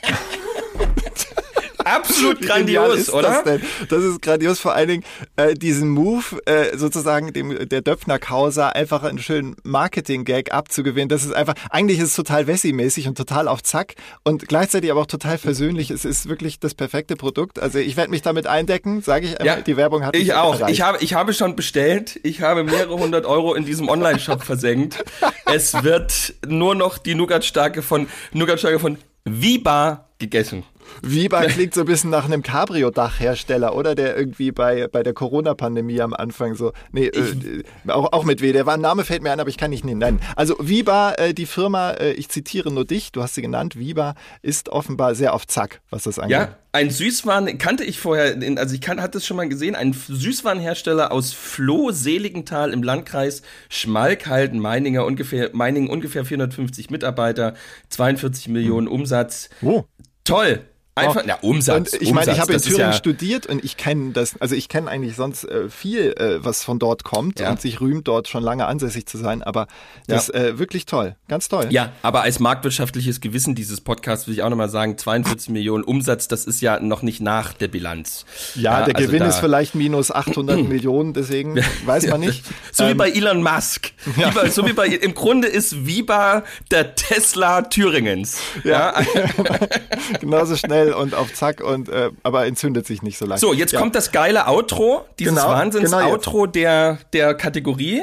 Absolut 1.84 2.40
grandios, 2.40 2.96
ist 2.96 3.12
oder? 3.12 3.28
Das, 3.28 3.44
denn? 3.44 3.62
das 3.88 4.02
ist 4.02 4.22
grandios, 4.22 4.58
vor 4.60 4.74
allen 4.74 4.88
Dingen 4.88 5.04
äh, 5.36 5.54
diesen 5.54 5.88
Move, 5.90 6.40
äh, 6.46 6.76
sozusagen 6.76 7.32
dem 7.32 7.68
der 7.68 7.80
Döpfner 7.82 8.18
Causa 8.18 8.68
einfach 8.70 9.02
einen 9.02 9.18
schönen 9.18 9.56
Marketing-Gag 9.64 10.52
abzugewinnen. 10.52 11.08
Das 11.08 11.24
ist 11.24 11.32
einfach, 11.32 11.54
eigentlich 11.70 11.98
ist 11.98 12.10
es 12.10 12.14
total 12.16 12.46
Wessi-mäßig 12.46 13.08
und 13.08 13.16
total 13.16 13.48
auf 13.48 13.62
Zack 13.62 13.94
und 14.24 14.48
gleichzeitig 14.48 14.90
aber 14.90 15.00
auch 15.02 15.06
total 15.06 15.38
versöhnlich. 15.38 15.90
Es 15.90 16.04
ist 16.04 16.28
wirklich 16.28 16.60
das 16.60 16.74
perfekte 16.74 17.16
Produkt. 17.16 17.58
Also 17.58 17.78
ich 17.78 17.96
werde 17.96 18.10
mich 18.10 18.22
damit 18.22 18.46
eindecken, 18.46 19.02
sage 19.02 19.26
ich 19.26 19.40
einmal, 19.40 19.62
die 19.62 19.76
Werbung 19.76 20.04
hat 20.04 20.14
mich 20.14 20.22
Ich 20.22 20.34
auch. 20.34 20.54
erreicht. 20.54 20.72
Ich 20.74 20.82
habe, 20.82 20.98
ich 21.00 21.14
habe 21.14 21.32
schon 21.34 21.56
bestellt. 21.56 22.18
Ich 22.22 22.40
habe 22.40 22.64
mehrere 22.64 22.98
hundert 22.98 23.26
Euro 23.26 23.54
in 23.54 23.64
diesem 23.64 23.88
Online-Shop 23.88 24.42
versenkt. 24.44 25.04
Es 25.46 25.82
wird 25.82 26.34
nur 26.46 26.74
noch 26.74 26.98
die 26.98 27.14
Nougat-Starke 27.14 27.82
von, 27.82 28.08
Nougat-Starke 28.32 28.78
von 28.78 28.98
Viba 29.24 30.08
gegessen. 30.18 30.64
Viva 31.02 31.44
klingt 31.46 31.74
so 31.74 31.80
ein 31.82 31.86
bisschen 31.86 32.10
nach 32.10 32.24
einem 32.24 32.42
Cabrio-Dachhersteller, 32.42 33.74
oder? 33.74 33.94
Der 33.94 34.16
irgendwie 34.16 34.52
bei, 34.52 34.88
bei 34.88 35.02
der 35.02 35.12
Corona-Pandemie 35.12 36.00
am 36.00 36.14
Anfang 36.14 36.54
so, 36.54 36.72
nee, 36.92 37.06
äh, 37.06 37.62
auch, 37.88 38.12
auch 38.12 38.24
mit 38.24 38.40
W. 38.40 38.52
Der 38.52 38.66
war, 38.66 38.76
Name 38.76 39.04
fällt 39.04 39.22
mir 39.22 39.32
ein, 39.32 39.40
aber 39.40 39.48
ich 39.48 39.56
kann 39.56 39.70
nicht 39.70 39.84
nennen. 39.84 40.20
Also 40.36 40.56
Viva, 40.60 41.12
äh, 41.14 41.34
die 41.34 41.46
Firma, 41.46 41.92
äh, 41.92 42.12
ich 42.12 42.28
zitiere 42.28 42.72
nur 42.72 42.84
dich, 42.84 43.12
du 43.12 43.22
hast 43.22 43.34
sie 43.34 43.42
genannt, 43.42 43.78
Viva 43.78 44.14
ist 44.42 44.68
offenbar 44.68 45.14
sehr 45.14 45.34
auf 45.34 45.46
Zack, 45.46 45.80
was 45.90 46.04
das 46.04 46.18
angeht. 46.18 46.32
Ja, 46.32 46.58
ein 46.72 46.90
Süßwaren 46.90 47.58
kannte 47.58 47.84
ich 47.84 47.98
vorher, 47.98 48.36
also 48.56 48.74
ich 48.74 48.80
kann, 48.80 49.00
hatte 49.02 49.18
es 49.18 49.26
schon 49.26 49.36
mal 49.36 49.48
gesehen, 49.48 49.74
ein 49.74 49.92
Süßwarenhersteller 49.92 51.12
aus 51.12 51.32
Floh-Seligenthal 51.32 52.72
im 52.72 52.82
Landkreis 52.82 53.42
Schmalkalden, 53.68 54.58
Meininger, 54.58 55.04
ungefähr, 55.04 55.50
Meiningen 55.52 55.90
ungefähr 55.90 56.24
450 56.24 56.90
Mitarbeiter, 56.90 57.54
42 57.90 58.48
Millionen 58.48 58.88
Umsatz. 58.88 59.50
Wo? 59.60 59.86
Toll. 60.24 60.60
Einfach, 60.94 61.22
na, 61.24 61.36
Umsatz. 61.40 61.94
Und 61.94 62.02
ich 62.02 62.12
meine, 62.12 62.32
ich 62.32 62.38
habe 62.38 62.52
in 62.52 62.60
Thüringen 62.60 62.80
ja, 62.80 62.92
studiert 62.92 63.46
und 63.46 63.64
ich 63.64 63.78
kenne 63.78 64.12
das, 64.12 64.38
also 64.40 64.54
ich 64.54 64.68
kenne 64.68 64.90
eigentlich 64.90 65.16
sonst 65.16 65.44
äh, 65.44 65.70
viel, 65.70 66.12
äh, 66.18 66.44
was 66.44 66.64
von 66.64 66.78
dort 66.78 67.02
kommt 67.02 67.40
Ja. 67.40 67.50
und 67.50 67.62
sich 67.62 67.80
rühmt, 67.80 68.08
dort 68.08 68.28
schon 68.28 68.42
lange 68.42 68.66
ansässig 68.66 69.06
zu 69.06 69.16
sein, 69.16 69.42
aber 69.42 69.68
das 70.06 70.28
ist 70.28 70.34
äh, 70.34 70.58
wirklich 70.58 70.84
toll, 70.84 71.16
ganz 71.28 71.48
toll. 71.48 71.68
Ja, 71.70 71.92
aber 72.02 72.20
als 72.22 72.40
marktwirtschaftliches 72.40 73.22
Gewissen 73.22 73.54
dieses 73.54 73.80
Podcasts 73.80 74.26
will 74.26 74.34
ich 74.34 74.42
auch 74.42 74.50
nochmal 74.50 74.68
sagen, 74.68 74.98
42 74.98 75.48
Millionen 75.48 75.82
Umsatz, 75.82 76.28
das 76.28 76.44
ist 76.44 76.60
ja 76.60 76.78
noch 76.78 77.00
nicht 77.00 77.22
nach 77.22 77.54
der 77.54 77.68
Bilanz. 77.68 78.26
Ja, 78.54 78.84
der 78.84 78.94
also 78.94 79.06
Gewinn 79.08 79.22
ist 79.22 79.38
vielleicht 79.38 79.74
minus 79.74 80.10
800 80.10 80.62
Millionen, 80.68 81.14
deswegen 81.14 81.56
weiß 81.86 82.08
man 82.08 82.20
nicht. 82.20 82.44
So 82.70 82.84
wie 82.84 82.90
Ähm, 82.90 82.96
bei 82.98 83.10
Elon 83.10 83.42
Musk. 83.42 83.92
Wie 84.04 84.30
bei, 84.34 84.50
so 84.50 84.66
wie 84.66 84.74
bei, 84.74 84.88
im 84.88 85.14
Grunde 85.14 85.48
ist 85.48 85.86
Viba 85.86 86.42
der 86.70 86.94
Tesla 86.96 87.62
Thüringens. 87.62 88.38
Ja. 88.64 88.94
genauso 90.20 90.56
schnell 90.56 90.81
und 90.90 91.14
auf 91.14 91.32
Zack 91.34 91.62
und 91.62 91.88
äh, 91.88 92.10
aber 92.22 92.46
entzündet 92.46 92.86
sich 92.86 93.02
nicht 93.02 93.18
so 93.18 93.26
leicht. 93.26 93.40
So, 93.40 93.52
jetzt 93.52 93.72
ja. 93.72 93.80
kommt 93.80 93.94
das 93.94 94.12
geile 94.12 94.46
Outro, 94.48 95.04
dieses 95.18 95.34
Genau, 95.34 95.48
Wahnsinns-Outro 95.48 96.46
der, 96.46 96.98
der 97.12 97.34
Kategorie. 97.34 98.02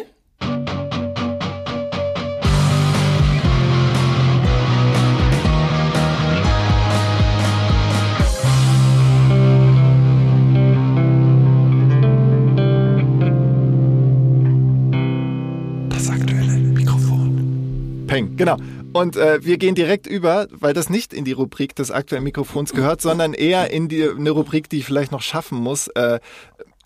das 15.89 16.09
aktuelle 16.09 16.53
Mikrofon. 16.53 18.05
Peng. 18.07 18.35
Genau. 18.37 18.57
Und 18.93 19.15
äh, 19.15 19.43
wir 19.43 19.57
gehen 19.57 19.75
direkt 19.75 20.07
über, 20.07 20.47
weil 20.51 20.73
das 20.73 20.89
nicht 20.89 21.13
in 21.13 21.25
die 21.25 21.31
Rubrik 21.31 21.75
des 21.75 21.91
aktuellen 21.91 22.23
Mikrofons 22.23 22.73
gehört, 22.73 23.01
sondern 23.01 23.33
eher 23.33 23.71
in 23.71 23.87
die 23.87 24.07
eine 24.07 24.31
Rubrik, 24.31 24.69
die 24.69 24.79
ich 24.79 24.85
vielleicht 24.85 25.11
noch 25.11 25.21
schaffen 25.21 25.57
muss. 25.59 25.87
Äh, 25.89 26.19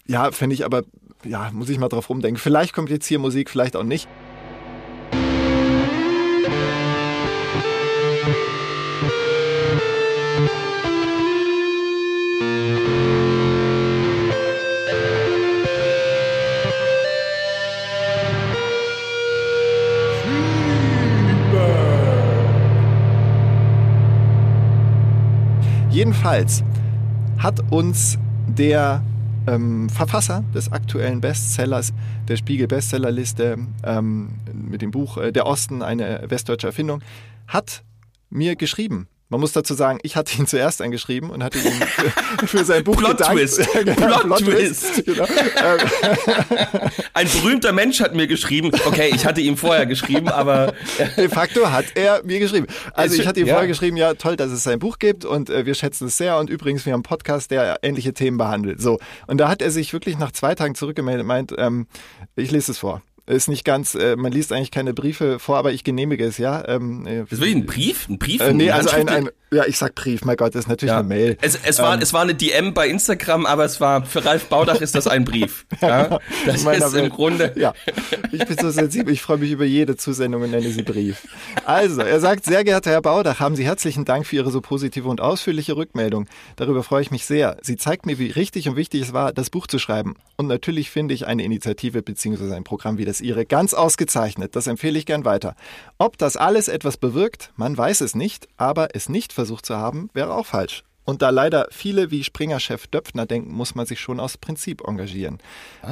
ja, 0.05 0.31
finde 0.31 0.53
ich 0.55 0.65
aber, 0.65 0.83
ja, 1.23 1.49
muss 1.53 1.69
ich 1.69 1.79
mal 1.79 1.89
drauf 1.89 2.09
rumdenken. 2.09 2.39
Vielleicht 2.39 2.73
kommt 2.73 2.89
jetzt 2.89 3.05
hier 3.05 3.19
Musik, 3.19 3.49
vielleicht 3.49 3.75
auch 3.75 3.83
nicht. 3.83 4.07
Jedenfalls 26.03 26.65
hat 27.37 27.71
uns 27.71 28.17
der 28.45 29.01
ähm, 29.47 29.87
Verfasser 29.87 30.43
des 30.53 30.69
aktuellen 30.69 31.21
Bestsellers, 31.21 31.93
der 32.27 32.35
Spiegel 32.35 32.67
Bestsellerliste 32.67 33.57
ähm, 33.85 34.31
mit 34.53 34.81
dem 34.81 34.91
Buch 34.91 35.15
äh, 35.15 35.31
Der 35.31 35.45
Osten, 35.45 35.81
eine 35.81 36.25
westdeutsche 36.27 36.67
Erfindung, 36.67 37.01
hat 37.47 37.85
mir 38.29 38.57
geschrieben. 38.57 39.07
Man 39.33 39.39
muss 39.39 39.51
dazu 39.51 39.73
sagen, 39.73 39.97
ich 40.03 40.15
hatte 40.15 40.37
ihn 40.37 40.45
zuerst 40.47 40.79
angeschrieben 40.79 41.31
und 41.31 41.43
hatte 41.43 41.57
ihm 41.57 41.71
für, 41.71 42.45
für 42.47 42.63
sein 42.63 42.83
Buch 42.83 42.97
Plot 42.97 43.17
gedankt. 43.17 43.33
Twist. 43.33 43.67
Genau, 43.73 44.19
Plot 44.19 44.39
Twist. 44.41 45.05
Genau. 45.05 45.25
Ähm, 45.25 45.79
Ein 47.15 47.27
berühmter 47.27 47.71
Mensch 47.71 47.99
hat 47.99 48.13
mir 48.13 48.27
geschrieben. 48.27 48.69
Okay, 48.85 49.11
ich 49.11 49.25
hatte 49.25 49.41
ihm 49.41 49.57
vorher 49.57 49.87
geschrieben, 49.87 50.29
aber 50.29 50.73
De 51.17 51.29
facto 51.29 51.71
hat 51.71 51.85
er 51.95 52.23
mir 52.23 52.37
geschrieben. 52.37 52.67
Also 52.93 53.15
ich 53.19 53.25
hatte 53.25 53.39
ihm 53.39 53.47
ja. 53.47 53.55
vorher 53.55 53.67
geschrieben, 53.67 53.97
ja 53.97 54.13
toll, 54.13 54.35
dass 54.35 54.51
es 54.51 54.63
sein 54.63 54.77
Buch 54.77 54.99
gibt 54.99 55.25
und 55.25 55.49
äh, 55.49 55.65
wir 55.65 55.73
schätzen 55.73 56.07
es 56.07 56.17
sehr 56.17 56.37
und 56.37 56.51
übrigens 56.51 56.85
wir 56.85 56.93
haben 56.93 56.99
einen 56.99 57.03
Podcast, 57.03 57.49
der 57.49 57.79
ähnliche 57.81 58.13
Themen 58.13 58.37
behandelt. 58.37 58.83
So 58.83 58.99
und 59.25 59.39
da 59.39 59.49
hat 59.49 59.63
er 59.63 59.71
sich 59.71 59.93
wirklich 59.93 60.19
nach 60.19 60.31
zwei 60.31 60.53
Tagen 60.53 60.75
zurückgemeldet, 60.75 61.21
und 61.21 61.27
meint, 61.27 61.53
ähm, 61.57 61.87
ich 62.35 62.51
lese 62.51 62.71
es 62.71 62.77
vor. 62.77 63.01
Ist 63.25 63.47
nicht 63.47 63.63
ganz, 63.63 63.95
äh, 63.95 64.17
man 64.17 64.33
liest 64.33 64.51
eigentlich 64.51 64.69
keine 64.71 64.93
Briefe 64.93 65.39
vor, 65.39 65.57
aber 65.57 65.71
ich 65.71 65.85
genehmige 65.85 66.25
es, 66.25 66.37
ja. 66.37 66.67
Ähm, 66.67 67.07
äh, 67.07 67.19
das 67.29 67.39
wirklich 67.39 67.55
ein 67.55 67.65
Brief? 67.65 68.09
Ein 68.09 68.19
Brief? 68.19 68.41
äh, 68.41 68.51
nee, 68.53 68.69
also 68.69 68.89
ein, 68.89 69.07
ein, 69.07 69.29
ja, 69.53 69.63
ich 69.65 69.77
sag 69.77 69.95
Brief, 69.95 70.25
mein 70.25 70.35
Gott, 70.35 70.55
das 70.55 70.65
ist 70.65 70.67
natürlich 70.67 70.91
Ja. 70.91 70.99
eine 70.99 71.07
Mail. 71.07 71.37
Es, 71.41 71.57
es, 71.63 71.79
war, 71.79 71.93
Ähm, 71.95 72.01
es 72.01 72.11
war 72.11 72.21
eine 72.23 72.35
DM 72.35 72.73
bei 72.73 72.87
Instagram, 72.89 73.45
aber 73.45 73.63
es 73.63 73.79
war 73.79 74.05
für 74.05 74.25
Ralf 74.25 74.47
Baudach 74.49 74.81
ist 74.81 74.93
das 74.95 75.07
ein 75.07 75.23
Brief. 75.23 75.65
Ja? 75.81 76.19
Das 76.45 76.57
In 76.57 76.63
meiner 76.65 76.85
ist 76.87 76.93
im 76.95 77.03
Welt. 77.03 77.13
Grunde. 77.13 77.53
Ja, 77.55 77.73
ich 78.33 78.45
bin 78.45 78.57
so 78.57 78.69
sensibel, 78.71 79.13
ich 79.13 79.21
freue 79.21 79.37
mich 79.37 79.51
über 79.51 79.63
jede 79.65 79.95
Zusendung 79.95 80.41
und 80.41 80.51
nenne 80.51 80.69
sie 80.69 80.83
Brief. 80.83 81.25
Also, 81.65 82.01
er 82.01 82.19
sagt, 82.19 82.43
sehr 82.43 82.65
geehrter 82.65 82.91
Herr 82.91 83.01
Baudach, 83.01 83.39
haben 83.39 83.55
Sie 83.55 83.63
herzlichen 83.63 84.03
Dank 84.03 84.25
für 84.27 84.35
Ihre 84.35 84.51
so 84.51 84.59
positive 84.59 85.07
und 85.07 85.21
ausführliche 85.21 85.77
Rückmeldung. 85.77 86.27
Darüber 86.57 86.83
freue 86.83 87.01
ich 87.03 87.11
mich 87.11 87.25
sehr. 87.25 87.55
Sie 87.61 87.77
zeigt 87.77 88.05
mir, 88.05 88.19
wie 88.19 88.31
richtig 88.31 88.67
und 88.67 88.75
wichtig 88.75 89.01
es 89.03 89.13
war, 89.13 89.31
das 89.31 89.49
Buch 89.49 89.67
zu 89.67 89.79
schreiben. 89.79 90.15
Und 90.35 90.47
natürlich 90.47 90.89
finde 90.89 91.13
ich 91.13 91.25
eine 91.25 91.43
Initiative 91.43 92.01
bzw. 92.01 92.53
ein 92.53 92.63
Programm 92.65 92.97
wie 92.97 93.05
das 93.05 93.12
Ihre 93.21 93.45
ganz 93.45 93.73
ausgezeichnet. 93.73 94.55
Das 94.55 94.67
empfehle 94.67 94.97
ich 94.97 95.05
gern 95.05 95.25
weiter. 95.25 95.55
Ob 95.97 96.17
das 96.17 96.37
alles 96.37 96.67
etwas 96.67 96.97
bewirkt, 96.97 97.51
man 97.55 97.77
weiß 97.77 98.01
es 98.01 98.15
nicht, 98.15 98.47
aber 98.57 98.89
es 98.93 99.09
nicht 99.09 99.33
versucht 99.33 99.65
zu 99.65 99.77
haben, 99.77 100.09
wäre 100.13 100.33
auch 100.33 100.45
falsch. 100.45 100.83
Und 101.05 101.21
da 101.21 101.31
leider 101.31 101.67
viele 101.71 102.11
wie 102.11 102.23
Springer-Chef 102.23 102.87
Döpfner 102.87 103.25
denken, 103.25 103.53
muss 103.53 103.75
man 103.75 103.85
sich 103.85 103.99
schon 103.99 104.19
aus 104.19 104.37
Prinzip 104.37 104.87
engagieren. 104.87 105.39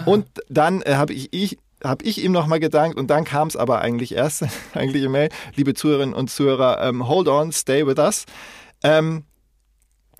Und 0.05 0.27
dann 0.47 0.81
äh, 0.83 0.95
habe 0.95 1.13
ich, 1.13 1.33
ich 1.33 1.57
habe 1.83 2.05
ich 2.05 2.23
ihm 2.23 2.31
nochmal 2.31 2.59
gedankt 2.59 2.97
und 2.97 3.07
dann 3.07 3.25
kam 3.25 3.47
es 3.47 3.55
aber 3.55 3.81
eigentlich 3.81 4.13
erst, 4.13 4.45
eigentlich 4.73 5.03
im 5.03 5.11
Mail, 5.11 5.29
liebe 5.55 5.73
Zuhörerinnen 5.73 6.13
und 6.13 6.29
Zuhörer, 6.29 6.81
ähm, 6.81 7.07
hold 7.07 7.27
on, 7.27 7.51
stay 7.51 7.85
with 7.85 7.97
us. 7.97 8.25
Ähm, 8.83 9.23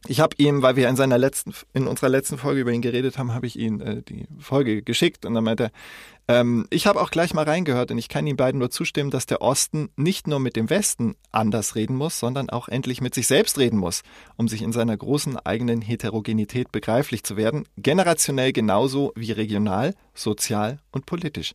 ich 0.07 0.19
habe 0.19 0.35
ihm, 0.39 0.63
weil 0.63 0.75
wir 0.75 0.89
in 0.89 0.95
seiner 0.95 1.19
letzten, 1.19 1.53
in 1.73 1.85
unserer 1.87 2.09
letzten 2.09 2.39
Folge 2.39 2.61
über 2.61 2.71
ihn 2.71 2.81
geredet 2.81 3.17
haben, 3.17 3.33
habe 3.33 3.45
ich 3.45 3.57
ihm 3.57 3.79
äh, 3.81 4.01
die 4.01 4.25
Folge 4.39 4.81
geschickt 4.81 5.25
und 5.25 5.35
dann 5.35 5.43
meinte 5.43 5.65
er, 5.65 5.71
ähm, 6.31 6.65
ich 6.69 6.87
habe 6.87 7.01
auch 7.01 7.11
gleich 7.11 7.33
mal 7.33 7.43
reingehört 7.43 7.91
und 7.91 7.97
ich 7.97 8.07
kann 8.07 8.25
Ihnen 8.25 8.37
beiden 8.37 8.59
nur 8.59 8.69
zustimmen, 8.69 9.11
dass 9.11 9.25
der 9.25 9.41
Osten 9.41 9.89
nicht 9.97 10.27
nur 10.27 10.39
mit 10.39 10.55
dem 10.55 10.69
Westen 10.69 11.15
anders 11.31 11.75
reden 11.75 11.95
muss, 11.95 12.19
sondern 12.19 12.49
auch 12.49 12.69
endlich 12.69 13.01
mit 13.01 13.13
sich 13.13 13.27
selbst 13.27 13.57
reden 13.57 13.77
muss, 13.77 14.03
um 14.37 14.47
sich 14.47 14.61
in 14.61 14.71
seiner 14.71 14.95
großen 14.95 15.37
eigenen 15.37 15.81
Heterogenität 15.81 16.71
begreiflich 16.71 17.23
zu 17.23 17.35
werden, 17.35 17.65
generationell 17.75 18.53
genauso 18.53 19.11
wie 19.15 19.33
regional, 19.33 19.93
sozial 20.13 20.79
und 20.91 21.05
politisch. 21.05 21.53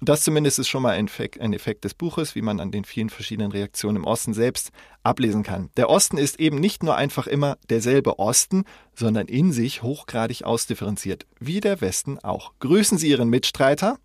Und 0.00 0.08
das 0.08 0.22
zumindest 0.22 0.58
ist 0.58 0.68
schon 0.68 0.82
mal 0.82 0.94
ein 0.94 1.06
Effekt, 1.06 1.40
ein 1.40 1.52
Effekt 1.52 1.84
des 1.84 1.94
Buches, 1.94 2.34
wie 2.34 2.42
man 2.42 2.60
an 2.60 2.70
den 2.70 2.84
vielen 2.84 3.10
verschiedenen 3.10 3.50
Reaktionen 3.50 3.96
im 3.96 4.04
Osten 4.04 4.32
selbst 4.32 4.70
ablesen 5.02 5.42
kann. 5.42 5.70
Der 5.76 5.90
Osten 5.90 6.18
ist 6.18 6.38
eben 6.38 6.58
nicht 6.58 6.82
nur 6.82 6.96
einfach 6.96 7.26
immer 7.26 7.58
derselbe 7.68 8.18
Osten, 8.18 8.64
sondern 8.94 9.26
in 9.26 9.52
sich 9.52 9.82
hochgradig 9.82 10.44
ausdifferenziert, 10.44 11.26
wie 11.40 11.60
der 11.60 11.80
Westen 11.80 12.18
auch. 12.20 12.52
Grüßen 12.60 12.98
Sie 12.98 13.08
Ihren 13.08 13.28
Mitstreiter, 13.28 13.98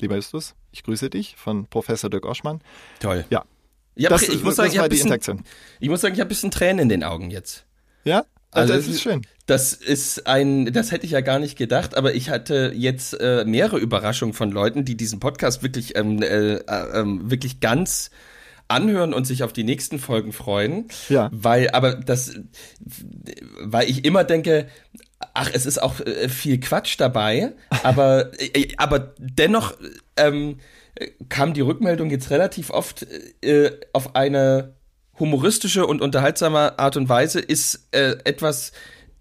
lieber 0.00 0.16
Justus, 0.16 0.54
ich 0.72 0.82
grüße 0.82 1.10
dich 1.10 1.36
von 1.36 1.66
Professor 1.66 2.08
Dirk 2.10 2.26
Oschmann. 2.26 2.60
Toll. 3.00 3.24
Ja, 3.30 3.44
Ja, 3.96 4.10
das, 4.10 4.22
ich 4.22 4.42
muss 4.42 4.56
sagen, 4.56 4.70
ich 4.70 4.78
habe 4.78 4.88
ich 6.14 6.20
habe 6.20 6.26
ein 6.26 6.28
bisschen 6.28 6.50
Tränen 6.50 6.78
in 6.80 6.88
den 6.88 7.02
Augen 7.04 7.30
jetzt. 7.30 7.64
Ja, 8.04 8.24
Also 8.52 8.74
das 8.74 8.86
ist- 8.86 9.02
schön. 9.02 9.22
Das 9.46 9.72
ist 9.72 10.26
ein, 10.26 10.72
das 10.74 10.92
hätte 10.92 11.06
ich 11.06 11.12
ja 11.12 11.22
gar 11.22 11.38
nicht 11.38 11.56
gedacht, 11.56 11.96
aber 11.96 12.14
ich 12.14 12.28
hatte 12.28 12.72
jetzt 12.76 13.14
äh, 13.18 13.44
mehrere 13.46 13.78
Überraschungen 13.78 14.34
von 14.34 14.50
Leuten, 14.50 14.84
die 14.84 14.94
diesen 14.94 15.20
Podcast 15.20 15.62
wirklich, 15.62 15.96
ähm, 15.96 16.20
äh, 16.22 16.56
äh, 16.56 16.62
ähm, 17.00 17.30
wirklich 17.30 17.60
ganz 17.60 18.10
anhören 18.68 19.14
und 19.14 19.26
sich 19.26 19.42
auf 19.42 19.54
die 19.54 19.64
nächsten 19.64 19.98
Folgen 19.98 20.32
freuen. 20.32 20.88
Ja. 21.08 21.30
Weil, 21.32 21.70
aber 21.70 21.94
das, 21.94 22.38
weil 23.60 23.88
ich 23.88 24.04
immer 24.04 24.24
denke, 24.24 24.68
ach, 25.34 25.50
es 25.52 25.66
ist 25.66 25.82
auch 25.82 26.00
äh, 26.00 26.28
viel 26.28 26.60
Quatsch 26.60 26.98
dabei, 26.98 27.52
aber, 27.82 28.32
äh, 28.38 28.68
aber 28.76 29.14
dennoch 29.18 29.74
ähm, 30.16 30.58
kam 31.28 31.54
die 31.54 31.60
Rückmeldung 31.60 32.10
jetzt 32.10 32.30
relativ 32.30 32.70
oft 32.70 33.06
äh, 33.42 33.70
auf 33.92 34.16
eine 34.16 34.74
humoristische 35.18 35.86
und 35.86 36.00
unterhaltsame 36.00 36.78
Art 36.78 36.96
und 36.96 37.08
Weise 37.08 37.40
ist 37.40 37.88
äh, 37.92 38.16
etwas 38.24 38.72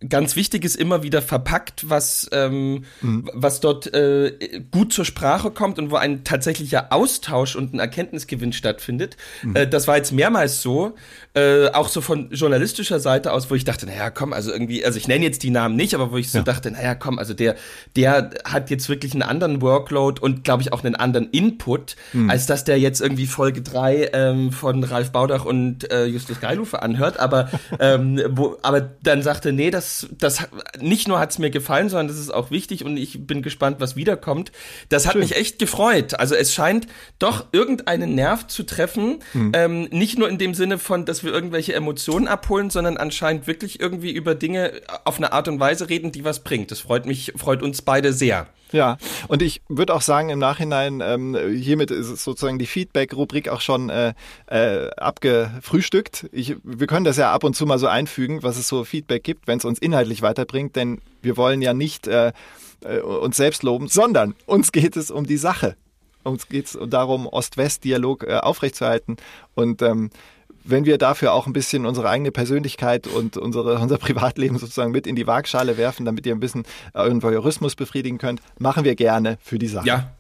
ganz 0.07 0.35
Wichtiges 0.35 0.75
immer 0.75 1.01
wieder 1.01 1.23
verpackt, 1.23 1.89
was 1.89 2.29
ähm, 2.31 2.83
was 3.01 3.61
dort 3.61 3.91
äh, 3.93 4.61
gut 4.71 4.93
zur 4.93 5.05
Sprache 5.05 5.49
kommt 5.49 5.79
und 5.79 5.89
wo 5.89 5.95
ein 5.95 6.23
tatsächlicher 6.23 6.93
Austausch 6.93 7.55
und 7.55 7.73
ein 7.73 7.79
Erkenntnisgewinn 7.79 8.53
stattfindet. 8.53 9.17
Äh, 9.55 9.67
das 9.67 9.87
war 9.87 9.97
jetzt 9.97 10.11
mehrmals 10.11 10.61
so, 10.61 10.93
äh, 11.33 11.69
auch 11.69 11.87
so 11.87 12.01
von 12.01 12.29
journalistischer 12.29 12.99
Seite 12.99 13.33
aus, 13.33 13.49
wo 13.49 13.55
ich 13.55 13.63
dachte, 13.63 13.87
naja, 13.87 14.11
komm, 14.11 14.33
also 14.33 14.51
irgendwie, 14.51 14.85
also 14.85 14.97
ich 14.99 15.07
nenne 15.07 15.25
jetzt 15.25 15.41
die 15.41 15.49
Namen 15.49 15.75
nicht, 15.75 15.95
aber 15.95 16.11
wo 16.11 16.17
ich 16.17 16.31
so 16.31 16.41
dachte, 16.43 16.69
naja, 16.69 16.93
komm, 16.93 17.17
also 17.17 17.33
der 17.33 17.55
der 17.95 18.29
hat 18.45 18.69
jetzt 18.69 18.89
wirklich 18.89 19.13
einen 19.13 19.23
anderen 19.23 19.61
Workload 19.63 20.21
und 20.21 20.43
glaube 20.43 20.61
ich 20.61 20.73
auch 20.73 20.83
einen 20.83 20.95
anderen 20.95 21.29
Input, 21.31 21.95
als 22.27 22.45
dass 22.45 22.63
der 22.63 22.79
jetzt 22.79 23.01
irgendwie 23.01 23.25
Folge 23.25 23.63
drei 23.63 24.11
ähm, 24.13 24.51
von 24.51 24.83
Ralf 24.83 25.11
Baudach 25.11 25.45
und 25.45 25.91
äh, 25.91 26.05
Justus 26.05 26.39
Geilufe 26.39 26.83
anhört, 26.83 27.19
aber 27.19 27.49
ähm, 27.79 28.21
wo, 28.29 28.57
aber 28.61 28.81
dann 28.81 29.23
sagte, 29.23 29.51
nee, 29.51 29.71
das 29.71 29.86
das 30.11 30.47
nicht 30.79 31.07
nur 31.07 31.19
hat's 31.19 31.39
mir 31.39 31.49
gefallen, 31.49 31.89
sondern 31.89 32.07
das 32.07 32.17
ist 32.17 32.33
auch 32.33 32.51
wichtig 32.51 32.83
und 32.83 32.97
ich 32.97 33.25
bin 33.25 33.41
gespannt, 33.41 33.77
was 33.79 33.95
wiederkommt. 33.95 34.51
Das 34.89 35.07
hat 35.07 35.15
mich 35.15 35.35
echt 35.35 35.59
gefreut. 35.59 36.19
Also 36.19 36.35
es 36.35 36.53
scheint 36.53 36.87
doch 37.19 37.45
irgendeinen 37.51 38.15
Nerv 38.15 38.47
zu 38.47 38.63
treffen, 38.63 39.19
ähm, 39.53 39.83
nicht 39.91 40.17
nur 40.17 40.29
in 40.29 40.37
dem 40.37 40.53
Sinne 40.53 40.77
von, 40.77 41.05
dass 41.05 41.23
wir 41.23 41.31
irgendwelche 41.31 41.73
Emotionen 41.73 42.27
abholen, 42.27 42.69
sondern 42.69 42.97
anscheinend 42.97 43.47
wirklich 43.47 43.79
irgendwie 43.79 44.11
über 44.11 44.35
Dinge 44.35 44.81
auf 45.05 45.17
eine 45.17 45.31
Art 45.31 45.47
und 45.47 45.59
Weise 45.59 45.89
reden, 45.89 46.11
die 46.11 46.23
was 46.23 46.43
bringt. 46.43 46.71
Das 46.71 46.79
freut 46.79 47.05
mich, 47.05 47.33
freut 47.35 47.61
uns 47.63 47.81
beide 47.81 48.13
sehr. 48.13 48.47
Ja, 48.71 48.97
und 49.29 49.41
ich 49.41 49.61
würde 49.69 49.93
auch 49.93 50.01
sagen, 50.01 50.29
im 50.29 50.39
Nachhinein, 50.39 51.01
ähm, 51.01 51.37
hiermit 51.55 51.89
ist 51.89 52.23
sozusagen 52.23 52.59
die 52.59 52.65
Feedback-Rubrik 52.65 53.47
auch 53.47 53.61
schon 53.61 53.89
äh, 53.89 54.13
äh, 54.47 54.89
abgefrühstückt. 54.97 56.27
Ich, 56.31 56.57
wir 56.63 56.87
können 56.87 57.05
das 57.05 57.17
ja 57.17 57.31
ab 57.31 57.45
und 57.45 57.55
zu 57.55 57.65
mal 57.65 57.79
so 57.79 57.87
einfügen, 57.87 58.43
was 58.43 58.57
es 58.57 58.67
so 58.67 58.83
Feedback 58.83 59.23
gibt, 59.23 59.47
wenn 59.47 59.59
es 59.59 59.65
uns 59.65 59.79
inhaltlich 59.79 60.21
weiterbringt, 60.21 60.75
denn 60.75 60.99
wir 61.21 61.37
wollen 61.37 61.61
ja 61.61 61.73
nicht 61.73 62.07
äh, 62.07 62.33
äh, 62.83 62.99
uns 62.99 63.37
selbst 63.37 63.63
loben, 63.63 63.87
sondern 63.87 64.35
uns 64.45 64.71
geht 64.71 64.97
es 64.97 65.11
um 65.11 65.25
die 65.25 65.37
Sache. 65.37 65.77
Uns 66.23 66.49
geht 66.49 66.65
es 66.65 66.77
darum, 66.87 67.25
Ost-West-Dialog 67.25 68.23
äh, 68.23 68.35
aufrechtzuerhalten 68.35 69.15
und 69.55 69.81
ähm, 69.81 70.09
wenn 70.67 70.85
wir 70.85 70.97
dafür 70.97 71.33
auch 71.33 71.47
ein 71.47 71.53
bisschen 71.53 71.85
unsere 71.85 72.09
eigene 72.09 72.31
Persönlichkeit 72.31 73.07
und 73.07 73.37
unsere, 73.37 73.79
unser 73.79 73.97
Privatleben 73.97 74.57
sozusagen 74.57 74.91
mit 74.91 75.07
in 75.07 75.15
die 75.15 75.25
Waagschale 75.25 75.77
werfen, 75.77 76.05
damit 76.05 76.25
ihr 76.25 76.35
ein 76.35 76.39
bisschen 76.39 76.63
euren 76.93 77.23
Voyeurismus 77.23 77.75
befriedigen 77.75 78.17
könnt, 78.17 78.41
machen 78.59 78.83
wir 78.83 78.95
gerne 78.95 79.37
für 79.41 79.57
die 79.57 79.67
Sache. 79.67 79.87
Ja. 79.87 80.11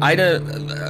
Eine 0.00 0.42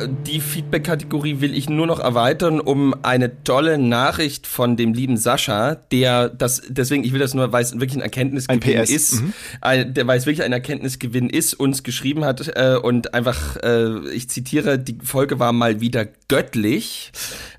die 0.06 0.40
Feedback-Kategorie 0.40 1.40
will 1.40 1.54
ich 1.56 1.68
nur 1.68 1.86
noch 1.86 1.98
erweitern 2.00 2.60
um 2.60 2.94
eine 3.02 3.42
tolle 3.44 3.78
Nachricht 3.78 4.46
von 4.46 4.76
dem 4.76 4.94
lieben 4.94 5.16
Sascha, 5.16 5.74
der 5.74 6.28
das, 6.28 6.62
deswegen, 6.68 7.04
ich 7.04 7.12
will 7.12 7.20
das 7.20 7.34
nur, 7.34 7.52
weil 7.52 7.62
es 7.62 7.72
wirklich 7.72 7.94
ein 7.94 8.00
Erkenntnisgewinn 8.00 8.78
ein 8.78 8.84
ist, 8.84 9.20
Mhm. 9.20 9.32
ein, 9.60 9.94
der, 9.94 10.06
weil 10.06 10.18
es 10.18 10.26
wirklich 10.26 10.42
ein 10.44 10.52
Erkenntnisgewinn 10.52 11.28
ist, 11.30 11.54
uns 11.54 11.82
geschrieben 11.82 12.24
hat 12.24 12.50
äh, 12.54 12.76
und 12.76 13.14
einfach, 13.14 13.56
äh, 13.56 14.08
ich 14.10 14.28
zitiere, 14.28 14.78
die 14.78 14.98
Folge 15.02 15.38
war 15.38 15.52
mal 15.52 15.80
wieder 15.80 16.06
göttlich. 16.28 17.12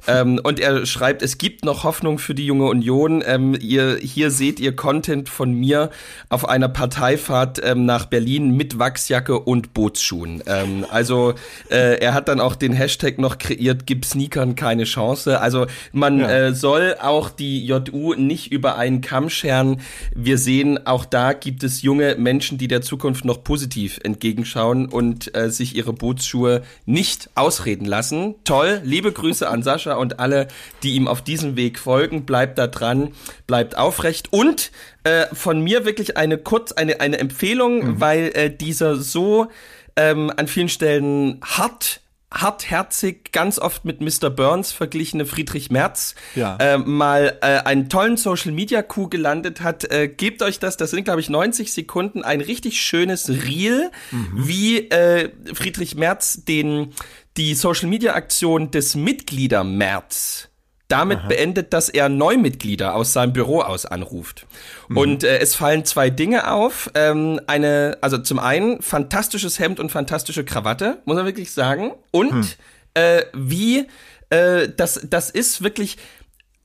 Ähm, 0.08 0.39
und 0.43 0.60
er 0.60 0.86
schreibt, 0.86 1.22
es 1.22 1.38
gibt 1.38 1.64
noch 1.64 1.84
Hoffnung 1.84 2.20
für 2.20 2.36
die 2.36 2.45
junge 2.45 2.66
Union. 2.66 3.24
Ähm, 3.26 3.56
ihr, 3.60 3.97
hier 4.01 4.32
seht 4.32 4.60
ihr 4.60 4.76
Content 4.76 5.30
von 5.30 5.54
mir 5.54 5.89
auf 6.30 6.47
einer 6.47 6.68
Parteifahrt 6.70 7.62
ähm, 7.64 7.86
nach 7.86 8.06
Berlin 8.08 8.51
mit 8.51 8.80
Wachsjacke 8.80 9.39
und 9.39 9.74
Bootsschuhen. 9.74 10.43
Ähm, 10.45 10.86
also 10.91 11.34
äh, 11.70 11.99
er 11.99 12.14
hat 12.14 12.28
dann 12.28 12.39
auch 12.41 12.56
den 12.56 12.74
Hashtag 12.74 13.18
noch 13.18 13.38
kreiert, 13.38 13.86
gib 13.86 14.04
Sneakern 14.06 14.56
keine 14.56 14.84
Chance. 14.84 15.39
Also 15.39 15.68
man 15.91 16.20
Ja. 16.20 16.30
äh, 16.47 16.54
soll 16.54 16.95
auch 17.01 17.30
die 17.30 17.66
JU 17.66 18.14
nicht 18.16 18.51
über 18.51 18.78
einen 18.78 19.01
Kamm 19.01 19.30
scheren. 19.30 19.80
Wir 20.14 20.38
sehen, 20.38 20.86
auch 20.86 21.06
da 21.06 21.34
gibt 21.34 21.64
es 21.64 21.82
junge 21.82 22.16
Menschen, 22.18 22.58
die 22.58 22.68
der 22.68 22.82
Zukunft 22.82 23.26
noch 23.26 23.43
positiv 23.43 23.99
entgegenschauen 24.04 24.88
und 24.88 25.36
äh, 25.36 25.49
sich 25.49 25.76
ihre 25.76 25.93
Bootsschuhe 25.93 26.62
nicht 26.86 27.30
ausreden 27.36 27.86
lassen. 27.86 28.36
Toll, 28.43 28.82
liebe 28.84 29.12
Grüße 29.12 29.47
an 29.49 29.64
Sascha 29.64 29.93
und 29.98 30.20
alle, 30.20 30.48
die 30.84 30.94
ihm 30.94 31.08
auf 31.08 31.22
diesem 31.22 31.56
Weg 31.56 31.80
folgen. 31.80 32.26
Bleibt 32.26 32.58
da 32.58 32.68
dran, 32.68 33.14
bleibt 33.48 33.78
aufrecht 33.78 34.32
und 34.32 34.72
äh, 35.04 35.26
von 35.34 35.62
mir 35.62 35.86
wirklich 35.86 36.18
eine 36.18 36.38
kurz 36.38 36.72
eine 36.72 37.00
eine 37.02 37.20
Empfehlung, 37.20 38.00
weil 38.00 38.32
äh, 38.36 38.56
dieser 38.56 38.96
so 38.96 39.48
ähm, 39.96 40.32
an 40.36 40.48
vielen 40.48 40.70
Stellen 40.70 41.39
hart 41.44 42.02
hartherzig, 42.34 43.31
ganz 43.31 43.59
oft 43.59 43.86
mit 43.86 44.01
Mr. 44.01 44.29
Burns 44.29 44.71
verglichene 44.71 45.25
Friedrich 45.25 45.69
Merz 45.71 46.15
Ja. 46.36 46.57
äh, 46.57 46.77
mal 46.77 47.38
äh, 47.41 47.59
einen 47.59 47.89
tollen 47.89 48.17
Social 48.17 48.51
Media 48.51 48.81
Coup 48.81 49.09
gelandet 49.09 49.61
hat. 49.61 49.89
Äh, 49.91 50.07
gebt 50.07 50.41
euch 50.41 50.59
das, 50.59 50.75
das 50.77 50.91
sind 50.91 51.03
glaube 51.03 51.21
ich 51.21 51.29
90 51.29 51.71
Sekunden, 51.71 52.23
ein 52.23 52.41
richtig 52.41 52.81
schönes 52.81 53.29
Reel, 53.29 53.91
wie 54.34 54.89
äh, 54.89 55.29
Friedrich 55.53 55.95
Merz 55.95 56.43
den 56.45 56.93
die 57.38 57.55
Social 57.55 57.88
Media 57.89 58.13
Aktion 58.13 58.71
des 58.71 58.95
Mitglieder 58.95 59.63
Merz 59.63 60.49
damit 60.94 61.28
beendet, 61.28 61.74
dass 61.74 61.89
er 61.89 62.08
Neumitglieder 62.08 62.94
aus 62.96 63.14
seinem 63.14 63.34
Büro 63.34 63.62
aus 63.62 63.86
anruft. 63.86 64.46
Und 64.89 65.24
äh, 65.24 65.39
es 65.39 65.56
fallen 65.56 65.86
zwei 65.86 66.10
Dinge 66.10 66.52
auf. 66.52 66.91
Ähm, 66.94 67.41
eine, 67.48 67.98
also 68.02 68.20
zum 68.20 68.38
einen 68.38 68.82
fantastisches 68.82 69.58
Hemd 69.58 69.80
und 69.80 69.91
fantastische 69.91 70.46
Krawatte, 70.46 71.00
muss 71.06 71.16
man 71.16 71.26
wirklich 71.26 71.52
sagen. 71.52 71.94
Und 72.12 72.58
äh, 72.94 73.24
wie 73.34 73.88
äh, 74.30 74.70
das, 74.76 75.02
das 75.10 75.32
ist 75.32 75.64
wirklich 75.64 75.98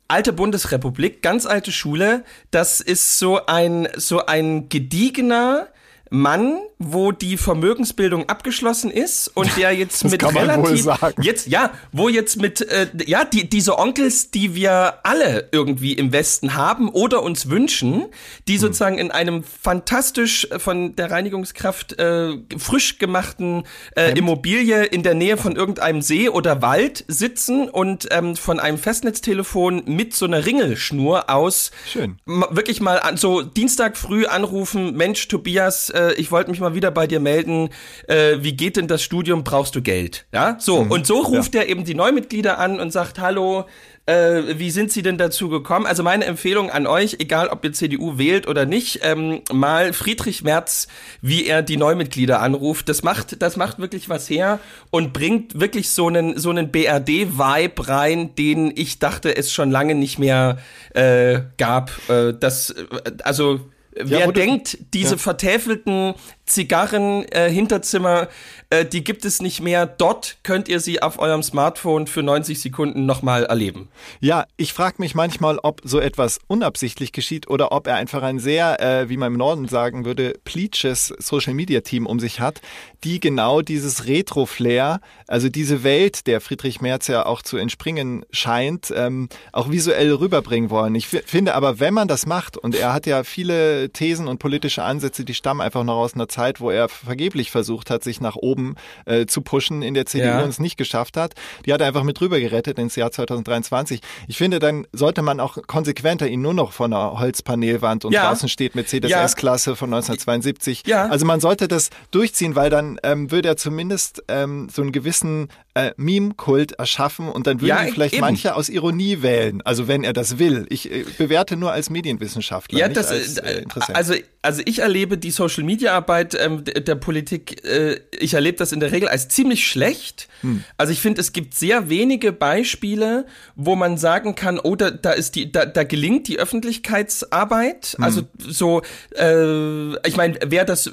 alte 0.08 0.32
Bundesrepublik, 0.32 1.22
ganz 1.22 1.46
alte 1.46 1.72
Schule. 1.72 2.24
Das 2.50 2.80
ist 2.80 3.18
so 3.18 3.46
ein 3.46 3.88
so 3.96 4.26
ein 4.26 4.68
gediegener 4.68 5.68
Mann, 6.10 6.58
wo 6.78 7.12
die 7.12 7.36
Vermögensbildung 7.36 8.28
abgeschlossen 8.28 8.90
ist 8.90 9.28
und 9.28 9.56
der 9.56 9.72
jetzt 9.78 10.04
mit 10.04 10.22
relativ 10.22 10.86
jetzt 11.20 11.48
ja, 11.48 11.72
wo 11.92 12.08
jetzt 12.08 12.40
mit 12.40 12.60
äh, 12.60 12.88
ja 13.06 13.24
die 13.24 13.48
diese 13.48 13.78
Onkels, 13.78 14.30
die 14.30 14.54
wir 14.54 14.94
alle 15.02 15.48
irgendwie 15.52 15.92
im 15.92 16.12
Westen 16.12 16.54
haben 16.54 16.88
oder 16.88 17.22
uns 17.22 17.48
wünschen, 17.48 18.06
die 18.46 18.54
Hm. 18.54 18.60
sozusagen 18.60 18.98
in 18.98 19.10
einem 19.10 19.42
fantastisch 19.42 20.46
äh, 20.50 20.58
von 20.58 20.96
der 20.96 21.10
Reinigungskraft 21.10 21.98
äh, 21.98 22.36
frisch 22.56 22.98
gemachten 22.98 23.64
äh, 23.96 24.16
Immobilie 24.18 24.84
in 24.84 25.02
der 25.02 25.14
Nähe 25.14 25.36
von 25.36 25.56
irgendeinem 25.56 26.02
See 26.02 26.28
oder 26.28 26.62
Wald 26.62 27.04
sitzen 27.08 27.68
und 27.68 28.08
ähm, 28.10 28.36
von 28.36 28.60
einem 28.60 28.78
Festnetztelefon 28.78 29.82
mit 29.86 30.14
so 30.14 30.26
einer 30.26 30.44
Ringelschnur 30.44 31.30
aus 31.30 31.70
Schön. 31.90 32.18
wirklich 32.26 32.80
mal 32.80 33.00
an, 33.00 33.16
so 33.16 33.42
Dienstag 33.42 33.96
früh 33.96 34.26
anrufen, 34.26 34.96
Mensch 34.96 35.28
Tobias, 35.28 35.90
äh, 35.90 36.12
ich 36.14 36.30
wollte 36.30 36.50
mich 36.50 36.60
mal 36.60 36.67
wieder 36.74 36.90
bei 36.90 37.06
dir 37.06 37.20
melden, 37.20 37.70
äh, 38.06 38.36
wie 38.40 38.52
geht 38.54 38.76
denn 38.76 38.88
das 38.88 39.02
Studium, 39.02 39.44
brauchst 39.44 39.74
du 39.74 39.82
Geld? 39.82 40.26
Ja, 40.32 40.56
so 40.60 40.76
und 40.78 41.06
so 41.06 41.20
ruft 41.20 41.54
er 41.54 41.68
eben 41.68 41.84
die 41.84 41.94
Neumitglieder 41.94 42.58
an 42.58 42.80
und 42.80 42.92
sagt, 42.92 43.18
hallo, 43.18 43.66
äh, 44.06 44.58
wie 44.58 44.70
sind 44.70 44.90
Sie 44.90 45.02
denn 45.02 45.18
dazu 45.18 45.50
gekommen? 45.50 45.84
Also 45.84 46.02
meine 46.02 46.24
Empfehlung 46.24 46.70
an 46.70 46.86
euch, 46.86 47.16
egal 47.18 47.48
ob 47.48 47.62
ihr 47.64 47.74
CDU 47.74 48.16
wählt 48.16 48.48
oder 48.48 48.64
nicht, 48.64 49.00
ähm, 49.02 49.42
mal 49.52 49.92
Friedrich 49.92 50.42
Merz, 50.42 50.88
wie 51.20 51.46
er 51.46 51.60
die 51.60 51.76
Neumitglieder 51.76 52.40
anruft. 52.40 52.88
Das 52.88 53.02
macht, 53.02 53.42
das 53.42 53.56
macht 53.58 53.78
wirklich 53.80 54.08
was 54.08 54.30
her 54.30 54.60
und 54.90 55.12
bringt 55.12 55.60
wirklich 55.60 55.90
so 55.90 56.06
einen 56.06 56.38
so 56.38 56.48
einen 56.48 56.70
BRD-Vibe 56.72 57.88
rein, 57.88 58.34
den 58.34 58.72
ich 58.74 58.98
dachte, 58.98 59.36
es 59.36 59.52
schon 59.52 59.70
lange 59.70 59.94
nicht 59.94 60.18
mehr 60.18 60.56
äh, 60.94 61.40
gab. 61.58 61.90
Äh, 62.08 62.32
das, 62.38 62.70
äh, 62.70 62.84
also 63.24 63.60
wer 63.94 64.26
du- 64.26 64.32
denkt, 64.32 64.78
diese 64.94 65.12
Ja. 65.12 65.18
vertäfelten 65.18 66.14
Zigarren 66.48 67.24
äh, 67.30 67.50
Hinterzimmer, 67.50 68.28
äh, 68.70 68.84
die 68.84 69.04
gibt 69.04 69.24
es 69.24 69.40
nicht 69.40 69.60
mehr. 69.60 69.86
Dort 69.86 70.36
könnt 70.42 70.68
ihr 70.68 70.80
sie 70.80 71.00
auf 71.02 71.18
eurem 71.18 71.42
Smartphone 71.42 72.06
für 72.06 72.22
90 72.22 72.60
Sekunden 72.60 73.06
nochmal 73.06 73.44
erleben. 73.44 73.88
Ja, 74.20 74.46
ich 74.56 74.72
frage 74.72 74.96
mich 74.98 75.14
manchmal, 75.14 75.58
ob 75.62 75.80
so 75.84 76.00
etwas 76.00 76.38
unabsichtlich 76.48 77.12
geschieht 77.12 77.48
oder 77.48 77.72
ob 77.72 77.86
er 77.86 77.96
einfach 77.96 78.22
ein 78.22 78.38
sehr, 78.38 78.80
äh, 78.80 79.08
wie 79.08 79.16
man 79.16 79.32
im 79.32 79.38
Norden 79.38 79.68
sagen 79.68 80.04
würde, 80.04 80.34
pleaches 80.44 81.12
Social 81.18 81.54
Media 81.54 81.80
Team 81.82 82.06
um 82.06 82.18
sich 82.18 82.40
hat, 82.40 82.60
die 83.04 83.20
genau 83.20 83.62
dieses 83.62 84.06
Retro-Flair, 84.06 85.00
also 85.26 85.48
diese 85.48 85.84
Welt, 85.84 86.26
der 86.26 86.40
Friedrich 86.40 86.80
Merz 86.80 87.06
ja 87.06 87.26
auch 87.26 87.42
zu 87.42 87.56
entspringen 87.58 88.24
scheint, 88.30 88.92
ähm, 88.96 89.28
auch 89.52 89.70
visuell 89.70 90.12
rüberbringen 90.14 90.70
wollen. 90.70 90.94
Ich 90.94 91.08
fi- 91.08 91.22
finde 91.24 91.54
aber, 91.54 91.80
wenn 91.80 91.94
man 91.94 92.08
das 92.08 92.26
macht, 92.26 92.56
und 92.56 92.74
er 92.74 92.92
hat 92.92 93.06
ja 93.06 93.22
viele 93.24 93.90
Thesen 93.90 94.26
und 94.28 94.38
politische 94.38 94.82
Ansätze, 94.82 95.24
die 95.24 95.34
stammen 95.34 95.60
einfach 95.60 95.84
noch 95.84 95.96
aus 95.98 96.14
einer 96.14 96.28
Zeit, 96.28 96.37
wo 96.60 96.70
er 96.70 96.88
vergeblich 96.88 97.50
versucht 97.50 97.90
hat, 97.90 98.02
sich 98.04 98.20
nach 98.20 98.36
oben 98.36 98.76
äh, 99.06 99.26
zu 99.26 99.42
pushen 99.42 99.82
in 99.82 99.94
der 99.94 100.06
CDU 100.06 100.26
Ja. 100.28 100.42
und 100.42 100.48
es 100.48 100.58
nicht 100.60 100.76
geschafft 100.76 101.16
hat. 101.16 101.34
Die 101.66 101.72
hat 101.72 101.80
er 101.80 101.86
einfach 101.88 102.02
mit 102.04 102.20
rüber 102.20 102.38
gerettet 102.40 102.78
ins 102.78 102.96
Jahr 102.96 103.10
2023. 103.10 104.00
Ich 104.28 104.36
finde, 104.38 104.58
dann 104.58 104.86
sollte 104.92 105.22
man 105.22 105.40
auch 105.40 105.58
konsequenter 105.66 106.28
ihn 106.28 106.40
nur 106.42 106.54
noch 106.54 106.72
von 106.72 106.92
einer 106.92 107.18
Holzpanelwand 107.18 108.04
und 108.04 108.12
Ja. 108.12 108.28
draußen 108.28 108.48
steht 108.48 108.74
Mercedes 108.74 109.10
Ja. 109.10 109.22
S-Klasse 109.24 109.76
von 109.76 109.90
1972. 109.90 110.84
Ja. 110.86 111.06
Also 111.08 111.26
man 111.26 111.40
sollte 111.40 111.68
das 111.68 111.90
durchziehen, 112.10 112.54
weil 112.56 112.70
dann 112.70 112.98
ähm, 113.02 113.30
würde 113.30 113.48
er 113.48 113.56
zumindest 113.56 114.22
ähm, 114.28 114.68
so 114.72 114.82
einen 114.82 114.92
gewissen 114.92 115.48
äh, 115.78 115.92
Meme-Kult 115.96 116.72
erschaffen 116.72 117.28
und 117.28 117.46
dann 117.46 117.60
würden 117.60 117.68
Ja, 117.68 117.92
vielleicht 117.92 118.14
eben. 118.14 118.20
manche 118.20 118.54
aus 118.54 118.68
Ironie 118.68 119.22
wählen. 119.22 119.62
Also 119.62 119.88
wenn 119.88 120.04
er 120.04 120.12
das 120.12 120.38
will. 120.38 120.66
Ich 120.68 120.90
äh, 120.90 121.04
bewerte 121.16 121.56
nur 121.56 121.72
als 121.72 121.90
Medienwissenschaftler, 121.90 122.78
Ja, 122.78 122.88
nicht 122.88 122.96
das 122.96 123.10
als 123.10 123.38
äh, 123.38 123.58
äh, 123.58 123.62
Interessent. 123.62 123.96
also 123.96 124.14
also 124.42 124.62
ich 124.64 124.78
erlebe 124.78 125.18
die 125.18 125.30
Social 125.30 125.64
Media 125.64 125.92
Arbeit 125.94 126.36
ähm, 126.38 126.64
der, 126.64 126.80
der 126.80 126.94
Politik, 126.94 127.64
äh, 127.64 128.00
ich 128.18 128.34
erlebe 128.34 128.56
das 128.56 128.72
in 128.72 128.80
der 128.80 128.92
Regel 128.92 129.08
als 129.08 129.28
ziemlich 129.28 129.66
schlecht. 129.66 130.28
Hm. 130.40 130.64
Also 130.76 130.92
ich 130.92 131.00
finde, 131.00 131.20
es 131.20 131.32
gibt 131.32 131.54
sehr 131.54 131.90
wenige 131.90 132.32
Beispiele, 132.32 133.26
wo 133.56 133.76
man 133.76 133.98
sagen 133.98 134.34
kann, 134.36 134.58
oh, 134.58 134.76
da, 134.76 134.90
da 134.90 135.10
ist 135.10 135.34
die, 135.34 135.50
da, 135.50 135.66
da 135.66 135.84
gelingt 135.84 136.28
die 136.28 136.38
Öffentlichkeitsarbeit. 136.38 137.94
Hm. 137.96 138.04
Also 138.04 138.22
so, 138.38 138.82
äh, 139.16 140.08
ich 140.08 140.16
meine, 140.16 140.38
wer 140.46 140.64
das 140.64 140.92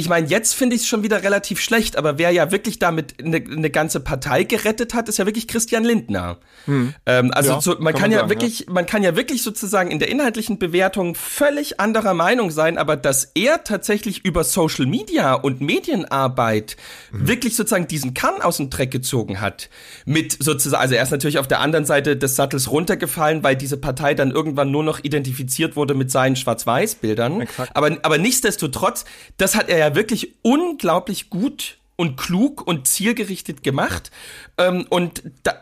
ich 0.00 0.08
meine, 0.08 0.26
jetzt 0.26 0.54
finde 0.54 0.74
ich 0.74 0.82
es 0.82 0.88
schon 0.88 1.02
wieder 1.02 1.22
relativ 1.22 1.60
schlecht, 1.60 1.96
aber 1.96 2.18
wer 2.18 2.30
ja 2.30 2.50
wirklich 2.50 2.78
damit 2.78 3.22
eine, 3.22 3.36
eine 3.36 3.70
ganze 3.70 4.00
Partei 4.00 4.44
gerettet 4.44 4.94
hat, 4.94 5.08
ist 5.08 5.18
ja 5.18 5.26
wirklich 5.26 5.46
Christian 5.46 5.84
Lindner. 5.84 6.38
Ähm, 6.66 7.30
also 7.34 7.52
Ja, 7.52 7.60
so, 7.60 7.76
man 7.78 7.92
kann 7.92 7.92
kann, 7.92 8.02
man 8.02 8.10
ja 8.10 8.18
sagen, 8.18 8.30
wirklich, 8.30 8.66
man 8.68 8.86
kann 8.86 9.02
ja 9.02 9.14
wirklich 9.16 9.42
sozusagen 9.42 9.90
in 9.90 9.98
der 9.98 10.08
inhaltlichen 10.08 10.58
Bewertung 10.58 11.14
völlig 11.14 11.78
anderer 11.80 12.14
Meinung 12.14 12.50
sein, 12.50 12.78
aber 12.78 12.96
dass 12.96 13.30
er 13.34 13.62
tatsächlich 13.64 14.24
über 14.24 14.42
Social 14.42 14.86
Media 14.86 15.34
und 15.34 15.60
Medienarbeit 15.60 16.76
Mhm. 17.12 17.28
wirklich 17.28 17.56
sozusagen 17.56 17.88
diesen 17.88 18.14
Kahn 18.14 18.40
aus 18.40 18.56
dem 18.58 18.70
Dreck 18.70 18.90
gezogen 18.90 19.40
hat, 19.40 19.68
mit 20.04 20.36
sozusagen, 20.42 20.80
also 20.80 20.94
er 20.94 21.02
ist 21.02 21.10
natürlich 21.10 21.38
auf 21.38 21.48
der 21.48 21.60
anderen 21.60 21.84
Seite 21.84 22.16
des 22.16 22.36
Sattels 22.36 22.70
runtergefallen, 22.70 23.42
weil 23.42 23.56
diese 23.56 23.76
Partei 23.76 24.14
dann 24.14 24.30
irgendwann 24.30 24.70
nur 24.70 24.84
noch 24.84 25.00
identifiziert 25.02 25.76
wurde 25.76 25.94
mit 25.94 26.10
seinen 26.10 26.36
Schwarz-Weiß-Bildern. 26.36 27.46
Aber, 27.74 27.98
aber 28.02 28.18
nichtsdestotrotz, 28.18 29.04
das 29.36 29.54
hat 29.54 29.68
er 29.68 29.78
ja 29.78 29.89
wirklich 29.94 30.34
unglaublich 30.42 31.30
gut 31.30 31.79
und 32.00 32.16
klug 32.16 32.66
und 32.66 32.88
zielgerichtet 32.88 33.62
gemacht. 33.62 34.10
Ähm, 34.56 34.86
und 34.88 35.22
da, 35.42 35.60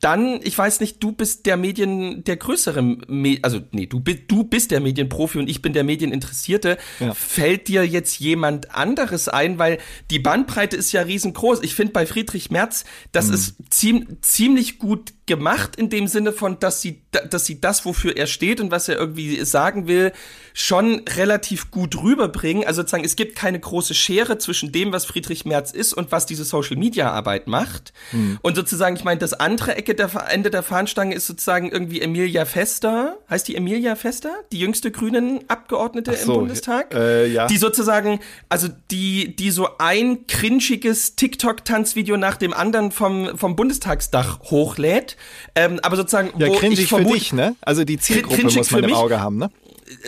dann, 0.00 0.40
ich 0.42 0.58
weiß 0.58 0.80
nicht, 0.80 1.00
du 1.00 1.12
bist 1.12 1.46
der 1.46 1.56
Medien, 1.56 2.24
der 2.24 2.36
größere, 2.36 2.82
Me 2.82 3.38
also 3.42 3.60
nee, 3.70 3.86
du, 3.86 4.00
bist 4.00 4.22
du 4.26 4.42
bist 4.42 4.72
der 4.72 4.80
Medienprofi 4.80 5.38
und 5.38 5.48
ich 5.48 5.62
bin 5.62 5.72
der 5.72 5.84
Medieninteressierte. 5.84 6.78
Ja. 6.98 7.14
Fällt 7.14 7.68
dir 7.68 7.86
jetzt 7.86 8.18
jemand 8.18 8.74
anderes 8.74 9.28
ein? 9.28 9.60
Weil 9.60 9.78
die 10.10 10.18
Bandbreite 10.18 10.76
ist 10.76 10.90
ja 10.90 11.02
riesengroß. 11.02 11.60
Ich 11.62 11.76
finde 11.76 11.92
bei 11.92 12.06
Friedrich 12.06 12.50
Merz, 12.50 12.84
das 13.12 13.28
ist 13.28 13.54
ziem 13.70 14.18
ziemlich 14.20 14.80
gut 14.80 15.12
gemacht 15.26 15.76
in 15.76 15.88
dem 15.88 16.08
Sinne 16.08 16.32
von, 16.32 16.58
dass 16.58 16.82
sie, 16.82 17.02
dass 17.30 17.46
sie 17.46 17.60
das, 17.60 17.84
wofür 17.84 18.16
er 18.16 18.26
steht 18.26 18.60
und 18.60 18.72
was 18.72 18.88
er 18.88 18.96
irgendwie 18.96 19.44
sagen 19.44 19.86
will, 19.86 20.12
schon 20.54 21.02
relativ 21.08 21.70
gut 21.70 22.02
rüberbringen. 22.02 22.66
Also 22.66 22.82
sozusagen, 22.82 23.04
es 23.04 23.16
gibt 23.16 23.36
keine 23.36 23.60
große 23.60 23.94
Schere 23.94 24.38
zwischen 24.38 24.72
dem, 24.72 24.92
was 24.92 25.04
Friedrich 25.04 25.44
Merz 25.44 25.51
ist 25.60 25.92
und 25.92 26.12
was 26.12 26.26
diese 26.26 26.44
Social-Media-Arbeit 26.44 27.46
macht. 27.46 27.92
Mhm. 28.12 28.38
Und 28.42 28.56
sozusagen, 28.56 28.96
ich 28.96 29.04
meine, 29.04 29.18
das 29.18 29.34
andere 29.34 29.76
Ecke 29.76 29.94
der 29.94 30.10
Ende 30.30 30.50
der 30.50 30.62
Fahnenstange 30.62 31.14
ist 31.14 31.26
sozusagen 31.26 31.70
irgendwie 31.70 32.00
Emilia 32.00 32.44
Fester. 32.44 33.18
Heißt 33.28 33.46
die 33.48 33.56
Emilia 33.56 33.94
Fester? 33.94 34.30
Die 34.50 34.58
jüngste 34.58 34.90
grünen 34.90 35.40
Abgeordnete 35.48 36.14
so, 36.14 36.32
im 36.32 36.38
Bundestag? 36.40 36.94
Äh, 36.94 37.26
ja. 37.26 37.46
Die 37.46 37.56
sozusagen, 37.56 38.20
also 38.48 38.68
die, 38.90 39.36
die 39.36 39.50
so 39.50 39.68
ein 39.78 40.26
cringiges 40.26 41.16
TikTok-Tanzvideo 41.16 42.16
nach 42.16 42.36
dem 42.36 42.52
anderen 42.52 42.90
vom, 42.90 43.36
vom 43.36 43.56
Bundestagsdach 43.56 44.40
hochlädt. 44.44 45.16
Ähm, 45.54 45.80
aber 45.82 45.96
sozusagen, 45.96 46.32
ja, 46.38 46.48
wo 46.48 46.54
ich 46.54 46.86
vermute, 46.86 47.10
für 47.10 47.18
dich, 47.18 47.32
ne? 47.32 47.56
Also 47.60 47.84
die 47.84 47.98
Zielgruppe 47.98 48.42
muss 48.44 48.70
man 48.70 48.84
im 48.84 48.94
Auge 48.94 49.20
haben, 49.20 49.38
ne? 49.38 49.50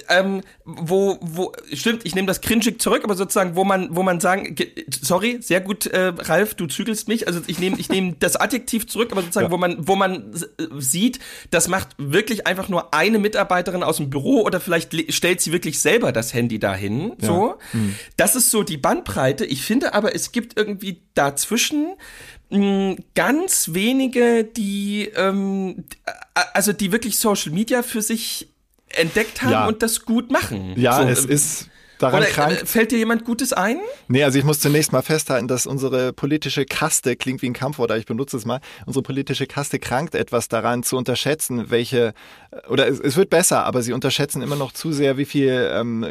Ähm, 0.09 0.43
wo, 0.65 1.19
wo, 1.21 1.53
stimmt, 1.73 2.05
ich 2.05 2.15
nehme 2.15 2.27
das 2.27 2.41
cringig 2.41 2.81
zurück, 2.81 3.03
aber 3.05 3.15
sozusagen, 3.15 3.57
wo 3.57 3.65
man, 3.65 3.95
wo 3.95 4.03
man 4.03 4.21
sagen, 4.21 4.55
sorry, 5.01 5.39
sehr 5.41 5.61
gut, 5.61 5.87
äh, 5.87 6.13
Ralf, 6.17 6.55
du 6.55 6.67
zügelst 6.67 7.09
mich, 7.09 7.27
also 7.27 7.41
ich 7.47 7.59
nehme, 7.59 7.79
ich 7.79 7.89
nehme 7.89 8.17
das 8.21 8.37
Adjektiv 8.37 8.87
zurück, 8.87 9.13
aber 9.13 9.23
sozusagen, 9.23 9.47
ja. 9.47 9.53
wo 9.53 9.57
man, 9.57 9.87
wo 9.87 9.97
man 9.97 10.33
äh, 10.33 10.67
sieht, 10.79 11.19
das 11.51 11.69
macht 11.69 11.89
wirklich 11.99 12.47
einfach 12.47 12.69
nur 12.69 12.95
eine 12.95 13.19
Mitarbeiterin 13.19 13.83
aus 13.83 13.99
dem 13.99 14.11
Büro 14.11 14.43
oder 14.43 14.61
vielleicht 14.61 15.13
stellt 15.13 15.41
sie 15.41 15.53
wirklich 15.53 15.81
selber 15.81 16.13
das 16.13 16.35
Handy 16.35 16.59
dahin, 16.59 17.15
ja. 17.21 17.27
so. 17.27 17.55
Mhm. 17.73 17.95
Das 18.17 18.37
ist 18.37 18.51
so 18.51 18.63
die 18.63 18.77
Bandbreite. 18.77 19.45
Ich 19.45 19.63
finde 19.63 19.95
aber, 19.95 20.15
es 20.15 20.33
gibt 20.33 20.57
irgendwie 20.59 21.03
dazwischen 21.15 21.95
hm, 22.51 22.97
ganz 23.15 23.71
wenige, 23.73 24.45
die, 24.45 25.11
ähm, 25.17 25.85
also 26.53 26.73
die 26.73 26.93
wirklich 26.93 27.19
Social 27.19 27.53
Media 27.53 27.83
für 27.83 28.03
sich 28.03 28.54
entdeckt 28.97 29.43
haben 29.43 29.53
ja. 29.53 29.67
und 29.67 29.83
das 29.83 30.05
gut 30.05 30.31
machen. 30.31 30.75
Ja, 30.77 31.03
so, 31.03 31.09
es 31.09 31.25
ist 31.25 31.69
daran 31.99 32.23
Oder, 32.23 32.31
krank. 32.31 32.63
Äh, 32.63 32.67
fällt 32.67 32.93
dir 32.93 32.99
jemand 32.99 33.25
Gutes 33.25 33.53
ein? 33.53 33.79
Nee, 34.09 34.23
also 34.23 34.39
ich 34.39 34.45
muss 34.45 34.61
zunächst 34.61 34.93
mal 34.93 35.03
festhalten, 35.03 35.49
dass 35.49 35.67
unsere 35.67 36.13
politische 36.13 36.65
Kaste, 36.65 37.17
klingt 37.17 37.43
wie 37.43 37.47
ein 37.47 37.53
Kampfwort, 37.55 37.91
aber 37.91 37.99
ich 37.99 38.07
benutze 38.07 38.37
es 38.37 38.45
mal, 38.45 38.61
unsere 38.87 39.03
politische 39.03 39.47
Kaste 39.47 39.79
krankt 39.79 40.15
etwas 40.15 40.49
daran 40.49 40.83
zu 40.83 40.97
unterschätzen, 40.97 41.71
welche, 41.71 42.13
oder 42.69 42.89
es, 42.89 43.01
es 43.01 43.17
wird 43.17 43.31
besser, 43.31 43.65
aber 43.65 43.83
sie 43.83 43.93
unterschätzen 43.93 44.43
immer 44.43 44.57
noch 44.57 44.73
zu 44.73 44.93
sehr, 44.93 45.17
wie 45.17 45.25
viel 45.25 45.71
ähm, 45.73 46.07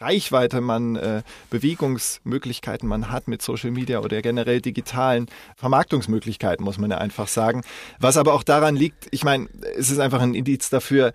Reichweite 0.00 0.60
man, 0.60 0.96
äh, 0.96 1.22
Bewegungsmöglichkeiten 1.50 2.88
man 2.88 3.10
hat 3.10 3.28
mit 3.28 3.42
Social 3.42 3.70
Media 3.70 4.00
oder 4.00 4.20
generell 4.22 4.60
digitalen 4.60 5.26
Vermarktungsmöglichkeiten, 5.56 6.64
muss 6.64 6.78
man 6.78 6.90
ja 6.90 6.98
einfach 6.98 7.28
sagen. 7.28 7.62
Was 7.98 8.16
aber 8.16 8.34
auch 8.34 8.42
daran 8.42 8.76
liegt, 8.76 9.08
ich 9.10 9.24
meine, 9.24 9.48
es 9.76 9.90
ist 9.90 9.98
einfach 9.98 10.20
ein 10.20 10.34
Indiz 10.34 10.70
dafür, 10.70 11.12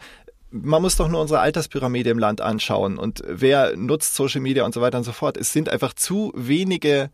man 0.52 0.82
muss 0.82 0.95
doch 0.95 1.08
nur 1.08 1.22
unsere 1.22 1.39
Alterspyramide 1.39 2.10
im 2.10 2.20
Land 2.20 2.41
anschauen 2.41 2.98
und 2.98 3.24
wer 3.28 3.76
nutzt 3.76 4.16
Social 4.16 4.41
Media 4.41 4.66
und 4.66 4.74
so 4.74 4.82
weiter 4.82 4.98
und 4.98 5.04
so 5.04 5.12
fort. 5.12 5.38
Es 5.38 5.54
sind 5.54 5.70
einfach 5.70 5.93
zu 5.93 6.32
wenige 6.36 7.10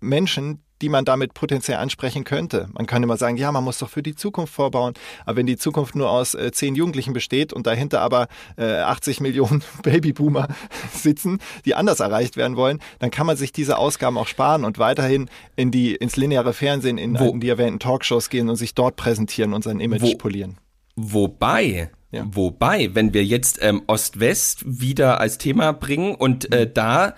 Menschen, 0.00 0.62
die 0.80 0.88
man 0.88 1.04
damit 1.04 1.34
potenziell 1.34 1.78
ansprechen 1.78 2.24
könnte. 2.24 2.68
Man 2.72 2.86
kann 2.86 3.02
immer 3.02 3.16
sagen, 3.16 3.36
ja, 3.36 3.50
man 3.50 3.64
muss 3.64 3.78
doch 3.78 3.88
für 3.88 4.02
die 4.02 4.14
Zukunft 4.14 4.54
vorbauen. 4.54 4.94
Aber 5.26 5.36
wenn 5.36 5.46
die 5.46 5.56
Zukunft 5.56 5.96
nur 5.96 6.10
aus 6.10 6.34
äh, 6.34 6.52
zehn 6.52 6.74
Jugendlichen 6.74 7.12
besteht 7.12 7.52
und 7.52 7.66
dahinter 7.66 8.00
aber 8.00 8.28
äh, 8.56 8.76
80 8.76 9.20
Millionen 9.20 9.62
Babyboomer 9.82 10.48
sitzen, 10.92 11.40
die 11.64 11.74
anders 11.74 12.00
erreicht 12.00 12.36
werden 12.36 12.56
wollen, 12.56 12.80
dann 13.00 13.10
kann 13.10 13.26
man 13.26 13.36
sich 13.36 13.52
diese 13.52 13.76
Ausgaben 13.76 14.18
auch 14.18 14.28
sparen 14.28 14.64
und 14.64 14.78
weiterhin 14.78 15.28
in 15.56 15.70
die, 15.70 15.94
ins 15.94 16.16
lineare 16.16 16.52
Fernsehen, 16.52 16.98
in, 16.98 17.16
in 17.16 17.40
die 17.40 17.48
erwähnten 17.48 17.80
Talkshows 17.80 18.30
gehen 18.30 18.48
und 18.48 18.56
sich 18.56 18.74
dort 18.74 18.96
präsentieren 18.96 19.54
und 19.54 19.64
sein 19.64 19.80
Image 19.80 20.02
wo, 20.02 20.14
polieren. 20.16 20.58
Wobei, 21.00 21.90
ja. 22.10 22.24
Wobei, 22.26 22.94
wenn 22.94 23.12
wir 23.14 23.24
jetzt 23.24 23.58
ähm, 23.62 23.82
Ost-West 23.86 24.62
wieder 24.66 25.20
als 25.20 25.38
Thema 25.38 25.72
bringen 25.72 26.14
und 26.14 26.52
äh, 26.52 26.70
da 26.70 27.14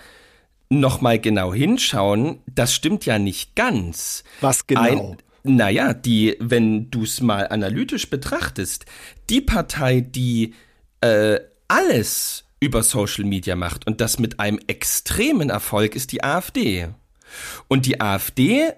nochmal 0.68 1.18
genau 1.18 1.54
hinschauen, 1.54 2.40
das 2.46 2.74
stimmt 2.74 3.06
ja 3.06 3.18
nicht 3.18 3.54
ganz. 3.54 4.24
Was 4.40 4.66
genau? 4.66 4.82
Ein, 4.82 5.16
naja, 5.42 5.94
die, 5.94 6.36
wenn 6.40 6.90
du 6.90 7.04
es 7.04 7.20
mal 7.20 7.48
analytisch 7.48 8.10
betrachtest, 8.10 8.84
die 9.30 9.40
Partei, 9.40 10.00
die 10.00 10.54
äh, 11.00 11.38
alles 11.68 12.44
über 12.60 12.82
Social 12.82 13.24
Media 13.24 13.56
macht 13.56 13.86
und 13.86 14.00
das 14.00 14.18
mit 14.18 14.38
einem 14.38 14.60
extremen 14.66 15.50
Erfolg, 15.50 15.94
ist 15.94 16.12
die 16.12 16.22
AfD. 16.22 16.88
Und 17.68 17.86
die 17.86 18.00
AfD 18.00 18.72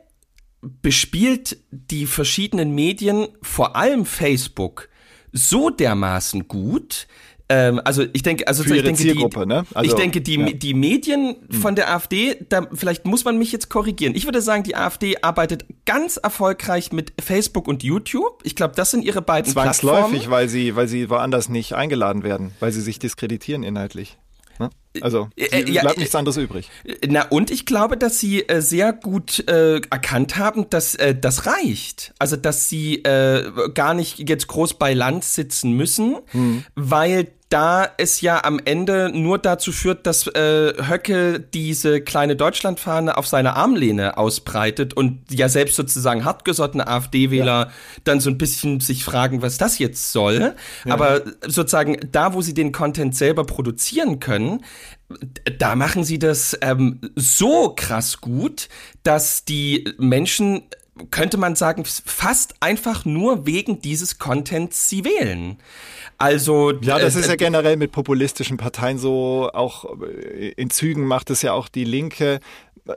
bespielt 0.60 1.56
die 1.70 2.06
verschiedenen 2.06 2.74
Medien, 2.74 3.28
vor 3.40 3.74
allem 3.74 4.04
Facebook, 4.04 4.88
so 5.32 5.70
dermaßen 5.70 6.48
gut, 6.48 7.06
ähm, 7.52 7.82
also 7.84 8.04
ich 8.14 8.22
denke, 8.22 8.48
also 8.48 8.64
ich 8.64 8.82
denke, 8.82 9.02
die, 9.02 9.46
ne? 9.46 9.66
also, 9.74 9.90
ich 9.90 9.94
denke, 9.94 10.22
die, 10.22 10.36
ja. 10.36 10.52
die 10.52 10.72
Medien 10.72 11.36
hm. 11.50 11.60
von 11.60 11.74
der 11.74 11.92
AfD, 11.92 12.36
da 12.48 12.66
vielleicht 12.72 13.04
muss 13.04 13.26
man 13.26 13.36
mich 13.36 13.52
jetzt 13.52 13.68
korrigieren. 13.68 14.14
Ich 14.14 14.24
würde 14.24 14.40
sagen, 14.40 14.62
die 14.62 14.74
AfD 14.74 15.18
arbeitet 15.20 15.66
ganz 15.84 16.16
erfolgreich 16.16 16.92
mit 16.92 17.12
Facebook 17.20 17.68
und 17.68 17.82
YouTube. 17.82 18.40
Ich 18.42 18.56
glaube, 18.56 18.74
das 18.74 18.90
sind 18.90 19.04
ihre 19.04 19.20
beiden 19.20 19.52
Zwangsläufig, 19.52 20.10
Plattformen. 20.10 20.30
weil 20.30 20.48
sie, 20.48 20.76
weil 20.76 20.88
sie 20.88 21.10
woanders 21.10 21.50
nicht 21.50 21.74
eingeladen 21.74 22.22
werden, 22.22 22.52
weil 22.60 22.72
sie 22.72 22.80
sich 22.80 22.98
diskreditieren 22.98 23.64
inhaltlich. 23.64 24.16
Also 25.00 25.30
äh, 25.36 25.62
äh 25.62 25.70
ja, 25.70 25.82
bleibt 25.82 25.98
nichts 25.98 26.14
anderes 26.14 26.36
übrig. 26.36 26.68
Na 27.06 27.22
und 27.28 27.50
ich 27.50 27.64
glaube, 27.64 27.96
dass 27.96 28.20
sie 28.20 28.48
äh, 28.48 28.60
sehr 28.60 28.92
gut 28.92 29.48
äh, 29.48 29.76
erkannt 29.76 30.36
haben, 30.36 30.68
dass 30.70 30.94
äh, 30.94 31.14
das 31.14 31.46
reicht. 31.46 32.12
Also 32.18 32.36
dass 32.36 32.68
sie 32.68 32.96
äh, 32.96 33.50
gar 33.74 33.94
nicht 33.94 34.28
jetzt 34.28 34.48
groß 34.48 34.74
bei 34.74 34.92
Land 34.92 35.24
sitzen 35.24 35.72
müssen, 35.72 36.18
hm. 36.32 36.64
weil 36.74 37.28
da 37.52 37.86
es 37.98 38.22
ja 38.22 38.44
am 38.44 38.58
Ende 38.64 39.10
nur 39.12 39.38
dazu 39.38 39.72
führt, 39.72 40.06
dass 40.06 40.26
äh, 40.26 40.72
Höcke 40.88 41.38
diese 41.38 42.00
kleine 42.00 42.34
Deutschlandfahne 42.34 43.18
auf 43.18 43.26
seine 43.26 43.56
Armlehne 43.56 44.16
ausbreitet 44.16 44.94
und 44.94 45.20
ja 45.30 45.50
selbst 45.50 45.76
sozusagen 45.76 46.24
hartgesottene 46.24 46.86
AfD-Wähler 46.86 47.66
ja. 47.66 47.72
dann 48.04 48.20
so 48.20 48.30
ein 48.30 48.38
bisschen 48.38 48.80
sich 48.80 49.04
fragen, 49.04 49.42
was 49.42 49.58
das 49.58 49.78
jetzt 49.78 50.12
soll. 50.12 50.54
Ja. 50.86 50.94
Aber 50.94 51.22
sozusagen 51.46 51.98
da, 52.10 52.32
wo 52.32 52.40
sie 52.40 52.54
den 52.54 52.72
Content 52.72 53.14
selber 53.14 53.44
produzieren 53.44 54.18
können, 54.18 54.64
da 55.58 55.76
machen 55.76 56.04
sie 56.04 56.18
das 56.18 56.56
ähm, 56.62 57.00
so 57.16 57.74
krass 57.76 58.22
gut, 58.22 58.70
dass 59.02 59.44
die 59.44 59.92
Menschen 59.98 60.62
könnte 61.10 61.38
man 61.38 61.56
sagen, 61.56 61.84
fast 61.84 62.54
einfach 62.60 63.04
nur 63.04 63.46
wegen 63.46 63.80
dieses 63.80 64.18
Contents 64.18 64.88
sie 64.88 65.04
wählen. 65.04 65.58
Also 66.22 66.70
ja, 66.82 67.00
das 67.00 67.16
äh, 67.16 67.20
ist 67.20 67.28
ja 67.28 67.34
generell 67.34 67.76
mit 67.76 67.90
populistischen 67.90 68.56
Parteien 68.56 68.96
so. 68.96 69.50
Auch 69.52 69.84
äh, 70.00 70.50
in 70.50 70.70
Zügen 70.70 71.04
macht 71.04 71.30
es 71.30 71.42
ja 71.42 71.52
auch 71.52 71.68
die 71.68 71.84
Linke. 71.84 72.38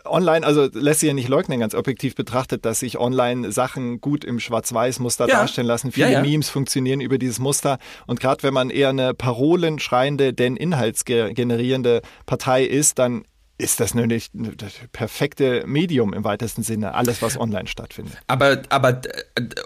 Online, 0.04 0.46
also 0.46 0.68
lässt 0.74 1.00
sich 1.00 1.08
ja 1.08 1.14
nicht 1.14 1.28
leugnen, 1.28 1.60
ganz 1.60 1.76
objektiv 1.76 2.16
betrachtet, 2.16 2.66
dass 2.66 2.80
sich 2.80 3.00
online 3.00 3.52
Sachen 3.52 4.02
gut 4.02 4.24
im 4.24 4.40
Schwarz-Weiß-Muster 4.40 5.28
ja. 5.28 5.38
darstellen 5.38 5.68
lassen. 5.68 5.92
Viele 5.92 6.08
ja, 6.08 6.14
ja. 6.14 6.22
Memes 6.22 6.50
funktionieren 6.50 7.02
über 7.02 7.18
dieses 7.18 7.40
Muster. 7.40 7.78
Und 8.08 8.20
gerade 8.20 8.44
wenn 8.44 8.54
man 8.54 8.70
eher 8.70 8.90
eine 8.90 9.14
parolenschreiende, 9.14 10.34
denn 10.34 10.56
inhaltsgenerierende 10.56 12.02
Partei 12.26 12.64
ist, 12.64 12.98
dann 13.00 13.26
ist 13.58 13.80
das 13.80 13.94
nur 13.94 14.06
nicht 14.06 14.32
das 14.34 14.74
perfekte 14.92 15.64
Medium 15.66 16.14
im 16.14 16.26
weitesten 16.26 16.62
Sinne, 16.62 16.94
alles, 16.94 17.22
was 17.22 17.40
online 17.40 17.68
stattfindet. 17.68 18.18
Aber, 18.28 18.62
aber, 18.68 19.02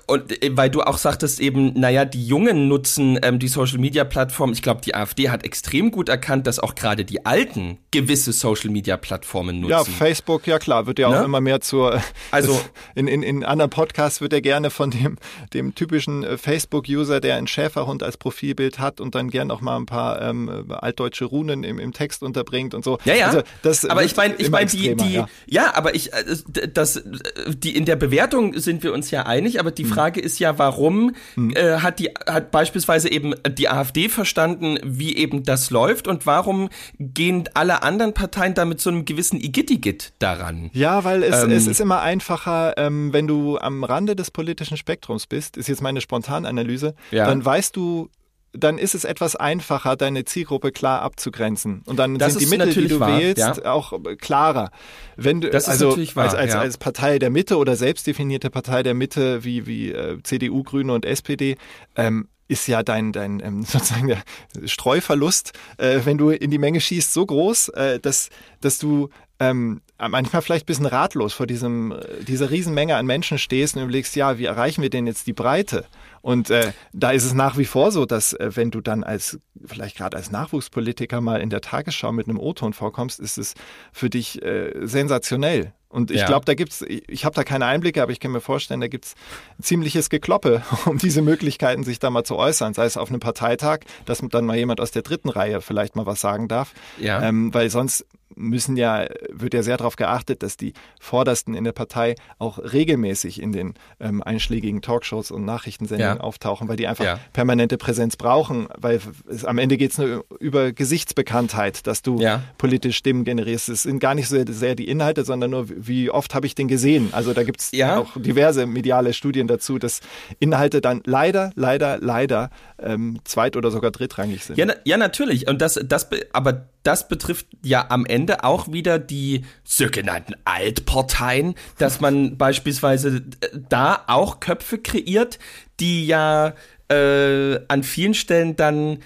und 0.06 0.32
weil 0.52 0.70
du 0.70 0.82
auch 0.82 1.00
sagtest 1.00 1.40
eben, 1.40 1.74
naja, 1.74 2.06
die 2.06 2.24
Jungen 2.24 2.68
nutzen 2.68 3.20
ähm, 3.24 3.40
die 3.40 3.48
Social 3.48 3.80
Media 3.80 4.04
Plattform. 4.04 4.52
Ich 4.54 4.62
glaube, 4.62 4.82
die 4.82 4.94
AfD 4.94 5.30
hat 5.30 5.44
extrem 5.44 5.90
gut 5.90 6.08
erkannt, 6.08 6.46
dass 6.46 6.60
auch 6.60 6.76
gerade 6.76 7.04
die 7.04 7.26
Alten 7.26 7.80
gewisse 7.90 8.32
Social 8.32 8.70
Media 8.70 8.96
Plattformen 8.96 9.60
nutzen. 9.60 9.72
Ja, 9.72 9.84
Facebook, 9.84 10.46
ja 10.46 10.60
klar, 10.60 10.86
wird 10.86 11.00
ja 11.00 11.08
auch 11.08 11.20
ne? 11.20 11.24
immer 11.24 11.42
mehr 11.42 11.60
zur, 11.60 12.00
also, 12.30 12.62
in, 12.96 13.08
in, 13.08 13.24
in 13.24 13.44
anderen 13.44 13.72
Podcasts 13.72 14.22
wird 14.22 14.34
er 14.34 14.42
gerne 14.42 14.70
von 14.70 14.92
dem, 14.92 15.18
dem 15.54 15.74
typischen 15.74 16.24
äh, 16.24 16.38
Facebook-User, 16.38 17.22
der 17.22 17.38
einen 17.38 17.48
Schäferhund 17.48 18.04
als 18.04 18.18
Profilbild 18.18 18.78
hat 18.78 19.02
und 19.02 19.16
dann 19.16 19.32
gern 19.32 19.50
auch 19.50 19.62
mal 19.62 19.78
ein 19.78 19.88
paar 19.88 20.22
ähm, 20.22 20.68
altdeutsche 20.70 21.26
Runen 21.26 21.64
im, 21.64 21.80
im 21.80 21.92
Text 21.92 22.22
unterbringt 22.22 22.76
und 22.76 22.84
so. 22.84 23.00
Ja, 23.06 23.16
ja. 23.16 23.26
Also, 23.28 23.42
das 23.64 23.79
aber 23.86 24.04
ich 24.04 24.16
meine, 24.16 24.36
ich 24.36 24.50
meine 24.50 24.66
die, 24.66 24.96
die, 24.96 25.14
ja. 25.14 25.28
ja. 25.48 25.76
aber 25.76 25.96
ich, 25.96 26.14
äh, 26.14 26.68
das, 26.74 27.04
die 27.48 27.76
in 27.76 27.86
der 27.86 27.96
Bewertung 27.96 28.58
sind 28.58 28.84
wir 28.84 28.94
uns 28.94 29.12
ja 29.12 29.26
einig, 29.26 29.60
aber 29.60 29.72
die 29.72 29.84
hm. 29.84 29.92
Frage 29.92 30.20
ist 30.20 30.40
ja, 30.40 30.58
warum 30.58 31.16
hm. 31.36 31.52
äh, 31.56 31.78
hat 31.80 32.00
die, 32.00 32.10
hat 32.28 32.52
beispielsweise 32.52 33.12
eben 33.12 33.34
die 33.48 33.70
AfD 33.70 34.10
verstanden, 34.10 34.80
wie 34.84 35.16
eben 35.16 35.44
das 35.44 35.70
läuft 35.70 36.08
und 36.08 36.26
warum 36.26 36.70
gehen 37.00 37.50
alle 37.54 37.84
anderen 37.84 38.14
Parteien 38.14 38.54
da 38.54 38.66
mit 38.66 38.82
so 38.82 38.90
einem 38.90 39.06
gewissen 39.06 39.40
Igittigit 39.42 40.14
daran? 40.20 40.70
Ja, 40.74 41.04
weil 41.04 41.24
es, 41.24 41.44
ähm, 41.44 41.52
es 41.52 41.68
ist 41.68 41.80
immer 41.80 42.02
einfacher, 42.02 42.74
ähm, 42.78 43.14
wenn 43.14 43.28
du 43.28 43.58
am 43.58 43.84
Rande 43.84 44.16
des 44.16 44.32
politischen 44.32 44.78
Spektrums 44.78 45.28
bist, 45.28 45.58
ist 45.58 45.68
jetzt 45.68 45.82
meine 45.82 46.02
Spontananalyse, 46.02 46.96
ja. 47.12 47.26
dann 47.26 47.44
weißt 47.44 47.76
du, 47.76 48.10
dann 48.54 48.78
ist 48.78 48.96
es 48.96 49.04
etwas 49.04 49.36
einfacher, 49.36 49.96
deine 49.96 50.26
Zielgruppe 50.26 50.72
klar 50.72 51.02
abzugrenzen. 51.02 51.84
Und 51.86 51.98
dann 51.98 52.18
das 52.18 52.34
sind 52.34 52.42
die 52.42 52.58
Mittel, 52.58 52.74
die 52.74 52.88
du 52.88 53.00
wahr, 53.00 53.20
wählst, 53.20 53.38
ja. 53.38 53.72
auch 53.72 53.94
klarer. 54.20 54.72
Wenn 55.16 55.42
du, 55.42 55.50
das 55.50 55.70
also 55.70 55.96
wahr, 56.16 56.26
als, 56.26 56.34
als, 56.34 56.54
ja. 56.54 56.60
als 56.60 56.78
Partei 56.78 57.20
der 57.20 57.30
Mitte 57.30 57.58
oder 57.58 57.76
selbstdefinierte 57.76 58.50
Partei 58.50 58.84
der 58.84 58.94
Mitte 58.94 59.44
wie, 59.44 59.68
wie 59.68 59.92
äh, 59.92 60.18
CDU, 60.24 60.64
Grüne 60.64 60.94
und 60.94 61.06
SPD, 61.06 61.58
ähm, 61.96 62.28
ist 62.48 62.68
ja 62.68 62.84
dein, 62.84 63.12
dein 63.12 63.40
ähm, 63.42 63.64
sozusagen 63.68 64.08
der 64.08 64.24
Streuverlust, 64.66 65.54
äh, 65.78 66.00
wenn 66.04 66.18
du 66.18 66.32
in 66.32 66.52
die 66.52 66.58
Menge 66.58 66.82
schießt, 66.82 67.14
so 67.14 67.26
groß, 67.26 67.70
äh, 67.70 68.00
dass, 68.00 68.30
dass 68.62 68.80
du 68.80 69.10
ähm, 69.40 69.82
manchmal 69.98 70.42
vielleicht 70.42 70.66
ein 70.66 70.68
bisschen 70.68 70.86
ratlos 70.86 71.34
vor 71.34 71.48
diesem, 71.48 71.94
äh, 71.94 72.24
dieser 72.24 72.50
Riesenmenge 72.50 72.96
an 72.96 73.06
Menschen 73.06 73.38
stehst 73.38 73.76
und 73.76 73.84
überlegst, 73.84 74.16
ja, 74.16 74.38
wie 74.38 74.46
erreichen 74.46 74.82
wir 74.82 74.90
denn 74.90 75.08
jetzt 75.08 75.28
die 75.28 75.34
Breite? 75.34 75.86
Und 76.22 76.50
äh, 76.50 76.74
da 76.94 77.12
ist 77.12 77.26
es 77.26 77.34
nach 77.34 77.58
wie 77.58 77.66
vor 77.66 77.92
so, 77.92 78.06
dass 78.06 78.34
äh, 78.34 78.52
wenn 78.56 78.72
du 78.72 78.82
dann 78.82 79.04
als, 79.04 79.40
vielleicht 79.66 79.98
gerade 79.98 80.18
als 80.18 80.32
Nachwuchspolitiker 80.32 81.22
mal 81.22 81.42
in 81.42 81.50
der 81.50 81.62
Tagesschau 81.62 82.12
mit 82.12 82.28
einem 82.28 82.40
O-Ton 82.40 82.74
vorkommst, 82.74 83.20
ist 83.20 83.38
es 83.38 83.54
für 83.92 84.10
dich 84.10 84.42
äh, 84.44 84.72
sensationell. 84.86 85.74
Und 85.92 86.12
ich 86.12 86.20
Ja. 86.22 86.28
glaube, 86.28 86.46
da 86.46 86.54
gibt's, 86.54 86.84
ich, 86.84 87.10
ich 87.10 87.26
habe 87.26 87.34
da 87.36 87.44
keine 87.44 87.66
Einblicke, 87.66 88.04
aber 88.04 88.12
ich 88.12 88.20
kann 88.20 88.32
mir 88.32 88.42
vorstellen, 88.42 88.80
da 88.80 88.88
gibt's 88.88 89.16
ziemliches 89.60 90.10
Gekloppe 90.10 90.62
um 90.86 90.98
diese 91.00 91.22
Möglichkeiten, 91.24 91.84
sich 91.84 91.98
da 91.98 92.10
mal 92.12 92.24
zu 92.24 92.36
äußern, 92.36 92.74
sei 92.76 92.86
es 92.86 92.96
auf 92.96 93.10
einem 93.10 93.20
Parteitag, 93.20 93.80
dass 94.06 94.22
dann 94.30 94.46
mal 94.46 94.56
jemand 94.56 94.82
aus 94.82 94.92
der 94.92 95.02
dritten 95.02 95.30
Reihe 95.30 95.62
vielleicht 95.62 95.96
mal 95.96 96.06
was 96.06 96.22
sagen 96.22 96.48
darf. 96.48 96.74
Ja. 97.00 97.24
Ähm, 97.24 97.52
weil 97.54 97.70
sonst 97.72 98.06
müssen 98.40 98.78
ja, 98.78 99.06
wird 99.32 99.54
ja 99.54 99.62
sehr 99.64 99.78
darauf 99.78 99.96
geachtet, 99.98 100.42
dass 100.42 100.58
die 100.58 100.74
Vordersten 101.00 101.54
in 101.54 101.64
der 101.66 101.74
Partei 101.74 102.16
auch 102.40 102.58
regelmäßig 102.58 103.42
in 103.42 103.52
den 103.52 103.74
ähm, 104.00 104.24
einschlägigen 104.24 104.82
Talkshows 104.82 105.30
und 105.30 105.46
Nachrichtensendungen 105.46 106.18
Ja. 106.18 106.24
auftauchen, 106.24 106.68
weil 106.68 106.78
die 106.78 106.88
einfach 106.88 107.04
Ja. 107.06 107.20
permanente 107.34 107.78
Präsenz 107.78 108.16
brauchen, 108.16 108.68
weil 108.78 109.00
es, 109.30 109.46
am 109.46 109.58
Ende 109.58 109.78
geht 109.78 109.92
es 109.92 109.98
nur 109.98 110.26
über 110.40 110.72
Gesichtsbekanntheit, 110.72 111.86
dass 111.88 112.02
du 112.02 112.20
Ja. 112.20 112.42
politisch 112.58 112.98
Stimmen 112.98 113.24
generierst. 113.26 113.70
Es 113.70 113.84
sind 113.84 114.00
gar 114.00 114.16
nicht 114.16 114.28
so 114.30 114.38
sehr 114.48 114.76
die 114.76 114.88
Inhalte, 114.88 115.26
sondern 115.26 115.52
nur, 115.52 115.66
wie 115.70 116.10
oft 116.10 116.34
habe 116.34 116.46
ich 116.48 116.56
den 116.56 116.68
gesehen. 116.68 117.10
Also 117.12 117.34
da 117.34 117.44
gibt 117.44 117.60
es 117.62 117.72
auch 117.82 118.16
diverse 118.16 118.66
mediale 118.66 119.14
Studien 119.14 119.48
dazu, 119.48 119.80
dass 119.80 120.00
Inhalte 120.40 120.82
dann 120.82 121.02
leider, 121.06 121.52
leider, 121.56 121.98
leider 122.00 122.50
ähm, 122.82 123.20
zweit- 123.26 123.58
oder 123.58 123.72
sogar 123.72 123.92
drittrangig 123.92 124.46
sind. 124.46 124.58
Ja, 124.58 124.66
na, 124.66 124.76
ja, 124.86 124.98
natürlich. 124.98 125.48
Und 125.50 125.62
das, 125.62 125.80
das, 125.84 126.10
be- 126.10 126.28
aber 126.32 126.68
das 126.84 127.08
betrifft 127.10 127.48
ja 127.64 127.86
am 127.90 128.06
Ende 128.06 128.29
auch 128.38 128.72
wieder 128.72 129.00
die 129.00 129.44
sogenannten 129.64 130.34
Altparteien, 130.46 131.56
dass 131.78 132.00
man 132.02 132.38
beispielsweise 132.38 133.24
äh, 133.42 133.48
da 133.70 134.04
auch 134.08 134.40
Köpfe 134.40 134.78
kreiert, 134.78 135.40
die 135.80 136.06
ja 136.08 136.54
äh, 136.90 137.60
an 137.68 137.84
vielen 137.84 138.14
Stellen 138.14 138.56
dann 138.56 139.00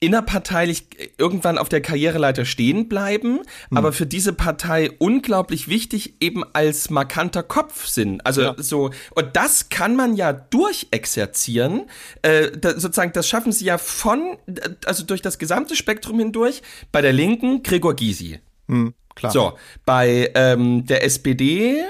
innerparteilich 0.00 0.86
irgendwann 1.18 1.58
auf 1.58 1.68
der 1.68 1.80
Karriereleiter 1.80 2.44
stehen 2.44 2.88
bleiben, 2.88 3.40
aber 3.70 3.92
für 3.92 4.06
diese 4.06 4.32
Partei 4.32 4.90
unglaublich 4.98 5.66
wichtig 5.68 6.14
eben 6.22 6.44
als 6.52 6.88
markanter 6.90 7.42
Kopf 7.42 7.86
sind. 7.86 8.24
Also 8.24 8.42
Ja. 8.42 8.54
so 8.58 8.90
und 9.16 9.34
das 9.34 9.70
kann 9.70 9.96
man 9.96 10.14
ja 10.14 10.32
durchexerzieren. 10.32 11.86
Äh, 12.22 12.52
da, 12.56 12.78
sozusagen, 12.78 13.12
das 13.12 13.28
schaffen 13.28 13.50
sie 13.50 13.64
ja 13.64 13.76
von, 13.76 14.36
also 14.84 15.04
durch 15.04 15.20
das 15.20 15.38
gesamte 15.38 15.74
Spektrum 15.74 16.20
hindurch. 16.20 16.62
Bei 16.92 17.02
der 17.02 17.12
Linken 17.12 17.64
Gregor 17.64 17.96
Gysi. 17.96 18.38
Hm, 18.68 18.94
klar. 19.14 19.32
So, 19.32 19.58
bei 19.84 20.30
ähm, 20.34 20.86
der 20.86 21.04
SPD. 21.04 21.84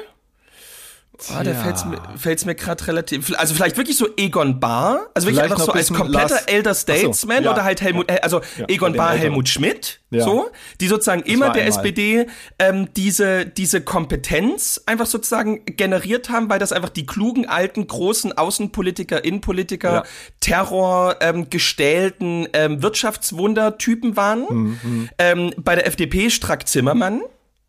Ah, 1.35 1.43
da 1.43 1.53
fällt's 1.53 1.85
mir, 1.85 2.01
fällt's 2.17 2.45
mir 2.45 2.55
gerade 2.55 2.87
relativ, 2.87 3.33
also 3.37 3.53
vielleicht 3.55 3.77
wirklich 3.77 3.97
so 3.97 4.07
Egon 4.17 4.61
Bahr, 4.61 5.07
also 5.15 5.27
wirklich 5.27 5.41
Vielleicht 5.41 5.53
einfach 5.53 5.65
so 5.67 5.73
als 5.73 5.93
kompletter 5.93 6.35
Lars- 6.35 6.45
Elder 6.47 6.71
Ach 6.71 6.75
so, 6.75 6.81
Statesman 6.81 7.43
ja. 7.45 7.53
oder 7.53 7.65
halt 7.65 7.81
Helmut, 7.83 8.09
also 8.23 8.41
Ja, 8.57 8.67
Egon 8.69 8.93
Bahr. 8.95 9.15
Helmut 9.17 9.49
Schmidt, 9.49 10.01
Ja. 10.11 10.23
so, 10.25 10.49
die 10.81 10.87
sozusagen 10.87 11.23
immer 11.23 11.47
war 11.47 11.53
der 11.55 11.65
einmal. 11.65 11.79
SPD 11.87 12.27
ähm, 12.61 12.89
diese, 12.97 13.47
diese 13.47 13.81
Kompetenz 13.81 14.81
einfach 14.87 15.07
sozusagen 15.07 15.65
generiert 15.67 16.31
haben, 16.31 16.49
weil 16.49 16.61
das 16.61 16.71
einfach 16.73 16.91
die 16.91 17.05
klugen, 17.07 17.49
alten, 17.49 17.87
großen 17.89 18.39
Außenpolitiker, 18.39 19.25
Innenpolitiker, 19.25 19.93
Ja. 19.93 20.03
Terror, 20.41 21.17
ähm, 21.21 21.51
gestählten 21.51 22.47
ähm, 22.53 22.81
Wirtschaftswunder-Typen 22.83 24.17
waren. 24.17 24.47
Mhm, 24.49 25.09
Ähm, 25.19 25.53
bei 25.57 25.75
der 25.75 25.87
FDP 25.87 26.31
Strack 26.31 26.69
Zimmermann. 26.69 27.23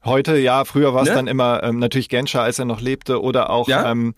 Heute, 0.06 0.38
ja, 0.38 0.64
früher 0.66 0.94
war 0.94 1.04
es 1.04 1.10
Ne? 1.10 1.16
dann 1.16 1.28
immer 1.28 1.62
ähm, 1.64 1.80
natürlich 1.80 2.10
Genscher, 2.10 2.42
als 2.42 2.58
er 2.60 2.66
noch 2.66 2.80
lebte, 2.82 3.22
oder 3.22 3.50
auch 3.50 3.68
Ja? 3.68 3.92
ähm, 3.92 4.16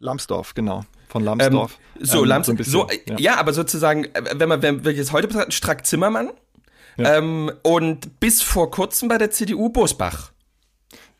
Lambsdorff, 0.00 0.54
genau, 0.54 0.84
von 1.08 1.22
Lambsdorff. 1.24 1.78
Ähm, 1.98 2.06
so, 2.06 2.22
Ähm, 2.22 2.28
Lams, 2.28 2.46
so 2.46 2.52
so, 2.62 2.82
ein 2.82 2.86
bisschen, 2.88 3.16
äh, 3.18 3.20
ja. 3.22 3.36
aber 3.36 3.52
sozusagen, 3.52 4.04
äh, 4.04 4.22
wenn 4.36 4.48
man, 4.48 4.62
wenn 4.62 4.84
wir 4.84 4.92
jetzt 4.92 5.12
heute 5.12 5.28
betrachten, 5.28 5.50
Strack 5.52 5.84
Zimmermann 5.86 6.30
Ja. 6.96 7.16
ähm, 7.18 7.50
und 7.62 8.20
bis 8.20 8.40
vor 8.42 8.70
kurzem 8.70 9.08
bei 9.08 9.18
der 9.18 9.30
CDU 9.30 9.68
Bosbach. 9.68 10.32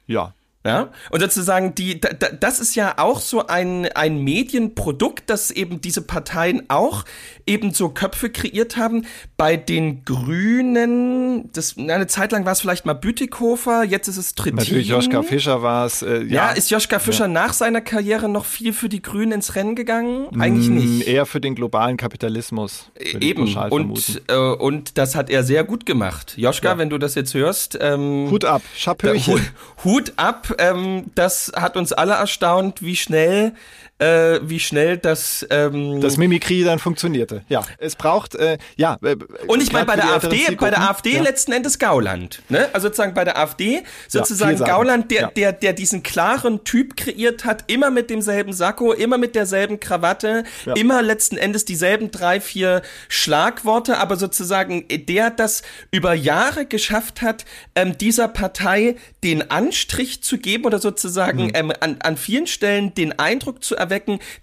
ja. 0.07 0.33
Ja, 0.67 0.91
und 1.11 1.21
sozusagen 1.21 1.75
die, 1.77 2.01
da, 2.01 2.09
da, 2.13 2.29
das 2.31 2.59
ist 2.61 2.75
ja 2.75 2.99
auch 2.99 3.21
so 3.21 3.47
ein, 3.47 3.87
ein 3.95 4.19
Medienprodukt, 4.23 5.31
dass 5.31 5.51
eben 5.51 5.81
diese 5.81 6.03
Parteien 6.03 6.65
auch 6.69 7.05
eben 7.47 7.73
so 7.73 7.89
Köpfe 7.91 8.29
kreiert 8.29 8.77
haben. 8.77 9.07
Bei 9.37 9.57
den 9.57 10.05
Grünen, 10.05 11.51
das, 11.53 11.77
eine 11.79 12.07
Zeit 12.07 12.33
lang 12.33 12.45
war 12.45 12.53
es 12.53 12.61
vielleicht 12.61 12.87
mal 12.87 12.95
Bütikofer, 12.95 13.85
jetzt 13.85 14.09
ist 14.09 14.17
es 14.17 14.35
Trittin. 14.35 14.57
Natürlich 14.57 14.89
Joschka 14.89 15.23
Fischer 15.23 15.63
war 15.63 15.87
es. 15.87 16.03
Äh, 16.03 16.23
Ja, 16.25 16.49
ja, 16.49 16.51
ist 16.53 16.71
Joschka 16.71 16.99
Fischer 16.99 17.29
nach 17.29 17.53
seiner 17.53 17.81
Karriere 17.81 18.29
noch 18.29 18.45
viel 18.45 18.73
für 18.73 18.89
die 18.89 19.01
Grünen 19.03 19.33
ins 19.33 19.55
Rennen 19.55 19.75
gegangen? 19.77 20.29
Eigentlich 20.39 20.69
Mm, 20.69 20.75
nicht. 20.75 21.09
Eher 21.09 21.25
für 21.27 21.41
den 21.41 21.55
globalen 21.55 21.97
Kapitalismus. 21.97 22.91
Eben. 22.99 23.57
Und, 23.71 24.23
äh, 24.29 24.35
und 24.37 24.99
das 24.99 25.15
hat 25.15 25.31
er 25.31 25.45
sehr 25.45 25.65
gut 25.65 25.87
gemacht. 25.87 26.35
Joschka, 26.37 26.79
wenn 26.79 26.91
du 26.91 26.99
das 26.99 27.15
jetzt 27.15 27.35
hörst, 27.35 27.79
ähm, 27.81 28.29
Hut 28.31 28.45
ab, 28.45 28.63
Chapeauchen. 28.77 29.27
Hut, 29.27 29.43
Hut 29.85 30.13
ab, 30.17 30.55
ähm, 30.59 31.11
das 31.15 31.53
hat 31.57 31.77
uns 31.77 31.93
alle 31.93 32.15
erstaunt, 32.15 32.83
wie 32.83 32.97
schnell, 32.97 33.55
äh, 33.99 34.41
wie 34.43 34.61
schnell 34.61 34.97
das, 34.97 35.47
ähm, 35.51 36.01
Das 36.01 36.17
Mimikrie 36.17 36.65
dann 36.65 36.79
funktionierte. 36.79 37.43
Ja, 37.49 37.65
es 37.79 37.97
braucht, 37.97 38.35
äh, 38.37 38.59
ja. 38.77 38.99
äh, 39.03 39.17
und 39.47 39.63
ich 39.63 39.73
meine, 39.73 39.87
bei 39.87 39.97
der 39.97 40.13
AfD, 40.13 40.55
bei 40.57 40.71
der 40.71 40.89
AfD 40.89 41.15
ja. 41.17 41.23
letzten 41.23 41.53
Endes 41.53 41.79
Gauland, 41.79 42.43
ne? 42.49 42.69
Also 42.73 42.89
sozusagen 42.89 43.15
bei 43.15 43.25
der 43.25 43.37
AfD, 43.39 43.83
sozusagen 44.07 44.51
vielsagend. 44.51 44.73
Gauland, 44.75 45.11
der, 45.11 45.21
Ja. 45.23 45.31
der, 45.31 45.53
der 45.53 45.73
diesen 45.73 46.03
klaren 46.03 46.65
Typ 46.65 46.97
kreiert 46.97 47.45
hat, 47.45 47.65
immer 47.67 47.91
mit 47.91 48.09
demselben 48.11 48.53
Sakko, 48.53 48.93
immer 48.93 49.19
mit 49.19 49.35
derselben 49.35 49.81
Krawatte, 49.81 50.45
Ja. 50.65 50.75
immer 50.75 51.03
letzten 51.03 51.37
Endes 51.37 51.65
dieselben 51.65 52.11
drei, 52.11 52.41
vier 52.41 52.83
Schlagworte, 53.09 53.99
aber 53.99 54.17
sozusagen 54.17 54.85
der 54.89 55.31
das 55.31 55.63
über 55.91 56.15
Jahre 56.15 56.67
geschafft 56.67 57.21
hat, 57.21 57.45
ähm, 57.75 57.99
dieser 57.99 58.29
Partei 58.29 58.97
den 59.25 59.51
Anstrich 59.51 60.23
zu 60.23 60.39
geben 60.39 60.65
oder 60.65 60.79
sozusagen 60.79 61.47
Mhm. 61.47 61.51
ähm, 61.55 61.73
an, 61.81 61.97
an 62.01 62.17
vielen 62.17 62.47
Stellen 62.47 62.95
den 62.95 63.19
Eindruck 63.19 63.63
zu 63.65 63.75
erwecken, 63.75 63.88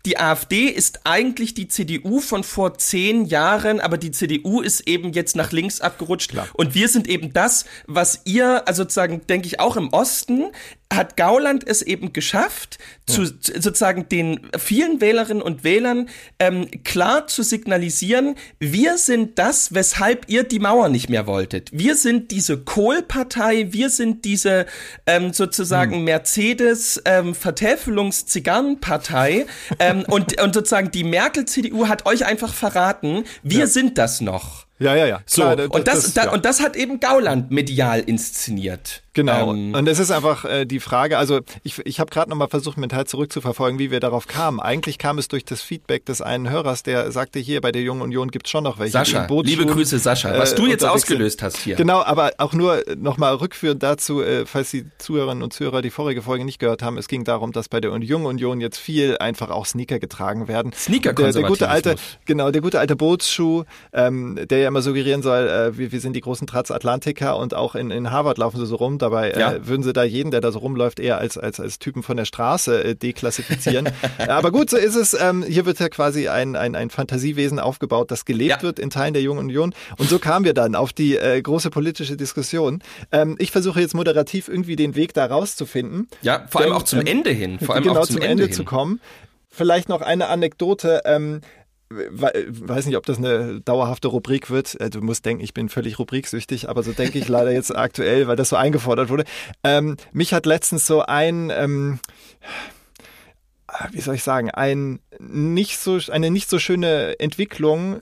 die 0.05 0.17
AfD 0.17 0.65
ist 0.65 1.01
eigentlich 1.05 1.53
die 1.53 1.67
CDU 1.67 2.19
von 2.19 2.43
vor 2.43 2.77
zehn 2.77 3.25
Jahren, 3.25 3.79
aber 3.79 3.97
die 3.97 4.11
CDU 4.11 4.61
ist 4.61 4.87
eben 4.87 5.13
jetzt 5.13 5.35
nach 5.35 5.51
links 5.51 5.81
abgerutscht. 5.81 6.33
Und 6.53 6.75
wir 6.75 6.87
sind 6.87 7.07
eben 7.07 7.33
das, 7.33 7.65
was 7.87 8.21
ihr, 8.25 8.67
also 8.67 8.83
sozusagen, 8.83 9.25
denke 9.27 9.47
ich, 9.47 9.59
auch 9.59 9.77
im 9.77 9.89
Osten, 9.89 10.51
hat 10.93 11.17
Gauland 11.17 11.67
es 11.67 11.81
eben 11.81 12.13
geschafft, 12.13 12.77
zu, 13.07 13.25
zu- 13.39 13.59
sozusagen 13.59 14.07
den 14.07 14.39
vielen 14.57 15.01
Wählerinnen 15.01 15.41
und 15.41 15.63
Wählern 15.63 16.09
ähm, 16.39 16.67
klar 16.83 17.27
zu 17.27 17.43
signalisieren, 17.43 18.35
wir 18.59 18.97
sind 18.97 19.37
das, 19.39 19.73
weshalb 19.73 20.25
ihr 20.29 20.43
die 20.43 20.59
Mauer 20.59 20.89
nicht 20.89 21.09
mehr 21.09 21.27
wolltet. 21.27 21.69
Wir 21.73 21.95
sind 21.95 22.31
diese 22.31 22.57
Kohlpartei, 22.59 23.73
wir 23.73 23.89
sind 23.89 24.25
diese 24.25 24.67
ähm, 25.07 25.33
sozusagen 25.33 26.03
Mercedes 26.03 27.01
ähm, 27.05 27.33
Vertäfelungs-Zigarrenpartei 28.25 29.45
ähm, 29.79 30.03
und, 30.07 30.39
und 30.41 30.53
sozusagen 30.53 30.91
die 30.91 31.03
Merkel-CDU 31.03 31.87
hat 31.87 32.05
euch 32.05 32.25
einfach 32.25 32.53
verraten, 32.53 33.23
wir 33.43 33.67
sind 33.67 33.97
das 33.97 34.21
noch. 34.21 34.65
Ja, 34.79 34.95
ja, 34.95 35.05
ja. 35.07 35.21
So, 35.25 35.41
Klar, 35.41 35.67
und, 35.71 35.87
das, 35.87 36.13
da, 36.13 36.25
ja. 36.25 36.31
und 36.33 36.43
das 36.45 36.59
hat 36.61 36.75
eben 36.75 36.99
Gauland 36.99 37.49
medial 37.51 38.01
inszeniert. 38.01 39.03
Genau. 39.15 39.53
Ähm, 39.53 39.73
und 39.73 39.87
es 39.87 39.97
ist 39.97 40.11
einfach 40.11 40.45
äh, 40.45 40.65
die 40.65 40.79
Frage, 40.79 41.17
also 41.17 41.39
ich, 41.63 41.79
ich 41.85 41.99
habe 41.99 42.11
gerade 42.11 42.29
nochmal 42.29 42.49
versucht, 42.49 42.77
mental 42.77 43.07
zurückzuverfolgen, 43.07 43.79
wie 43.79 43.89
wir 43.89 44.01
darauf 44.01 44.27
kamen. 44.27 44.59
Eigentlich 44.59 44.97
kam 44.97 45.17
es 45.17 45.29
durch 45.29 45.45
das 45.45 45.61
Feedback 45.61 46.05
des 46.05 46.21
einen 46.21 46.49
Hörers, 46.49 46.83
der 46.83 47.11
sagte, 47.11 47.39
hier 47.39 47.61
bei 47.61 47.71
der 47.71 47.81
Jungen 47.81 48.01
Union 48.01 48.29
gibt's 48.29 48.49
schon 48.49 48.65
noch 48.65 48.77
welche. 48.77 48.91
Sascha, 48.91 49.25
liebe 49.43 49.65
Grüße 49.65 49.97
Sascha, 49.99 50.37
was 50.37 50.53
äh, 50.53 50.55
du 50.57 50.67
jetzt 50.67 50.81
sind. 50.81 50.89
ausgelöst 50.89 51.41
hast 51.41 51.57
hier. 51.57 51.75
Genau, 51.77 52.03
aber 52.03 52.31
auch 52.37 52.53
nur 52.53 52.83
nochmal 52.97 53.35
rückführend 53.35 53.81
dazu, 53.81 54.21
äh, 54.21 54.45
falls 54.45 54.71
die 54.71 54.85
Zuhörerinnen 54.97 55.43
und 55.43 55.53
Zuhörer 55.53 55.81
die 55.81 55.91
vorige 55.91 56.21
Folge 56.21 56.43
nicht 56.43 56.59
gehört 56.59 56.83
haben, 56.83 56.97
es 56.97 57.07
ging 57.07 57.23
darum, 57.23 57.53
dass 57.53 57.69
bei 57.69 57.79
der 57.79 57.95
Jungen 57.97 58.25
Union 58.25 58.59
jetzt 58.59 58.77
viel 58.77 59.17
einfach 59.17 59.49
auch 59.49 59.65
Sneaker 59.65 59.99
getragen 59.99 60.49
werden. 60.49 60.73
der, 61.13 61.31
der 61.41 61.49
gute 61.49 61.69
alte, 61.69 61.95
genau, 62.25 62.51
der 62.51 62.61
gute 62.61 62.79
alte 62.79 62.97
Bootsschuh, 62.97 63.63
ähm, 63.93 64.37
der 64.49 64.57
ja 64.57 64.67
immer 64.67 64.81
suggerieren 64.81 65.21
soll, 65.21 65.47
äh, 65.47 65.77
wir, 65.77 65.93
wir 65.93 66.01
sind 66.01 66.17
die 66.17 66.21
großen 66.21 66.47
Transatlantiker 66.47 67.37
und 67.37 67.53
auch 67.53 67.75
in, 67.75 67.91
in 67.91 68.11
Harvard 68.11 68.37
laufen 68.37 68.59
sie 68.59 68.65
so 68.65 68.75
rum. 68.75 68.97
Dabei 69.05 69.29
äh, 69.29 69.39
Ja. 69.39 69.67
würden 69.67 69.83
sie 69.83 69.93
da 69.93 70.03
jeden, 70.03 70.31
der 70.31 70.41
da 70.41 70.51
so 70.51 70.57
rumläuft, 70.59 70.99
eher 70.99 71.19
als, 71.19 71.37
als, 71.37 71.59
als 71.59 71.77
Typen 71.77 72.01
von 72.01 72.17
der 72.17 72.25
Straße 72.25 72.83
äh, 72.83 72.95
deklassifizieren. 72.95 73.87
Aber 74.27 74.51
gut, 74.51 74.71
so 74.71 74.77
ist 74.77 74.95
es. 74.95 75.13
Ähm, 75.13 75.43
hier 75.47 75.67
wird 75.67 75.79
ja 75.79 75.89
quasi 75.89 76.27
ein, 76.27 76.55
ein, 76.55 76.75
ein 76.75 76.89
Fantasiewesen 76.89 77.59
aufgebaut, 77.59 78.09
das 78.09 78.25
gelebt 78.25 78.49
Ja. 78.49 78.61
wird 78.63 78.79
in 78.79 78.89
Teilen 78.89 79.13
der 79.13 79.21
Jungen 79.21 79.39
Union. 79.41 79.75
Und 79.97 80.09
so 80.09 80.17
kamen 80.17 80.43
wir 80.43 80.55
dann 80.55 80.73
auf 80.73 80.91
die 80.91 81.17
äh, 81.17 81.39
große 81.39 81.69
politische 81.69 82.17
Diskussion. 82.17 82.81
Ähm, 83.11 83.35
ich 83.37 83.51
versuche 83.51 83.79
jetzt 83.79 83.93
moderativ 83.93 84.47
irgendwie 84.47 84.75
den 84.75 84.95
Weg 84.95 85.13
da 85.13 85.27
rauszufinden. 85.27 86.07
Ja, 86.23 86.45
vor 86.49 86.61
allem 86.61 86.71
Denn, 86.71 86.77
auch 86.77 86.83
zum 86.83 86.99
ähm, 87.01 87.05
Ende 87.05 87.29
hin. 87.29 87.59
Vor 87.59 87.75
allem 87.75 87.83
genau 87.83 87.99
auch 87.99 88.05
zum, 88.07 88.15
zum 88.15 88.25
Ende, 88.25 88.45
hin. 88.45 88.53
zu 88.53 88.63
kommen. 88.63 88.99
Vielleicht 89.49 89.87
noch 89.87 90.01
eine 90.01 90.27
Anekdote. 90.29 91.01
Ähm, 91.05 91.41
weiß 91.89 92.85
nicht, 92.87 92.97
ob 92.97 93.05
das 93.05 93.17
eine 93.17 93.61
dauerhafte 93.61 94.07
Rubrik 94.07 94.49
wird. 94.49 94.79
Äh, 94.79 94.89
du 94.89 95.01
musst 95.01 95.25
denken, 95.25 95.43
ich 95.43 95.53
bin 95.53 95.69
völlig 95.69 95.99
rubriksüchtig, 95.99 96.69
aber 96.69 96.83
so 96.83 96.91
denke 96.91 97.19
ich 97.19 97.27
leider 97.27 97.51
jetzt 97.51 97.75
aktuell, 97.75 98.27
weil 98.27 98.35
das 98.35 98.49
so 98.49 98.55
eingefordert 98.55 99.09
wurde. 99.09 99.25
Ähm, 99.63 99.97
mich 100.11 100.33
hat 100.33 100.45
letztens 100.45 100.87
so 100.87 101.01
ein, 101.01 101.51
ähm, 101.55 101.99
wie 103.91 104.01
soll 104.01 104.15
ich 104.15 104.23
sagen, 104.23 104.49
ein 104.51 104.99
nicht 105.19 105.79
so, 105.79 105.99
eine 106.11 106.31
nicht 106.31 106.49
so 106.49 106.59
schöne 106.59 107.19
Entwicklung 107.19 107.99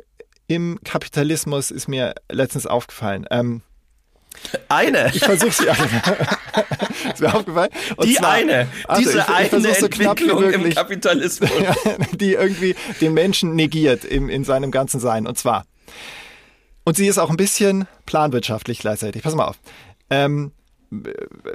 im 0.48 0.80
Kapitalismus 0.84 1.72
ist 1.72 1.88
mir 1.88 2.16
letztens 2.30 2.68
aufgefallen. 2.68 3.26
Ähm, 3.32 3.62
eine. 4.70 5.12
Ich 5.14 5.24
versuche 5.24 5.52
sie 5.52 5.70
eine. 5.70 7.12
ist 7.14 7.22
mir 7.22 7.34
aufgefallen. 7.34 7.70
Und 7.96 8.08
die 8.08 8.16
zwar, 8.16 8.32
eine. 8.32 8.68
Also 8.88 9.02
diese 9.02 9.20
ich, 9.20 9.46
ich 9.46 9.54
eine 9.54 9.74
so 9.74 9.86
Entwicklung 9.86 10.52
im 10.52 10.70
Kapitalismus. 10.74 11.50
die 12.14 12.34
irgendwie 12.34 12.76
den 13.02 13.14
Menschen 13.14 13.56
negiert 13.56 14.06
im, 14.06 14.30
in 14.30 14.44
seinem 14.44 14.72
ganzen 14.72 15.00
Sein. 15.00 15.28
Und 15.28 15.38
zwar. 15.38 15.66
Und 16.84 16.98
sie 16.98 17.08
ist 17.08 17.18
auch 17.18 17.30
ein 17.30 17.38
bisschen 17.38 17.88
planwirtschaftlich 18.06 18.80
gleichzeitig. 18.80 19.24
Pass 19.24 19.36
mal 19.36 19.46
auf. 19.46 19.58
Ähm, 20.10 20.52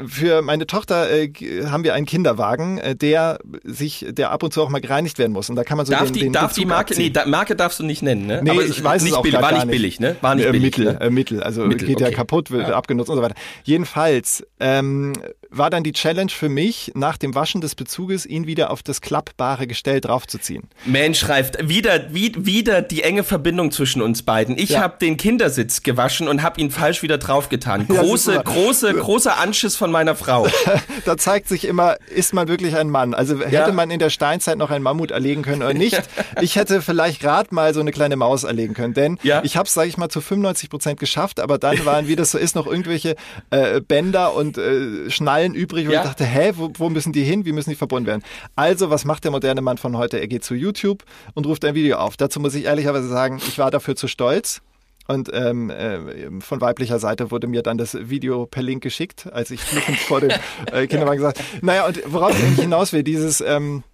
für 0.07 0.43
meine 0.43 0.66
Tochter 0.66 1.11
äh, 1.11 1.32
haben 1.66 1.84
wir 1.84 1.95
einen 1.95 2.07
Kinderwagen, 2.07 2.78
äh, 2.78 2.97
der 2.97 3.39
sich, 3.64 4.07
der 4.09 4.30
ab 4.30 4.43
und 4.43 4.53
zu 4.53 4.62
auch 4.62 4.68
mal 4.68 4.80
gereinigt 4.80 5.18
werden 5.18 5.32
muss. 5.32 5.49
Und 5.51 5.57
da 5.57 5.64
kann 5.64 5.76
man 5.76 5.86
so 5.86 5.93
darf 5.93 6.07
den, 6.07 6.12
die, 6.14 6.20
den 6.20 6.32
darf 6.32 6.53
die 6.53 6.64
Marke, 6.66 6.91
abziehen. 6.93 7.07
nee, 7.07 7.11
da, 7.11 7.26
Marke 7.26 7.57
darfst 7.57 7.78
du 7.80 7.84
nicht 7.84 8.03
nennen, 8.03 8.26
ne? 8.26 8.41
Nee, 8.43 8.51
Aber 8.51 8.62
ich 8.64 8.82
weiß 8.82 9.03
nicht 9.03 9.12
es 9.12 9.18
auch 9.18 9.22
billig, 9.22 9.41
war 9.41 9.53
nicht 9.53 9.66
nicht. 9.66 9.72
billig, 9.72 10.01
ne? 10.01 10.16
War 10.20 10.34
nicht 10.34 10.47
äh, 10.47 10.51
billig. 10.53 10.76
Mittel, 10.78 10.93
ne? 10.95 11.01
äh, 11.01 11.11
Mittel, 11.11 11.43
also 11.43 11.64
Mittel, 11.66 11.86
geht 11.86 11.97
okay. 11.97 12.11
ja 12.11 12.16
kaputt, 12.16 12.51
wird 12.51 12.68
Ja. 12.68 12.74
abgenutzt 12.74 13.11
und 13.11 13.16
so 13.16 13.22
weiter. 13.22 13.34
Jedenfalls 13.64 14.45
ähm, 14.61 15.12
war 15.51 15.71
dann 15.71 15.83
die 15.83 15.93
Challenge 15.93 16.31
für 16.31 16.49
mich, 16.49 16.93
nach 16.95 17.17
dem 17.17 17.35
Waschen 17.35 17.61
des 17.61 17.75
Bezuges 17.75 18.27
ihn 18.27 18.47
wieder 18.47 18.71
auf 18.71 18.83
das 18.83 19.01
klappbare 19.01 19.67
Gestell 19.67 20.01
draufzuziehen. 20.01 20.65
Mensch 20.85 21.19
schreibt 21.21 21.69
wieder, 21.69 22.13
wie, 22.15 22.33
wieder 22.37 22.83
die 22.83 23.03
enge 23.03 23.25
Verbindung 23.25 23.71
zwischen 23.71 24.03
uns 24.03 24.23
beiden. 24.23 24.59
Ich 24.59 24.71
Ja. 24.71 24.81
habe 24.81 24.97
den 25.01 25.17
Kindersitz 25.17 25.83
gewaschen 25.83 26.29
und 26.29 26.43
habe 26.43 26.61
ihn 26.61 26.71
falsch 26.71 27.03
wieder 27.03 27.19
draufgetan. 27.19 27.87
Ja, 27.99 28.03
Große, 28.03 28.33
super. 28.35 28.45
große, 28.45 28.95
großer 28.95 29.39
Anschiss 29.39 29.77
von 29.77 29.91
meiner 29.91 30.15
Frau. 30.15 30.47
Da 31.05 31.17
zeigt 31.17 31.49
sich 31.49 31.65
immer, 31.65 31.97
ist 32.15 32.35
man 32.35 32.49
wirklich 32.49 32.77
ein 32.77 32.91
Mann? 32.91 33.15
Also 33.15 33.39
hätte 33.41 33.53
Ja. 33.55 33.73
man 33.73 33.91
in 33.91 33.99
der 33.99 34.11
Steinzeit 34.11 34.59
noch 34.59 34.71
einen 34.71 34.83
Mammut 34.83 35.11
erlegen 35.11 35.43
können 35.43 35.63
oder 35.63 35.75
nicht? 35.75 36.01
Ich 36.43 36.57
hätte 36.57 36.83
vielleicht 36.83 37.21
gerade 37.21 37.55
mal 37.55 37.73
so 37.75 37.81
eine 37.81 37.91
kleine 37.93 38.17
Maus 38.17 38.45
erlegen 38.45 38.75
können, 38.75 38.95
denn 38.95 39.19
Ja. 39.23 39.43
ich 39.45 39.57
habe 39.57 39.67
es, 39.67 39.75
sage 39.75 39.89
ich 39.89 39.97
mal, 39.97 40.09
zu 40.09 40.21
95 40.21 40.69
Prozent 40.71 41.01
geschafft, 41.01 41.41
aber 41.41 41.59
dann 41.59 41.85
waren, 41.87 42.07
wie 42.09 42.17
das 42.17 42.31
so 42.33 42.39
ist, 42.39 42.55
noch 42.55 42.67
irgendwelche 42.67 43.17
äh, 43.51 43.81
Bänder 43.81 44.35
und 44.35 44.59
äh, 44.59 45.11
Schnallen 45.39 45.55
übrig 45.55 45.86
und 45.86 45.93
Ja. 45.93 46.03
ich 46.03 46.07
dachte, 46.09 46.24
hä, 46.24 46.53
wo, 46.57 46.70
wo 46.76 46.91
müssen 46.91 47.12
die 47.12 47.22
hin? 47.22 47.45
Wie 47.45 47.53
müssen 47.53 47.70
die 47.70 47.76
verbunden 47.76 48.07
werden? 48.07 48.22
Also, 48.57 48.91
was 48.91 49.05
macht 49.05 49.24
der 49.24 49.30
moderne 49.30 49.61
Mann 49.61 49.78
von 49.78 49.97
heute? 49.97 50.18
Er 50.18 50.28
geht 50.28 50.45
zu 50.45 50.55
YouTube 50.55 51.05
und 51.34 51.47
ruft 51.47 51.64
ein 51.64 51.74
Video 51.74 51.99
auf. 51.99 52.16
Dazu 52.16 52.41
muss 52.41 52.55
ich 52.55 52.64
ehrlicherweise 52.64 53.09
sagen, 53.09 53.41
ich 53.47 53.59
war 53.59 53.70
dafür 53.70 53.97
zu 53.97 54.09
stolz. 54.09 54.61
Und 55.07 55.30
ähm, 55.32 55.70
äh, 55.70 55.99
von 56.41 56.61
weiblicher 56.61 56.99
Seite 56.99 57.30
wurde 57.30 57.47
mir 57.47 57.62
dann 57.62 57.78
das 57.78 57.97
Video 58.11 58.45
per 58.45 58.62
Link 58.62 58.82
geschickt, 58.82 59.26
als 59.32 59.51
ich 59.51 59.61
fluchend 59.62 59.97
vor 60.01 60.20
dem 60.20 60.30
äh, 60.72 60.86
Kinderwagen 60.86 61.16
gesagt 61.16 61.41
Naja, 61.62 61.86
und 61.86 62.01
worauf 62.12 62.36
ich 62.39 62.45
eigentlich 62.45 62.61
hinaus 62.61 62.93
will, 62.93 63.03
dieses, 63.03 63.41
ähm, 63.41 63.84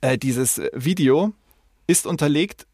äh, 0.00 0.18
dieses 0.18 0.60
Video 0.72 1.32
ist 1.86 2.04
unterlegt 2.04 2.66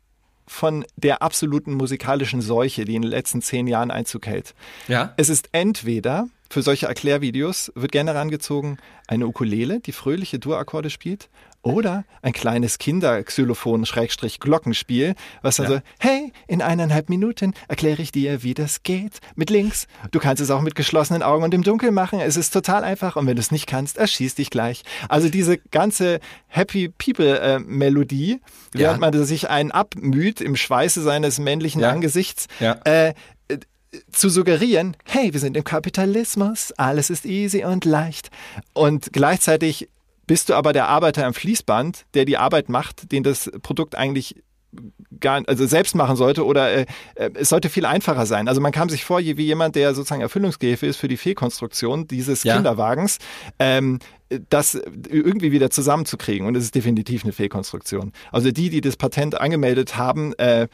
von 0.46 0.84
der 0.96 1.22
absoluten 1.22 1.74
musikalischen 1.74 2.40
Seuche, 2.40 2.84
die 2.84 2.94
in 2.94 3.02
den 3.02 3.10
letzten 3.10 3.42
zehn 3.42 3.66
Jahren 3.66 3.90
Einzug 3.90 4.26
hält. 4.26 4.54
Ja? 4.88 5.12
Es 5.16 5.28
ist 5.28 5.48
entweder, 5.52 6.28
für 6.48 6.62
solche 6.62 6.86
Erklärvideos 6.86 7.72
wird 7.74 7.92
gerne 7.92 8.12
herangezogen, 8.12 8.78
eine 9.08 9.26
Ukulele, 9.26 9.80
die 9.80 9.92
fröhliche 9.92 10.38
Dur-Akkorde 10.38 10.90
spielt, 10.90 11.28
oder 11.66 12.04
ein 12.22 12.32
kleines 12.32 12.78
Kinderxylophon-Glockenspiel, 12.78 15.14
was 15.42 15.56
dann 15.56 15.66
Ja. 15.66 15.72
so, 15.78 15.82
hey, 15.98 16.32
in 16.46 16.62
eineinhalb 16.62 17.08
Minuten 17.08 17.54
erkläre 17.68 18.00
ich 18.02 18.12
dir, 18.12 18.42
wie 18.44 18.54
das 18.54 18.82
geht. 18.84 19.18
Mit 19.34 19.50
links. 19.50 19.86
Du 20.12 20.20
kannst 20.20 20.40
es 20.40 20.50
auch 20.50 20.60
mit 20.60 20.74
geschlossenen 20.76 21.22
Augen 21.24 21.42
und 21.44 21.52
im 21.54 21.62
Dunkeln 21.62 21.92
machen. 21.94 22.20
Es 22.20 22.36
ist 22.36 22.50
total 22.52 22.84
einfach. 22.84 23.16
Und 23.16 23.26
wenn 23.26 23.34
du 23.36 23.40
es 23.40 23.50
nicht 23.50 23.66
kannst, 23.66 23.98
erschieß 23.98 24.36
dich 24.36 24.50
gleich. 24.50 24.82
Also 25.08 25.28
diese 25.28 25.58
ganze 25.58 26.20
Happy 26.46 26.88
People-Melodie, 26.88 28.40
Ja. 28.74 28.80
während 28.80 29.00
man 29.00 29.24
sich 29.24 29.48
einen 29.50 29.72
abmüht 29.72 30.40
im 30.40 30.56
Schweiße 30.56 31.02
seines 31.02 31.38
männlichen 31.38 31.80
Ja. 31.80 31.90
Angesichts, 31.90 32.46
äh, 32.84 33.14
zu 34.12 34.28
suggerieren, 34.28 34.94
hey, 35.06 35.32
wir 35.32 35.40
sind 35.40 35.56
im 35.56 35.64
Kapitalismus, 35.64 36.72
alles 36.76 37.08
ist 37.08 37.24
easy 37.24 37.64
und 37.64 37.86
leicht. 37.86 38.28
Und 38.74 39.08
gleichzeitig 39.12 39.88
bist 40.26 40.48
du 40.48 40.54
aber 40.54 40.72
der 40.72 40.88
Arbeiter 40.88 41.26
am 41.26 41.34
Fließband, 41.34 42.04
der 42.14 42.24
die 42.24 42.36
Arbeit 42.36 42.68
macht, 42.68 43.12
den 43.12 43.22
das 43.22 43.50
Produkt 43.62 43.94
eigentlich 43.94 44.42
gar, 45.20 45.42
also 45.46 45.66
selbst 45.66 45.94
machen 45.94 46.16
sollte 46.16 46.44
oder 46.44 46.70
äh, 46.70 46.86
äh, 47.14 47.30
es 47.34 47.48
sollte 47.48 47.70
viel 47.70 47.86
einfacher 47.86 48.26
sein. 48.26 48.46
Also 48.48 48.60
man 48.60 48.72
kam 48.72 48.90
sich 48.90 49.04
vor, 49.04 49.20
wie 49.20 49.30
jemand, 49.42 49.74
der 49.74 49.94
sozusagen 49.94 50.20
Erfüllungsgehilfe 50.20 50.86
ist 50.86 50.96
für 50.98 51.08
die 51.08 51.16
Fehlkonstruktion 51.16 52.06
dieses 52.08 52.42
Ja. 52.42 52.54
Kinderwagens, 52.56 53.18
ähm, 53.58 54.00
das 54.50 54.74
irgendwie 55.08 55.52
wieder 55.52 55.70
zusammenzukriegen. 55.70 56.46
Und 56.46 56.56
es 56.56 56.64
ist 56.64 56.74
definitiv 56.74 57.22
eine 57.24 57.32
Fehlkonstruktion. 57.32 58.12
Also 58.32 58.50
die, 58.50 58.68
die 58.68 58.80
das 58.82 58.96
Patent 58.96 59.40
angemeldet 59.40 59.96
haben, 59.96 60.34
äh, 60.34 60.68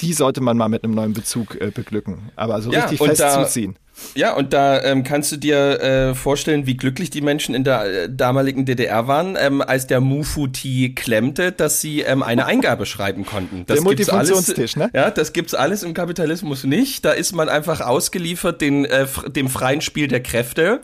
die 0.00 0.12
sollte 0.12 0.40
man 0.40 0.56
mal 0.56 0.68
mit 0.68 0.82
einem 0.82 0.94
neuen 0.94 1.12
Bezug 1.12 1.60
äh, 1.60 1.70
beglücken. 1.72 2.30
Aber 2.34 2.60
so 2.62 2.72
Ja, 2.72 2.86
richtig 2.86 2.98
fest 3.06 3.20
da- 3.20 3.44
zuziehen. 3.44 3.76
Ja, 4.14 4.34
und 4.34 4.52
da 4.52 4.82
ähm, 4.82 5.04
kannst 5.04 5.32
du 5.32 5.36
dir 5.36 5.80
äh, 5.80 6.14
vorstellen, 6.14 6.66
wie 6.66 6.76
glücklich 6.76 7.10
die 7.10 7.20
Menschen 7.22 7.54
in 7.54 7.64
der 7.64 7.84
äh, 8.04 8.08
damaligen 8.10 8.64
DDR 8.66 9.06
waren, 9.08 9.36
ähm, 9.40 9.62
als 9.62 9.86
der 9.86 10.00
Mufuti 10.00 10.94
klemmte, 10.94 11.52
dass 11.52 11.80
sie 11.80 12.00
ähm, 12.00 12.22
eine 12.22 12.46
Eingabe 12.46 12.86
schreiben 12.86 13.24
konnten. 13.24 13.64
Das 13.66 13.66
Der 13.66 13.72
alles- 13.74 13.84
Multifunktionstisch, 13.84 14.76
ne? 14.76 14.90
Ja, 14.94 15.10
das 15.10 15.32
gibt's 15.32 15.54
alles 15.54 15.82
im 15.82 15.94
Kapitalismus 15.94 16.64
nicht. 16.64 17.04
Da 17.04 17.12
ist 17.12 17.34
man 17.34 17.48
einfach 17.48 17.80
ausgeliefert 17.80 18.60
den, 18.60 18.84
äh, 18.84 19.06
dem 19.28 19.48
freien 19.48 19.80
Spiel 19.80 20.08
der 20.08 20.22
Kräfte. 20.22 20.80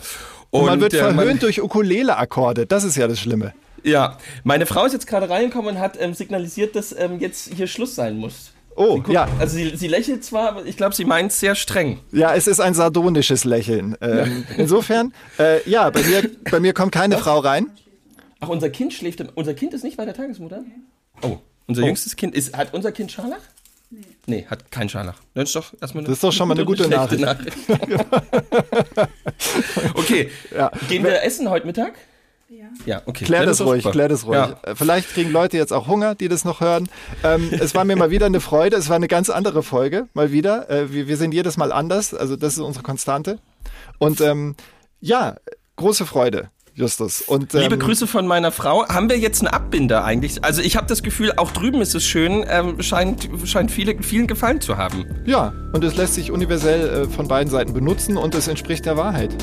Und 0.50 0.66
man 0.66 0.80
wird 0.80 0.94
äh, 0.94 1.02
man- 1.02 1.14
verhöhnt 1.16 1.42
durch 1.42 1.62
Ukulele-Akkorde. 1.62 2.66
Das 2.66 2.84
ist 2.84 2.96
ja 2.96 3.08
das 3.08 3.20
Schlimme. 3.20 3.52
Ja, 3.84 4.16
meine 4.44 4.64
Frau 4.66 4.84
ist 4.84 4.92
jetzt 4.92 5.06
gerade 5.06 5.28
reingekommen 5.28 5.74
und 5.76 5.80
hat 5.80 5.98
ähm, 6.00 6.14
signalisiert, 6.14 6.76
dass 6.76 6.94
ähm, 6.96 7.18
jetzt 7.18 7.52
hier 7.54 7.66
Schluss 7.66 7.94
sein 7.94 8.16
muss. 8.16 8.52
Oh, 8.74 8.96
Sie 8.96 9.00
guckt- 9.02 9.12
ja. 9.12 9.28
Also 9.38 9.56
sie, 9.56 9.76
sie 9.76 9.88
lächelt 9.88 10.24
zwar, 10.24 10.48
aber 10.48 10.64
ich 10.66 10.76
glaube, 10.76 10.94
sie 10.94 11.04
meint 11.04 11.32
sehr 11.32 11.54
streng. 11.54 12.00
Ja, 12.10 12.34
es 12.34 12.46
ist 12.46 12.60
ein 12.60 12.74
sardonisches 12.74 13.44
Lächeln. 13.44 13.96
Ähm, 14.00 14.44
insofern, 14.56 15.12
äh, 15.38 15.68
ja, 15.68 15.90
bei 15.90 16.02
mir, 16.02 16.30
bei 16.50 16.60
mir 16.60 16.72
kommt 16.72 16.92
keine 16.92 17.18
Frau 17.18 17.38
rein. 17.38 17.70
Ach, 18.40 18.48
unser 18.48 18.70
Kind 18.70 18.92
schläft. 18.94 19.20
Im, 19.20 19.28
unser 19.34 19.54
Kind 19.54 19.74
ist 19.74 19.84
nicht 19.84 19.96
bei 19.96 20.04
der 20.04 20.14
Tagesmutter? 20.14 20.64
Oh, 21.22 21.38
unser 21.66 21.82
Oh. 21.82 21.86
jüngstes 21.86 22.16
Kind 22.16 22.34
ist. 22.34 22.56
Hat 22.56 22.72
unser 22.74 22.92
Kind 22.92 23.12
Scharlach? 23.12 23.38
Nee. 23.90 24.00
Nee, 24.26 24.46
hat 24.48 24.70
kein 24.72 24.88
Scharlach. 24.88 25.20
Das 25.34 25.50
ist 25.50 25.56
doch 25.56 25.72
erstmal 25.80 26.04
Das 26.04 26.14
ist 26.14 26.24
doch 26.24 26.32
schon 26.32 26.48
mal 26.48 26.54
eine 26.54 26.64
gute 26.64 26.84
schlechte 26.84 27.18
Nachricht. 27.20 27.56
okay, 29.94 30.30
Ja. 30.56 30.70
gehen 30.88 31.04
wir 31.04 31.22
essen 31.22 31.48
heute 31.50 31.66
Mittag? 31.66 31.92
Ja. 32.86 33.02
Okay. 33.06 33.24
Klär 33.24 33.46
das 33.46 33.58
doch 33.58 33.66
ruhig, 33.66 33.82
super. 33.82 33.92
klär 33.92 34.08
das 34.08 34.26
ruhig. 34.26 34.36
Ja. 34.36 34.56
Äh, 34.62 34.74
Vielleicht 34.74 35.10
kriegen 35.10 35.30
Leute 35.30 35.56
jetzt 35.56 35.72
auch 35.72 35.86
Hunger, 35.86 36.14
die 36.14 36.28
das 36.28 36.44
noch 36.44 36.60
hören. 36.60 36.88
Ähm, 37.24 37.50
es 37.52 37.74
war 37.74 37.84
mir 37.84 37.96
mal 37.96 38.10
wieder 38.10 38.26
eine 38.26 38.40
Freude. 38.40 38.76
Es 38.76 38.88
war 38.88 38.96
eine 38.96 39.08
ganz 39.08 39.30
andere 39.30 39.62
Folge, 39.62 40.08
mal 40.14 40.32
wieder. 40.32 40.70
Äh, 40.70 40.92
wir, 40.92 41.08
wir 41.08 41.16
sind 41.16 41.32
jedes 41.32 41.56
Mal 41.56 41.72
anders. 41.72 42.14
Also 42.14 42.36
das 42.36 42.54
ist 42.54 42.60
unsere 42.60 42.82
Konstante. 42.82 43.38
Und 43.98 44.20
ähm, 44.20 44.56
ja, 45.00 45.36
große 45.76 46.06
Freude, 46.06 46.50
Justus. 46.74 47.20
Und, 47.22 47.54
ähm, 47.54 47.60
Liebe 47.62 47.78
Grüße 47.78 48.06
von 48.06 48.26
meiner 48.26 48.50
Frau. 48.50 48.88
Haben 48.88 49.10
wir 49.10 49.18
jetzt 49.18 49.40
einen 49.40 49.48
Abbinder 49.48 50.04
eigentlich? 50.04 50.42
Also 50.42 50.62
ich 50.62 50.76
habe 50.76 50.86
das 50.86 51.02
Gefühl, 51.02 51.32
auch 51.36 51.50
drüben 51.50 51.80
ist 51.80 51.94
es 51.94 52.04
schön, 52.04 52.44
ähm, 52.48 52.80
scheint, 52.82 53.28
scheint 53.44 53.70
viele, 53.70 54.02
vielen 54.02 54.26
gefallen 54.26 54.60
zu 54.60 54.76
haben. 54.76 55.04
Ja, 55.26 55.52
und 55.72 55.84
es 55.84 55.96
lässt 55.96 56.14
sich 56.14 56.30
universell 56.30 57.04
äh, 57.04 57.08
von 57.08 57.28
beiden 57.28 57.50
Seiten 57.50 57.72
benutzen 57.74 58.16
und 58.16 58.34
es 58.34 58.48
entspricht 58.48 58.86
der 58.86 58.96
Wahrheit. 58.96 59.34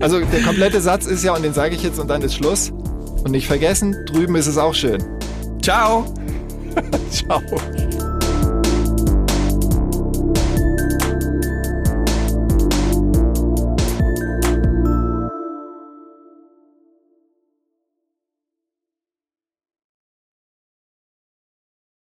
Also 0.00 0.20
der 0.20 0.42
komplette 0.42 0.80
Satz 0.80 1.06
ist 1.06 1.24
ja, 1.24 1.34
und 1.34 1.42
den 1.42 1.52
sage 1.52 1.74
ich 1.74 1.82
jetzt 1.82 1.98
und 1.98 2.08
dann 2.08 2.22
ist 2.22 2.34
Schluss. 2.34 2.70
Und 3.24 3.32
nicht 3.32 3.46
vergessen, 3.46 3.96
drüben 4.06 4.36
ist 4.36 4.46
es 4.46 4.58
auch 4.58 4.74
schön. 4.74 5.02
Ciao! 5.60 6.04
Ciao. 7.10 7.40